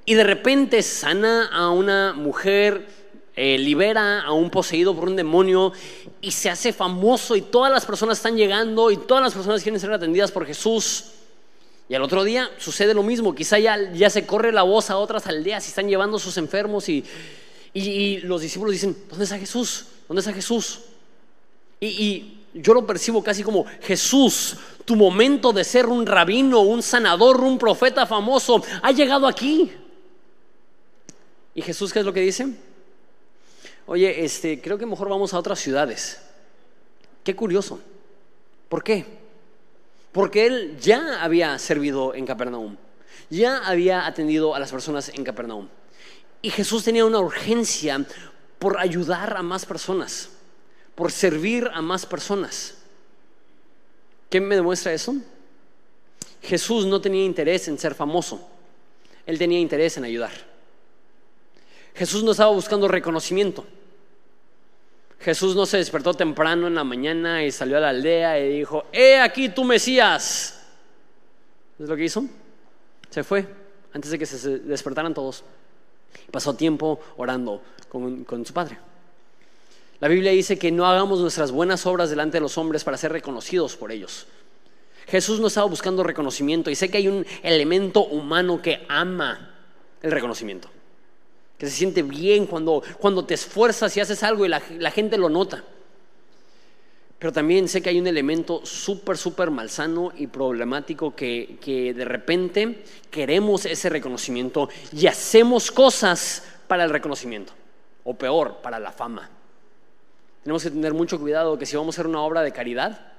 y 0.09 0.15
de 0.15 0.25
repente 0.25 0.83
sana 0.83 1.51
a 1.53 1.71
una 1.71 2.15
mujer 2.15 2.87
eh, 3.41 3.57
libera 3.57 4.23
a 4.23 4.33
un 4.33 4.51
poseído 4.51 4.97
por 4.97 5.09
un 5.09 5.15
demonio 5.15 5.73
y 6.21 6.33
se 6.33 6.51
hace 6.51 6.73
famoso 6.73 7.37
y 7.37 7.43
todas 7.43 7.71
las 7.71 7.87
personas 7.87 8.19
están 8.19 8.37
llegando 8.37 8.91
y 8.91 8.97
todas 8.97 9.23
las 9.23 9.33
personas 9.33 9.63
quieren 9.63 9.81
ser 9.81 9.93
atendidas 9.93 10.33
por 10.33 10.45
Jesús. 10.45 11.05
Y 11.89 11.95
al 11.95 12.03
otro 12.03 12.25
día 12.25 12.51
sucede 12.59 12.95
lo 12.95 13.05
mismo, 13.05 13.37
quizá 13.37 13.61
ya, 13.61 13.93
ya 13.93 14.11
se 14.11 14.27
corre 14.27 14.51
la 14.51 14.63
voz 14.63 14.91
a 14.91 14.97
otras 14.97 15.29
aldeas 15.29 15.65
y 15.67 15.69
están 15.69 15.89
llevando 15.89 16.17
a 16.17 16.21
sus 16.21 16.37
enfermos 16.37 16.89
y, 16.89 17.05
Y, 17.73 18.19
los 18.23 18.41
discípulos 18.41 18.73
dicen, 18.73 18.97
¿dónde 19.09 19.23
está 19.23 19.39
Jesús? 19.39 19.87
¿Dónde 20.09 20.19
está 20.19 20.33
Jesús? 20.33 20.81
Y, 21.79 21.87
y 21.87 22.41
yo 22.55 22.75
lo 22.75 22.85
percibo 22.85 23.23
casi 23.23 23.45
como 23.45 23.67
Jesús, 23.83 24.57
tu 24.85 24.97
momento 24.97 25.53
de 25.53 25.63
ser 25.63 25.87
un 25.87 26.07
rabino, 26.07 26.63
un 26.63 26.83
sanador, 26.83 27.41
un 27.41 27.57
profeta 27.57 28.05
famoso, 28.05 28.65
ha 28.83 28.91
llegado 28.91 29.29
aquí. 29.29 29.71
¿Y 31.55 31.63
Jesús 31.63 31.93
qué 31.93 32.01
es 32.01 32.05
lo 32.05 32.13
que 32.13 32.23
dice? 32.23 32.67
Oye, 33.89 34.23
este, 34.23 34.61
creo 34.61 34.77
que 34.77 34.85
mejor 34.85 35.09
vamos 35.09 35.33
a 35.33 35.39
otras 35.39 35.59
ciudades. 35.59 36.21
Qué 37.25 37.35
curioso. 37.35 37.81
¿Por 38.69 38.85
qué? 38.85 39.07
Porque 40.13 40.45
él 40.45 40.79
ya 40.79 41.23
había 41.23 41.59
servido 41.59 42.15
en 42.15 42.27
Capernaum, 42.27 42.77
ya 43.31 43.67
había 43.67 44.07
atendido 44.07 44.55
a 44.55 44.59
las 44.59 44.71
personas 44.71 45.09
en 45.09 45.25
Capernaum. 45.25 45.69
Y 46.43 46.51
Jesús 46.51 46.85
tenía 46.85 47.07
una 47.07 47.19
urgencia 47.19 48.05
por 48.59 48.79
ayudar 48.79 49.39
a 49.39 49.43
más 49.43 49.65
personas, 49.65 50.29
por 50.95 51.11
servir 51.11 51.71
a 51.73 51.81
más 51.81 52.05
personas. 52.05 52.75
¿Qué 54.29 54.39
me 54.39 54.55
demuestra 54.55 54.93
eso? 54.93 55.17
Jesús 56.43 56.85
no 56.85 57.01
tenía 57.01 57.25
interés 57.25 57.69
en 57.69 57.79
ser 57.79 57.95
famoso, 57.95 58.47
él 59.25 59.39
tenía 59.39 59.59
interés 59.59 59.97
en 59.97 60.05
ayudar. 60.05 60.33
Jesús 61.95 62.23
no 62.23 62.33
estaba 62.33 62.51
buscando 62.53 62.87
reconocimiento. 62.87 63.67
Jesús 65.21 65.57
no 65.57 65.67
se 65.67 65.79
despertó 65.79 66.15
temprano 66.15 66.69
en 66.69 66.75
la 66.75 66.85
mañana 66.85 67.45
y 67.45 67.51
salió 67.51 67.77
a 67.79 67.81
la 67.81 67.89
aldea 67.89 68.39
y 68.39 68.59
dijo, 68.59 68.87
he 68.93 69.19
aquí 69.19 69.49
tu 69.49 69.65
Mesías. 69.65 70.65
¿Es 71.79 71.89
lo 71.89 71.97
que 71.97 72.05
hizo? 72.05 72.25
Se 73.11 73.25
fue 73.25 73.47
antes 73.93 74.11
de 74.11 74.19
que 74.19 74.27
se 74.27 74.59
despertaran 74.61 75.15
todos. 75.15 75.45
Pasó 76.31 76.55
tiempo 76.55 77.01
orando 77.17 77.63
con, 77.89 78.25
con 78.25 78.47
su 78.47 78.53
Padre. 78.53 78.79
La 80.01 80.07
Biblia 80.07 80.31
dice 80.31 80.57
que 80.57 80.71
no 80.71 80.87
hagamos 80.87 81.19
nuestras 81.19 81.51
buenas 81.51 81.85
obras 81.87 82.11
delante 82.11 82.37
de 82.37 82.41
los 82.41 82.57
hombres 82.57 82.85
para 82.85 82.97
ser 82.97 83.11
reconocidos 83.11 83.77
por 83.77 83.91
ellos. 83.91 84.29
Jesús 85.09 85.41
no 85.41 85.49
estaba 85.49 85.67
buscando 85.67 86.05
reconocimiento 86.05 86.71
y 86.71 86.77
sé 86.77 86.91
que 86.91 86.99
hay 86.99 87.09
un 87.09 87.27
elemento 87.43 88.05
humano 88.05 88.63
que 88.63 88.85
ama 88.89 89.55
el 90.01 90.13
reconocimiento 90.13 90.71
que 91.59 91.67
se 91.67 91.73
siente 91.73 92.03
bien 92.03 92.47
cuando, 92.47 92.83
cuando 92.99 93.25
te 93.25 93.35
esfuerzas 93.35 93.95
y 93.97 94.01
haces 94.01 94.23
algo 94.23 94.47
y 94.47 94.49
la, 94.49 94.91
gente 94.91 95.19
lo 95.19 95.29
nota. 95.29 95.65
Pero 97.19 97.33
también 97.33 97.69
sé 97.69 97.83
que 97.83 97.89
hay 97.89 97.99
un 97.99 98.07
elemento 98.07 98.65
súper, 98.65 99.19
súper 99.19 99.51
malsano 99.51 100.13
y 100.17 100.29
problemático 100.29 101.17
que, 101.17 101.59
que 101.61 101.93
de 101.93 102.05
repente 102.05 102.85
queremos 103.11 103.67
ese 103.67 103.89
reconocimiento 103.89 104.69
y 104.93 105.09
hacemos 105.09 105.73
cosas 105.73 106.45
para 106.69 106.85
el 106.85 106.91
reconocimiento, 106.91 107.53
o 108.05 108.15
peor, 108.15 108.59
para 108.63 108.79
la 108.79 108.93
fama. 108.93 109.29
Tenemos 110.45 110.63
que 110.63 110.71
tener 110.71 110.95
mucho 110.95 111.19
cuidado 111.19 111.59
que 111.59 111.67
si 111.67 111.77
vamos 111.77 111.97
a 111.97 112.01
hacer 112.01 112.07
una 112.07 112.23
obra 112.23 112.43
de 112.43 112.53
caridad, 112.53 113.13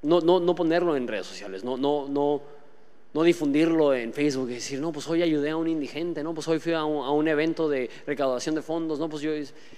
no, 0.00 0.20
no, 0.20 0.40
no 0.40 0.54
ponerlo 0.54 0.96
en 0.96 1.06
redes 1.06 1.26
sociales, 1.26 1.64
no, 1.64 1.76
no, 1.76 2.08
no, 2.08 2.40
no 3.14 3.22
difundirlo 3.22 3.94
en 3.94 4.12
Facebook 4.12 4.50
y 4.50 4.54
decir, 4.54 4.80
no, 4.80 4.92
pues 4.92 5.08
hoy 5.08 5.22
ayudé 5.22 5.50
a 5.50 5.56
un 5.56 5.66
indigente, 5.66 6.22
no, 6.22 6.34
pues 6.34 6.46
hoy 6.46 6.58
fui 6.58 6.74
a 6.74 6.84
un, 6.84 7.26
evento 7.26 7.68
de 7.68 7.88
recaudación 8.06 8.54
de 8.54 8.62
fondos, 8.62 8.98
no, 8.98 9.08
pues 9.08 9.22
yo... 9.22 9.32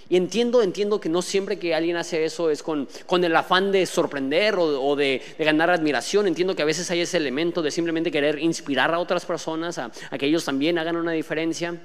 Y 0.08 0.16
entiendo, 0.16 0.62
entiendo 0.62 1.00
que 1.00 1.08
no 1.08 1.22
siempre 1.22 1.58
que 1.58 1.74
alguien 1.74 1.96
hace 1.96 2.24
eso 2.24 2.50
es 2.50 2.62
con, 2.62 2.88
con 3.06 3.22
el 3.22 3.34
afán 3.36 3.70
de 3.70 3.86
sorprender 3.86 4.56
o, 4.58 4.96
de, 4.96 5.22
ganar 5.38 5.70
admiración, 5.70 6.26
entiendo 6.26 6.56
que 6.56 6.62
a 6.62 6.66
veces 6.66 6.90
hay 6.90 7.00
ese 7.00 7.16
elemento 7.18 7.62
de 7.62 7.70
simplemente 7.70 8.10
querer 8.10 8.38
inspirar 8.40 8.92
a 8.92 8.98
otras 8.98 9.24
personas 9.24 9.78
a, 9.78 9.92
a 10.10 10.18
que 10.18 10.26
ellos 10.26 10.44
también 10.44 10.78
hagan 10.78 10.96
una 10.96 11.12
diferencia. 11.12 11.80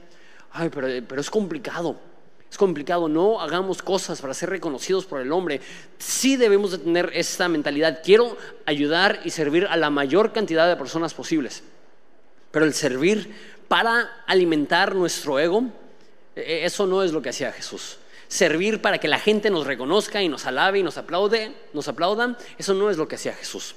Ay, 0.52 0.70
pero, 0.74 0.88
pero 1.08 1.22
es 1.22 1.30
complicado. 1.30 1.96
Es 2.56 2.58
complicado, 2.58 3.10
no 3.10 3.42
hagamos 3.42 3.82
cosas 3.82 4.22
para 4.22 4.34
ser 4.34 4.50
reconocidos 4.50 5.04
por 5.04 5.20
el 5.20 5.34
hombre. 5.34 5.60
Sí 5.98 6.38
debemos 6.38 6.72
de 6.72 6.78
tener 6.78 7.12
esta 7.14 7.50
mentalidad. 7.50 8.00
Quiero 8.02 8.38
ayudar 8.66 9.20
y 9.26 9.32
servir 9.32 9.68
a 9.70 9.76
la 9.76 9.90
mayor 9.90 10.32
cantidad 10.32 10.66
de 10.66 10.78
personas 10.78 11.14
posibles. 11.14 11.64
Pero 12.52 12.64
el 12.64 12.74
servir 12.74 13.36
para 13.68 14.24
alimentar 14.26 14.96
nuestro 14.96 15.38
ego, 15.38 15.66
e, 16.34 16.40
e, 16.40 16.66
eso 16.66 16.88
no 16.88 17.04
es 17.04 17.12
lo 17.12 17.22
que 17.22 17.28
hacía 17.28 17.52
Jesús. 17.52 17.98
Servir 18.30 18.82
para 18.82 19.00
que 19.00 19.10
la 19.10 19.20
gente 19.20 19.50
nos 19.50 19.68
reconozca 19.68 20.24
y 20.24 20.30
nos 20.30 20.46
alabe 20.46 20.80
y 20.80 20.84
nos 20.84 20.98
aplaude, 20.98 21.54
nos 21.74 21.90
aplaudan, 21.90 22.38
eso 22.58 22.74
no 22.74 22.90
es 22.90 22.96
lo 22.96 23.10
que 23.10 23.16
hacía 23.16 23.34
Jesús. 23.34 23.76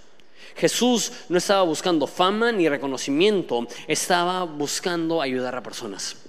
Jesús 0.55 1.11
no 1.29 1.38
estaba 1.38 1.62
buscando 1.62 2.07
fama 2.07 2.53
ni 2.53 2.69
reconocimiento, 2.69 3.67
estaba 3.88 4.45
buscando 4.45 5.21
ayudar 5.21 5.57
a 5.57 5.64
personas. 5.64 6.28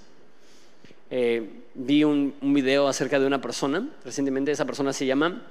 Eh, 1.10 1.64
vi 1.74 2.04
un, 2.04 2.34
video 2.40 2.86
acerca 2.86 3.18
de 3.18 3.26
una 3.26 3.40
persona, 3.40 3.88
recientemente 4.04 4.52
esa 4.52 4.64
persona 4.64 4.92
se 4.92 5.06
llama 5.06 5.42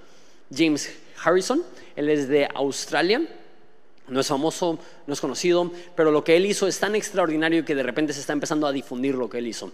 James 0.56 0.90
Harrison, 1.22 1.62
él 1.98 2.10
es 2.10 2.30
de 2.30 2.48
Australia, 2.56 3.22
no 4.08 4.20
es 4.22 4.28
famoso, 4.28 4.80
no 5.06 5.14
es 5.14 5.20
conocido, 5.20 5.72
pero 5.96 6.12
lo 6.12 6.24
que 6.24 6.38
él 6.38 6.46
hizo 6.46 6.66
es 6.66 6.80
tan 6.80 6.96
extraordinario 6.96 7.66
que 7.66 7.76
de 7.76 7.84
repente 7.84 8.14
se 8.14 8.22
está 8.22 8.34
empezando 8.34 8.68
a 8.68 8.72
difundir 8.72 9.16
lo 9.16 9.30
que 9.30 9.40
él 9.40 9.48
hizo. 9.48 9.72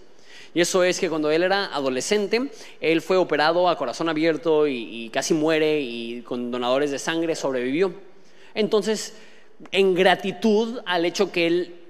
Y 0.53 0.61
eso 0.61 0.83
es 0.83 0.99
que 0.99 1.09
cuando 1.09 1.29
él 1.31 1.43
era 1.43 1.73
adolescente, 1.75 2.49
él 2.81 3.01
fue 3.01 3.17
operado 3.17 3.69
a 3.69 3.77
corazón 3.77 4.09
abierto 4.09 4.67
y, 4.67 5.05
y 5.05 5.09
casi 5.09 5.33
muere 5.33 5.81
y 5.81 6.21
con 6.21 6.49
donadores 6.49 6.91
de 6.91 6.99
sangre 6.99 7.35
sobrevivió. 7.35 7.93
Entonces, 8.53 9.13
en 9.71 9.93
gratitud 9.93 10.79
al 10.85 11.05
hecho 11.05 11.31
que 11.31 11.47
él 11.47 11.84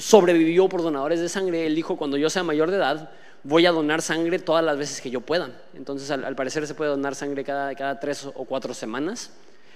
sobrevivió 0.00 0.68
por 0.68 0.82
donadores 0.82 1.20
de 1.20 1.28
sangre, 1.28 1.66
él 1.66 1.74
dijo, 1.74 1.96
cuando 1.96 2.16
yo 2.16 2.30
sea 2.30 2.42
mayor 2.42 2.70
de 2.70 2.78
edad, 2.78 3.10
voy 3.44 3.66
a 3.66 3.72
donar 3.72 4.02
sangre 4.02 4.38
todas 4.38 4.64
las 4.64 4.76
veces 4.76 5.00
que 5.00 5.10
yo 5.10 5.20
pueda. 5.20 5.50
Entonces, 5.74 6.10
al, 6.10 6.34
parecer 6.34 6.66
se 6.66 6.74
puede 6.74 6.90
donar 6.90 7.14
sangre 7.14 7.44
cada, 7.44 7.74
cada, 7.74 8.00
tres 8.00 8.24
o 8.26 8.44
cuatro 8.44 8.74
semanas. 8.74 9.30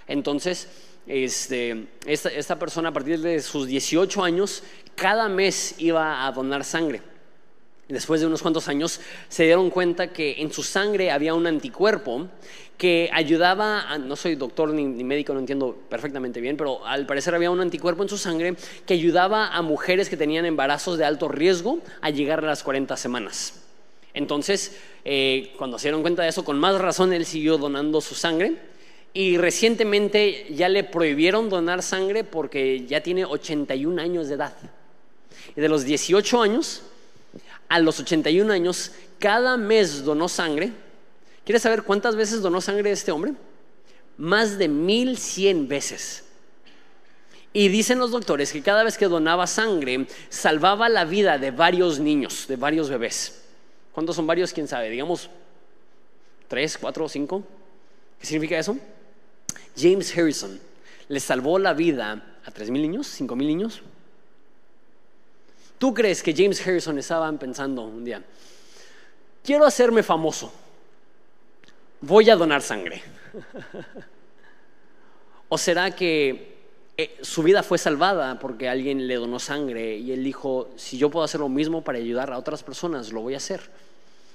Entonces, 0.07 0.69
este, 1.07 1.87
esta, 2.07 2.31
esta 2.31 2.59
persona 2.59 2.91
a 2.91 2.93
partir 2.93 3.21
de 3.21 3.41
sus 3.41 3.67
18 3.67 4.25
años, 4.25 4.63
cada 4.95 5.29
mes 5.29 5.75
iba 5.79 6.27
a 6.27 6.33
donar 6.33 6.65
sangre. 6.65 7.03
Después 7.89 8.21
de 8.21 8.27
unos 8.27 8.41
cuantos 8.41 8.69
años 8.69 9.01
se 9.29 9.45
dieron 9.45 9.69
cuenta 9.69 10.09
que 10.09 10.41
en 10.41 10.51
su 10.53 10.63
sangre 10.63 11.11
había 11.11 11.35
un 11.35 11.47
anticuerpo 11.47 12.29
que 12.79 13.11
ayudaba, 13.13 13.99
no 13.99 14.17
soy 14.17 14.37
doctor 14.37 14.71
ni, 14.71 15.05
médico, 15.05 15.35
no 15.35 15.41
entiendo 15.41 15.77
perfectamente 15.89 16.41
bien, 16.41 16.57
pero 16.57 16.85
al 16.87 17.07
parecer 17.07 17.35
había 17.35 17.51
un 17.51 17.61
anticuerpo 17.61 18.03
en 18.03 18.09
su 18.09 18.17
sangre 18.17 18.57
que 18.87 18.95
ayudaba 18.95 19.49
a 19.49 19.61
mujeres 19.63 20.09
que 20.09 20.17
tenían 20.17 20.47
embarazos 20.47 20.97
de 20.97 21.05
alto 21.05 21.29
riesgo 21.29 21.81
a 22.01 22.11
llegar 22.11 22.43
a 22.43 22.47
las 22.47 22.63
40 22.63 22.97
semanas. 22.97 23.63
Entonces, 24.15 24.79
eh, 25.05 25.53
cuando 25.59 25.79
se 25.79 25.89
dieron 25.89 26.03
cuenta 26.03 26.23
de 26.23 26.31
eso, 26.31 26.45
con 26.45 26.59
más 26.59 26.81
razón 26.81 27.13
él 27.13 27.27
siguió 27.27 27.59
donando 27.59 28.01
su 28.01 28.15
sangre 28.15 28.57
y 29.13 29.37
recientemente 29.37 30.47
ya 30.51 30.69
le 30.69 30.85
prohibieron 30.85 31.51
donar 31.51 31.83
sangre 31.83 32.25
porque 32.25 32.87
ya 32.87 33.03
tiene 33.03 33.25
81 33.25 34.01
años 34.01 34.29
de 34.29 34.35
edad. 34.35 34.55
Y 35.55 35.61
de 35.61 35.69
los 35.69 35.85
18 35.85 36.43
años 36.43 36.83
a 37.69 37.79
los 37.79 38.01
81 38.01 38.53
años, 38.53 38.93
cada 39.19 39.57
mes 39.57 40.05
donó 40.05 40.29
sangre. 40.29 40.73
¿Quieres 41.45 41.63
saber 41.63 41.83
cuántas 41.83 42.17
veces 42.17 42.43
donó 42.43 42.61
sangre 42.61 42.91
este 42.91 43.13
hombre? 43.13 43.33
Más 44.17 44.59
de 44.59 44.69
1100 44.69 45.69
veces. 45.69 46.25
Y 47.53 47.69
dicen 47.69 47.99
los 47.99 48.11
doctores 48.11 48.53
que 48.53 48.63
cada 48.63 48.83
vez 48.83 48.99
que 48.99 49.07
donaba 49.07 49.47
sangre, 49.47 50.07
salvaba 50.29 50.89
la 50.89 51.05
vida 51.05 51.39
de 51.39 51.51
varios 51.53 52.01
niños, 52.01 52.47
de 52.49 52.57
varios 52.57 52.89
bebés. 52.89 53.43
¿Cuántos 53.93 54.17
son 54.17 54.27
varios? 54.27 54.53
¿Quién 54.53 54.67
sabe? 54.67 54.91
Digamos, 54.91 55.31
tres, 56.49 56.77
cuatro, 56.77 57.09
cinco. 57.09 57.45
¿Qué 58.19 58.27
significa 58.27 58.59
eso? 58.59 58.77
James 59.77 60.17
Harrison 60.17 60.59
le 61.09 61.21
salvó 61.21 61.59
la 61.59 61.75
vida 61.75 62.41
a 62.45 62.51
tres 62.51 62.71
mil 62.71 62.83
niños, 62.83 63.07
cinco 63.07 63.37
mil 63.37 63.47
niños. 63.47 63.83
¿Tú 65.79 65.93
crees 65.93 66.23
que 66.23 66.35
James 66.35 66.65
Harrison 66.67 66.99
estaba 66.99 67.31
pensando 67.33 67.83
un 67.83 68.05
día, 68.05 68.23
quiero 69.43 69.65
hacerme 69.65 70.03
famoso, 70.03 70.53
voy 72.01 72.31
a 72.31 72.37
donar 72.37 72.63
sangre? 72.63 73.03
¿O 75.49 75.59
será 75.59 75.91
que 75.91 76.55
eh, 76.97 77.19
su 77.23 77.43
vida 77.43 77.63
fue 77.63 77.79
salvada 77.79 78.39
porque 78.39 78.69
alguien 78.69 79.07
le 79.07 79.17
donó 79.17 79.39
sangre 79.39 79.97
y 79.97 80.13
él 80.13 80.25
dijo, 80.25 80.71
si 80.77 80.97
yo 80.97 81.11
puedo 81.11 81.25
hacer 81.25 81.41
lo 81.41 81.49
mismo 81.49 81.83
para 81.83 81.99
ayudar 81.99 82.33
a 82.33 82.39
otras 82.39 82.63
personas, 82.63 83.13
lo 83.13 83.21
voy 83.21 83.35
a 83.35 83.39
hacer? 83.39 83.61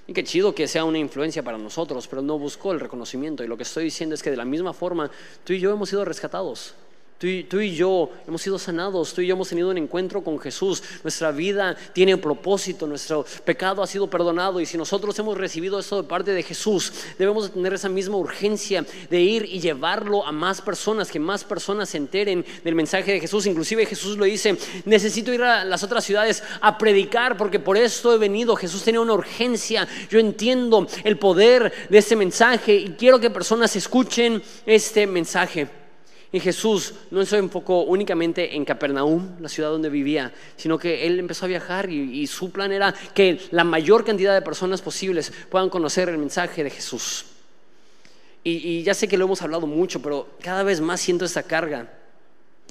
Y 0.07 0.13
qué 0.13 0.23
chido 0.23 0.55
que 0.55 0.67
sea 0.67 0.85
una 0.85 0.97
influencia 0.97 1.43
para 1.43 1.57
nosotros, 1.57 2.07
pero 2.07 2.21
no 2.21 2.39
buscó 2.39 2.71
el 2.71 2.79
reconocimiento. 2.79 3.43
Y 3.43 3.47
lo 3.47 3.57
que 3.57 3.63
estoy 3.63 3.83
diciendo 3.83 4.15
es 4.15 4.23
que 4.23 4.31
de 4.31 4.37
la 4.37 4.45
misma 4.45 4.73
forma, 4.73 5.11
tú 5.43 5.53
y 5.53 5.59
yo 5.59 5.71
hemos 5.71 5.89
sido 5.89 6.03
rescatados 6.03 6.73
Tú 7.19 7.59
y, 7.59 7.75
yo 7.75 8.09
hemos 8.25 8.41
sido 8.41 8.57
sanados, 8.57 9.13
tú 9.13 9.19
y 9.19 9.27
yo 9.27 9.35
hemos 9.35 9.49
tenido 9.49 9.69
un 9.69 9.77
encuentro 9.77 10.23
con 10.23 10.39
Jesús. 10.39 10.81
Nuestra 11.03 11.31
vida 11.33 11.75
tiene 11.91 12.15
propósito, 12.15 12.87
nuestro 12.87 13.25
pecado 13.43 13.83
ha 13.83 13.87
sido 13.87 14.09
perdonado 14.09 14.61
y 14.61 14.65
si 14.65 14.77
nosotros 14.77 15.19
hemos 15.19 15.37
recibido 15.37 15.77
esto 15.79 16.01
de 16.01 16.07
parte 16.07 16.31
de 16.31 16.43
Jesús, 16.43 16.93
debemos 17.17 17.51
tener 17.51 17.73
esa 17.73 17.89
misma 17.89 18.15
urgencia 18.15 18.85
de 19.09 19.19
ir 19.19 19.43
y 19.43 19.59
llevarlo 19.59 20.25
a 20.25 20.31
más 20.31 20.61
personas, 20.61 21.11
que 21.11 21.19
más 21.19 21.43
personas 21.43 21.89
se 21.89 21.97
enteren 21.97 22.45
del 22.63 22.75
mensaje 22.75 23.11
de 23.11 23.19
Jesús. 23.19 23.45
Inclusive 23.47 23.85
Jesús 23.85 24.17
lo 24.17 24.23
dice, 24.23 24.57
necesito 24.85 25.33
ir 25.33 25.43
a 25.43 25.65
las 25.65 25.83
otras 25.83 26.05
ciudades 26.05 26.41
a 26.61 26.77
predicar 26.77 27.35
porque 27.35 27.59
por 27.59 27.75
esto 27.75 28.13
he 28.13 28.17
venido. 28.17 28.55
Jesús 28.55 28.83
tenía 28.83 29.01
una 29.01 29.11
urgencia. 29.11 29.85
Yo 30.09 30.19
entiendo 30.19 30.87
el 31.03 31.17
poder 31.17 31.73
de 31.89 31.97
este 31.97 32.15
mensaje 32.15 32.75
y 32.75 32.89
quiero 32.91 33.19
que 33.19 33.29
personas 33.29 33.75
escuchen 33.75 34.41
este 34.65 35.05
mensaje. 35.05 35.78
Y 36.31 36.39
Jesús 36.39 36.93
no 37.09 37.25
se 37.25 37.37
enfocó 37.37 37.81
únicamente 37.83 38.55
en 38.55 38.63
Capernaum, 38.63 39.37
la 39.39 39.49
ciudad 39.49 39.69
donde 39.69 39.89
vivía, 39.89 40.31
sino 40.55 40.77
que 40.77 41.07
él 41.07 41.17
empezó 41.17 41.45
a 41.45 41.47
viajar 41.47 41.89
y, 41.89 42.27
su 42.27 42.51
plan 42.51 42.71
era 42.71 42.93
que 43.15 43.39
la 43.49 43.63
mayor 43.63 44.05
cantidad 44.05 44.35
de 44.35 44.43
personas 44.43 44.81
posibles 44.81 45.33
puedan 45.49 45.69
conocer 45.69 46.07
el 46.07 46.19
mensaje 46.19 46.63
de 46.63 46.69
Jesús. 46.69 47.25
Y, 48.43 48.83
ya 48.83 48.93
sé 48.93 49.07
que 49.07 49.17
lo 49.17 49.25
hemos 49.25 49.41
hablado 49.41 49.65
mucho, 49.65 50.01
pero 50.01 50.27
cada 50.41 50.61
vez 50.61 50.81
más 50.81 51.01
siento 51.01 51.25
esta 51.25 51.43
carga. 51.43 51.91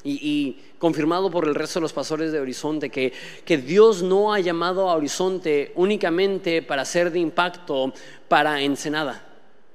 Y, 0.05 0.57
confirmado 0.79 1.29
por 1.29 1.45
el 1.49 1.57
resto 1.57 1.81
de 1.81 1.83
los 1.83 1.93
pastores 1.93 2.31
de 2.31 2.39
Horizonte, 2.39 2.89
que, 2.89 3.13
que 3.45 3.59
Dios 3.59 4.05
no 4.05 4.33
ha 4.33 4.39
llamado 4.39 4.89
a 4.89 4.95
Horizonte 4.95 5.73
únicamente 5.75 6.63
para 6.63 6.85
ser 6.85 7.11
de 7.11 7.19
impacto 7.19 7.93
para 8.29 8.63
Ensenada. 8.63 9.28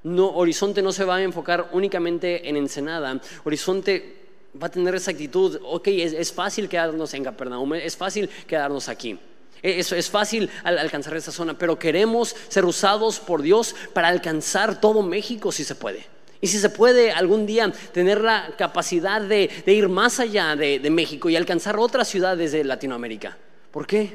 No, 0.03 0.29
Horizonte 0.35 0.81
no 0.81 0.91
se 0.91 1.05
va 1.05 1.17
a 1.17 1.23
enfocar 1.23 1.69
únicamente 1.71 2.49
en 2.49 2.57
Ensenada. 2.57 3.19
Horizonte 3.45 4.23
va 4.61 4.67
a 4.67 4.71
tener 4.71 4.93
esa 4.95 5.11
actitud, 5.11 5.59
ok, 5.63 5.87
es, 5.87 6.31
fácil 6.31 6.69
quedarnos 6.69 7.13
en 7.13 7.23
Capernaum, 7.23 7.73
es 7.75 7.95
fácil 7.95 8.29
quedarnos 8.45 8.89
aquí. 8.89 9.17
E, 9.61 9.79
es, 9.79 9.91
es 9.91 10.09
fácil 10.09 10.49
alcanzar 10.63 11.15
esa 11.15 11.31
zona, 11.31 11.57
pero 11.57 11.79
queremos 11.79 12.35
ser 12.49 12.65
usados 12.65 13.19
por 13.19 13.41
Dios 13.41 13.75
para 13.93 14.09
alcanzar 14.09 14.79
todo 14.79 15.01
México 15.01 15.51
si 15.51 15.63
se 15.63 15.75
puede. 15.75 16.05
Y 16.41 16.47
si 16.47 16.59
se 16.59 16.69
puede 16.69 17.13
algún 17.13 17.45
día 17.45 17.71
tener 17.93 18.19
la 18.19 18.53
capacidad 18.57 19.21
de, 19.21 19.49
ir 19.65 19.87
más 19.87 20.19
allá 20.19 20.57
de, 20.57 20.79
de 20.79 20.89
México 20.89 21.29
y 21.29 21.37
alcanzar 21.37 21.79
otras 21.79 22.09
ciudades 22.09 22.51
de 22.51 22.65
Latinoamérica. 22.65 23.37
¿Por 23.71 23.87
qué? 23.87 24.13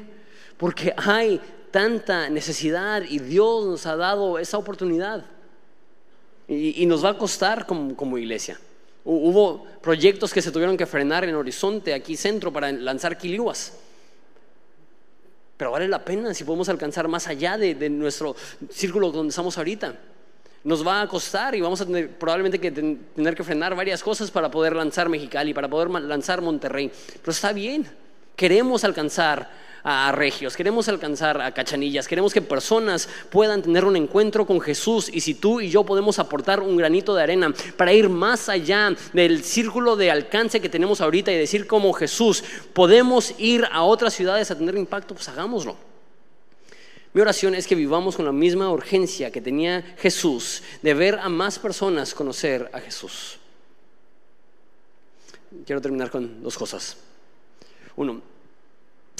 Porque 0.55 0.93
hay 0.95 1.41
tanta 1.71 2.29
necesidad 2.29 3.01
y 3.01 3.17
Dios 3.17 3.65
nos 3.65 3.85
ha 3.87 3.95
dado 3.95 4.37
esa 4.37 4.59
oportunidad. 4.59 5.25
Y, 6.49 6.83
nos 6.87 7.05
va 7.05 7.09
a 7.11 7.17
costar 7.17 7.67
como, 7.67 8.17
iglesia. 8.17 8.59
Hubo 9.05 9.65
proyectos 9.81 10.33
que 10.33 10.41
se 10.41 10.51
tuvieron 10.51 10.75
que 10.75 10.87
frenar 10.87 11.23
en 11.23 11.35
Horizonte, 11.35 11.93
aquí 11.93 12.17
centro, 12.17 12.51
para 12.51 12.71
lanzar 12.71 13.19
quiliuas. 13.19 13.73
Pero 15.57 15.71
vale 15.71 15.87
la 15.87 16.03
pena 16.03 16.33
si 16.33 16.43
podemos 16.43 16.67
alcanzar 16.67 17.07
más 17.07 17.27
allá 17.27 17.55
de, 17.57 17.89
nuestro 17.89 18.35
círculo 18.71 19.11
donde 19.11 19.29
estamos 19.29 19.59
ahorita. 19.59 19.95
Nos 20.63 20.85
va 20.85 21.01
a 21.01 21.07
costar 21.07 21.53
y 21.53 21.61
vamos 21.61 21.81
a 21.81 21.85
tener 21.85 22.17
probablemente 22.17 22.59
que 22.59 22.71
tener 22.71 23.35
que 23.35 23.43
frenar 23.43 23.75
varias 23.75 24.01
cosas 24.01 24.31
para 24.31 24.49
poder 24.49 24.75
lanzar 24.75 25.07
Mexicali, 25.07 25.53
para 25.53 25.67
poder 25.67 25.89
lanzar 26.01 26.41
Monterrey. 26.41 26.91
Pero 27.21 27.31
está 27.31 27.53
bien, 27.53 27.85
queremos 28.35 28.83
alcanzar 28.83 29.49
a 29.83 30.11
regios, 30.11 30.55
queremos 30.55 30.87
alcanzar 30.89 31.41
a 31.41 31.53
cachanillas, 31.53 32.07
queremos 32.07 32.33
que 32.33 32.41
personas 32.41 33.09
puedan 33.29 33.61
tener 33.61 33.85
un 33.85 33.95
encuentro 33.95 34.45
con 34.45 34.59
Jesús 34.59 35.09
y 35.11 35.21
si 35.21 35.35
tú 35.35 35.61
y 35.61 35.69
yo 35.69 35.83
podemos 35.83 36.19
aportar 36.19 36.61
un 36.61 36.77
granito 36.77 37.15
de 37.15 37.23
arena 37.23 37.53
para 37.77 37.93
ir 37.93 38.09
más 38.09 38.49
allá 38.49 38.95
del 39.13 39.43
círculo 39.43 39.95
de 39.95 40.11
alcance 40.11 40.61
que 40.61 40.69
tenemos 40.69 41.01
ahorita 41.01 41.31
y 41.31 41.37
decir 41.37 41.67
como 41.67 41.93
Jesús, 41.93 42.43
podemos 42.73 43.33
ir 43.37 43.65
a 43.71 43.83
otras 43.83 44.13
ciudades 44.13 44.51
a 44.51 44.57
tener 44.57 44.75
impacto, 44.75 45.13
pues 45.13 45.29
hagámoslo. 45.29 45.77
Mi 47.13 47.21
oración 47.21 47.55
es 47.55 47.65
que 47.65 47.75
vivamos 47.75 48.15
con 48.15 48.25
la 48.25 48.31
misma 48.31 48.69
urgencia 48.71 49.31
que 49.31 49.41
tenía 49.41 49.81
Jesús 49.97 50.61
de 50.83 50.93
ver 50.93 51.17
a 51.19 51.27
más 51.27 51.57
personas 51.57 52.13
conocer 52.13 52.69
a 52.71 52.79
Jesús. 52.79 53.39
Quiero 55.65 55.81
terminar 55.81 56.11
con 56.11 56.43
dos 56.43 56.55
cosas. 56.55 56.97
Uno, 57.95 58.21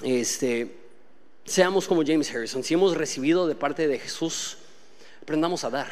este, 0.04 0.76
seamos 1.46 1.88
como 1.88 2.04
James 2.06 2.30
Harrison. 2.34 2.64
Si 2.64 2.74
hemos 2.74 2.96
recibido 2.96 3.48
de 3.48 3.56
parte 3.56 3.88
de 3.88 4.00
Jesús, 4.00 4.58
aprendamos 5.22 5.64
a 5.64 5.70
dar. 5.70 5.88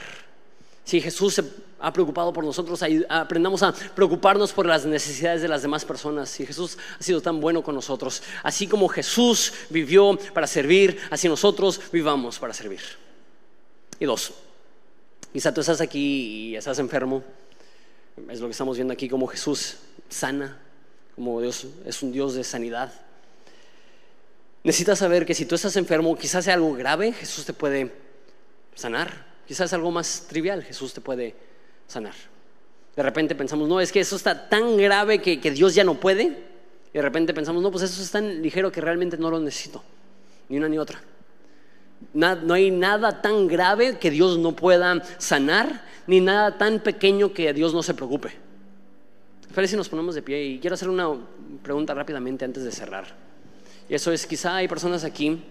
Si 0.88 1.02
Jesús 1.02 1.34
se 1.34 1.44
ha 1.80 1.92
preocupado 1.92 2.32
por 2.32 2.46
nosotros, 2.46 2.82
aprendamos 3.10 3.62
a 3.62 3.74
preocuparnos 3.74 4.54
por 4.54 4.66
las 4.66 4.86
necesidades 4.86 5.42
de 5.42 5.50
las 5.50 5.62
demás 5.62 5.84
personas. 5.84 6.30
Si 6.30 6.46
Jesús 6.46 6.78
ha 6.98 7.04
sido 7.04 7.22
tan 7.22 7.42
bueno 7.42 7.62
con 7.62 7.76
nosotros, 7.76 8.24
así 8.42 8.68
como 8.68 8.88
Jesús 8.88 9.52
vivió 9.70 10.18
para 10.34 10.48
servir, 10.48 10.98
así 11.10 11.28
nosotros 11.28 11.82
vivamos 11.92 12.40
para 12.40 12.54
servir. 12.54 12.80
Y 14.00 14.06
dos, 14.06 14.32
quizá 15.34 15.54
tú 15.54 15.60
estás 15.60 15.82
aquí 15.82 16.52
y 16.52 16.56
estás 16.56 16.80
enfermo. 16.80 17.22
Es 18.30 18.40
lo 18.40 18.48
que 18.48 18.52
estamos 18.52 18.78
viendo 18.78 18.94
aquí, 18.94 19.10
como 19.10 19.28
Jesús 19.28 19.76
sana, 20.08 20.58
como 21.16 21.42
Dios 21.42 21.68
es 21.86 22.02
un 22.02 22.14
Dios 22.14 22.34
de 22.36 22.46
sanidad. 22.46 22.94
Necesitas 24.64 25.00
saber 25.00 25.26
que 25.26 25.34
si 25.34 25.46
tú 25.46 25.56
estás 25.56 25.76
enfermo, 25.78 26.16
quizás 26.18 26.46
sea 26.46 26.56
algo 26.56 26.74
grave, 26.74 27.14
Jesús 27.14 27.46
te 27.46 27.54
puede 27.54 27.92
sanar. 28.76 29.26
Quizás 29.48 29.72
algo 29.74 29.92
más 29.92 30.26
trivial, 30.28 30.64
Jesús 30.64 30.94
te 30.94 31.02
puede 31.02 31.36
sanar. 31.88 32.14
De 32.96 33.04
repente 33.04 33.36
pensamos, 33.36 33.70
no, 33.70 33.80
es 33.80 33.92
que 33.92 34.00
eso 34.00 34.16
está 34.16 34.50
tan 34.50 34.76
grave 34.76 35.22
que, 35.22 35.52
Dios 35.52 35.74
ya 35.74 35.84
no 35.84 36.00
puede. 36.00 36.46
Y 36.92 36.94
de 36.94 37.02
repente 37.02 37.34
pensamos, 37.34 37.62
no, 37.62 37.72
pues 37.72 37.84
eso 37.84 38.02
es 38.02 38.12
tan 38.12 38.42
ligero 38.42 38.72
que 38.72 38.82
realmente 38.82 39.18
no 39.18 39.30
lo 39.30 39.40
necesito. 39.40 39.84
Ni 40.50 40.58
una 40.58 40.68
ni 40.68 40.78
otra. 40.78 41.02
no 42.14 42.54
hay 42.54 42.72
nada 42.72 43.22
tan 43.22 43.48
grave 43.48 44.00
que 44.00 44.12
Dios 44.12 44.38
no 44.38 44.56
pueda 44.56 45.02
sanar, 45.18 45.86
ni 46.08 46.20
nada 46.20 46.58
tan 46.58 46.80
pequeño 46.80 47.34
que 47.34 47.54
Dios 47.54 47.74
no 47.74 47.84
se 47.84 47.94
preocupe. 47.94 48.32
Feliz 49.54 49.72
si 49.72 49.78
nos 49.78 49.90
ponemos 49.90 50.16
de 50.16 50.22
pie 50.22 50.44
y 50.44 50.60
quiero 50.60 50.74
hacer 50.74 50.90
una 50.90 51.10
pregunta 51.64 51.94
rápidamente 51.94 52.46
antes 52.46 52.64
de 52.64 52.72
cerrar. 52.72 53.27
Y 53.90 53.96
eso 53.96 54.12
es, 54.12 54.28
quizá 54.28 54.58
hay 54.58 54.68
personas 54.68 55.04
aquí 55.04 55.42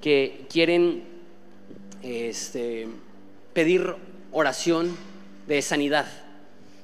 que 0.00 0.46
quieren 0.50 1.04
este, 2.02 2.88
pedir 3.52 3.94
oración 4.30 4.94
de 5.46 5.62
sanidad. 5.62 6.06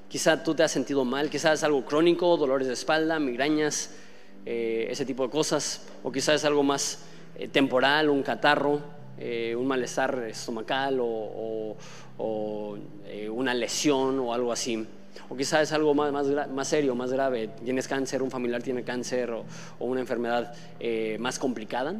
Quizá 0.09 0.43
tú 0.43 0.55
te 0.55 0.63
has 0.63 0.73
sentido 0.73 1.05
mal, 1.05 1.29
quizás 1.29 1.59
es 1.59 1.65
algo 1.65 1.85
crónico, 1.85 2.37
dolores 2.37 2.67
de 2.67 2.73
espalda, 2.73 3.19
migrañas, 3.19 3.91
eh, 4.47 4.87
ese 4.91 5.05
tipo 5.05 5.25
de 5.25 5.31
cosas, 5.31 5.87
o 6.03 6.11
quizás 6.11 6.37
es 6.37 6.45
algo 6.45 6.63
más 6.63 7.01
eh, 7.37 7.49
temporal, 7.49 8.09
un 8.09 8.23
catarro, 8.23 8.81
eh, 9.19 9.55
un 9.55 9.67
malestar 9.67 10.25
estomacal 10.31 10.99
o 11.01 11.77
una 13.31 13.55
lesión 13.55 14.19
o 14.21 14.33
algo 14.33 14.53
así. 14.53 14.87
O 15.29 15.37
quizás 15.37 15.63
es 15.63 15.73
algo 15.73 15.95
más, 15.95 16.13
más, 16.51 16.69
serio, 16.69 16.95
más 16.95 17.13
grave. 17.13 17.51
Tienes 17.65 17.87
cáncer, 17.87 18.23
un 18.23 18.31
familiar 18.31 18.63
tiene 18.63 18.83
cáncer 18.83 19.31
o, 19.31 19.45
una 19.81 20.01
enfermedad 20.01 20.55
eh, 20.81 21.17
más 21.21 21.39
complicada. 21.39 21.95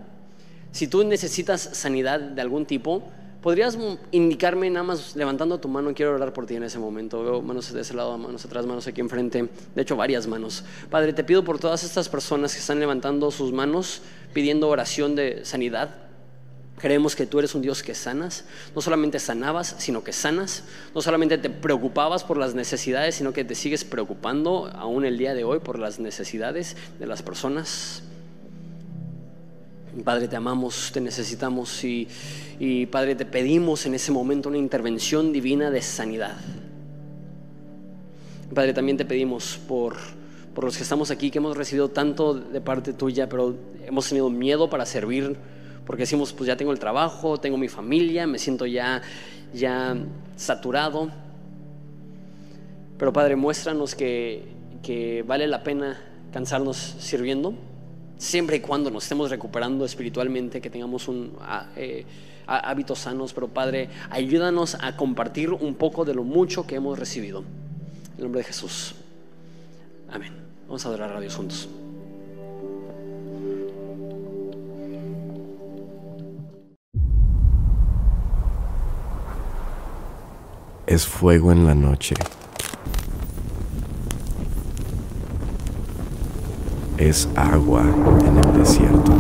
Si 0.73 0.87
tú 0.89 1.05
necesitas 1.05 1.61
sanidad 1.61 2.21
de 2.21 2.41
algún 2.41 2.67
tipo, 2.67 3.03
¿podrías 3.43 3.77
indicarme 4.11 4.71
nada 4.71 4.85
más 4.85 5.17
levantando 5.17 5.59
tu 5.59 5.69
mano? 5.69 5.95
Quiero 5.95 6.15
orar 6.15 6.33
por 6.33 6.47
ti 6.47 6.57
en 6.57 6.63
ese 6.63 6.79
momento. 6.79 7.23
Veo 7.23 7.43
manos 7.43 7.73
de 7.73 7.81
ese 7.81 7.95
lado, 7.95 8.17
manos 8.17 8.45
atrás, 8.45 8.67
manos 8.67 8.87
aquí 8.87 9.01
enfrente. 9.01 9.49
De 9.75 9.83
hecho, 9.83 9.97
varias 9.97 10.27
manos. 10.27 10.65
Padre, 10.91 11.13
te 11.13 11.25
pido 11.25 11.45
por 11.45 11.59
todas 11.59 11.85
estas 11.85 12.09
personas 12.09 12.55
que 12.55 12.61
están 12.61 12.81
levantando 12.81 13.31
sus 13.31 13.53
manos 13.53 14.03
pidiendo 14.33 14.69
oración 14.69 15.15
de 15.15 15.45
sanidad. 15.45 16.08
Creemos 16.79 17.17
que 17.17 17.27
tú 17.27 17.39
eres 17.39 17.55
un 17.55 17.63
Dios 17.63 17.83
que 17.83 17.95
sanas, 17.95 18.45
no 18.75 18.81
solamente 18.81 19.19
sanabas, 19.19 19.75
sino 19.79 20.05
que 20.05 20.13
sanas, 20.13 20.63
no 20.95 21.03
solamente 21.03 21.37
te 21.39 21.51
preocupabas 21.51 22.25
por 22.25 22.37
las 22.37 22.55
necesidades, 22.55 23.17
sino 23.17 23.33
que 23.33 23.45
te 23.45 23.55
sigues 23.55 23.85
preocupando 23.85 24.71
aún 24.75 25.05
el 25.05 25.19
día 25.19 25.35
de 25.35 25.45
hoy 25.45 25.59
por 25.59 25.79
las 25.79 25.99
necesidades 25.99 26.77
de 26.99 27.07
las 27.07 27.23
personas. 27.23 28.03
Padre, 30.05 30.29
te 30.29 30.37
amamos, 30.37 30.91
te 30.93 31.01
necesitamos 31.01 31.83
y, 31.83 32.07
y 32.61 32.87
Padre, 32.87 33.17
te 33.17 33.27
pedimos 33.27 33.85
en 33.87 33.95
ese 33.95 34.13
momento 34.13 34.49
una 34.49 34.59
intervención 34.59 35.33
divina 35.33 35.71
de 35.71 35.83
sanidad. 35.83 36.37
Padre, 38.55 38.73
también 38.73 38.97
te 38.97 39.05
pedimos 39.05 39.59
por, 39.67 39.97
por 40.55 40.65
los 40.65 40.77
que 40.77 40.83
estamos 40.83 41.11
aquí, 41.11 41.31
que 41.31 41.39
hemos 41.39 41.57
recibido 41.57 41.89
tanto 41.89 42.35
de 42.35 42.61
parte 42.61 42.93
tuya, 42.93 43.29
pero 43.29 43.57
hemos 43.85 44.09
tenido 44.09 44.31
miedo 44.31 44.71
para 44.71 44.87
servir 44.87 45.37
porque 45.89 46.03
decimos, 46.03 46.35
pues 46.35 46.47
ya 46.47 46.55
tengo 46.55 46.71
el 46.71 46.79
trabajo, 46.79 47.41
tengo 47.41 47.57
mi 47.57 47.69
familia, 47.69 48.27
me 48.27 48.39
siento 48.39 48.67
ya, 48.67 49.01
ya 49.55 49.97
saturado. 50.37 51.11
Pero 52.99 53.11
Padre, 53.11 53.37
muéstranos 53.37 53.95
que, 53.95 55.25
vale 55.27 55.47
la 55.47 55.63
pena 55.63 55.99
cansarnos 56.31 56.77
sirviendo, 56.77 57.55
siempre 58.19 58.57
y 58.57 58.61
cuando 58.61 58.91
nos 58.91 59.05
estemos 59.05 59.31
recuperando 59.31 59.87
espiritualmente, 59.87 60.61
que 60.61 60.69
tengamos 60.69 61.09
un, 61.09 61.33
eh, 61.75 62.05
hábitos 62.47 62.99
sanos, 62.99 63.33
pero 63.33 63.49
Padre, 63.49 63.89
ayúdanos 64.11 64.77
a 64.83 64.95
compartir 64.95 65.55
un 65.55 65.75
poco 65.75 66.05
de 66.05 66.15
lo 66.15 66.23
mucho 66.23 66.67
que 66.67 66.75
hemos 66.75 66.99
recibido. 66.99 67.39
En 67.39 68.19
el 68.19 68.23
nombre 68.25 68.41
de 68.43 68.45
Jesús. 68.45 68.95
Amén. 70.11 70.35
Vamos 70.67 70.85
a 70.85 70.89
adorar 70.91 71.17
a 71.17 71.21
Dios 71.21 71.35
juntos. 71.35 71.67
Es 80.89 81.07
fuego 81.07 81.53
en 81.53 81.67
la 81.67 81.75
noche. 81.75 82.15
Es 86.97 87.29
agua 87.37 87.83
en 88.27 88.39
el 88.39 88.59
desierto. 88.59 89.13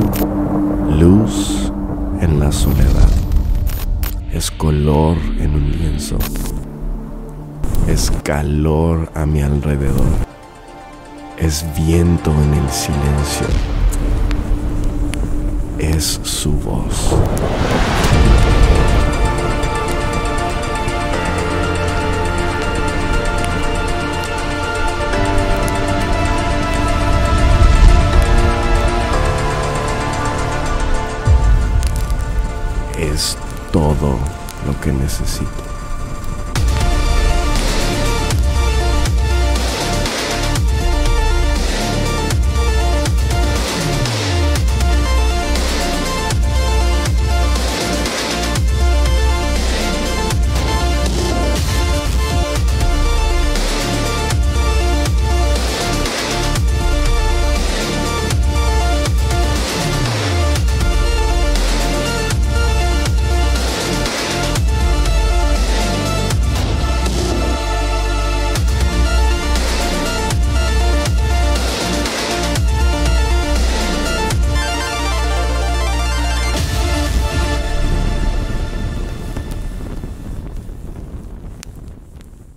Luz 0.99 1.71
en 2.23 2.41
la 2.41 2.51
soledad. 2.53 3.11
Es 4.33 4.51
color 4.51 5.19
en 5.39 5.57
un 5.57 5.71
lienzo. 5.71 6.17
Es 7.87 8.11
calor 8.23 9.13
a 9.15 9.27
mi 9.27 9.43
alrededor. 9.43 10.09
Es 11.37 11.67
viento 11.77 12.31
en 12.31 12.55
el 12.55 12.71
silencio. 12.71 13.47
Es 15.79 16.19
su 16.23 16.53
voz. 16.53 17.15
Es 32.99 33.39
todo 33.73 34.19
lo 34.67 34.81
que 34.81 34.93
necesito. 34.93 35.68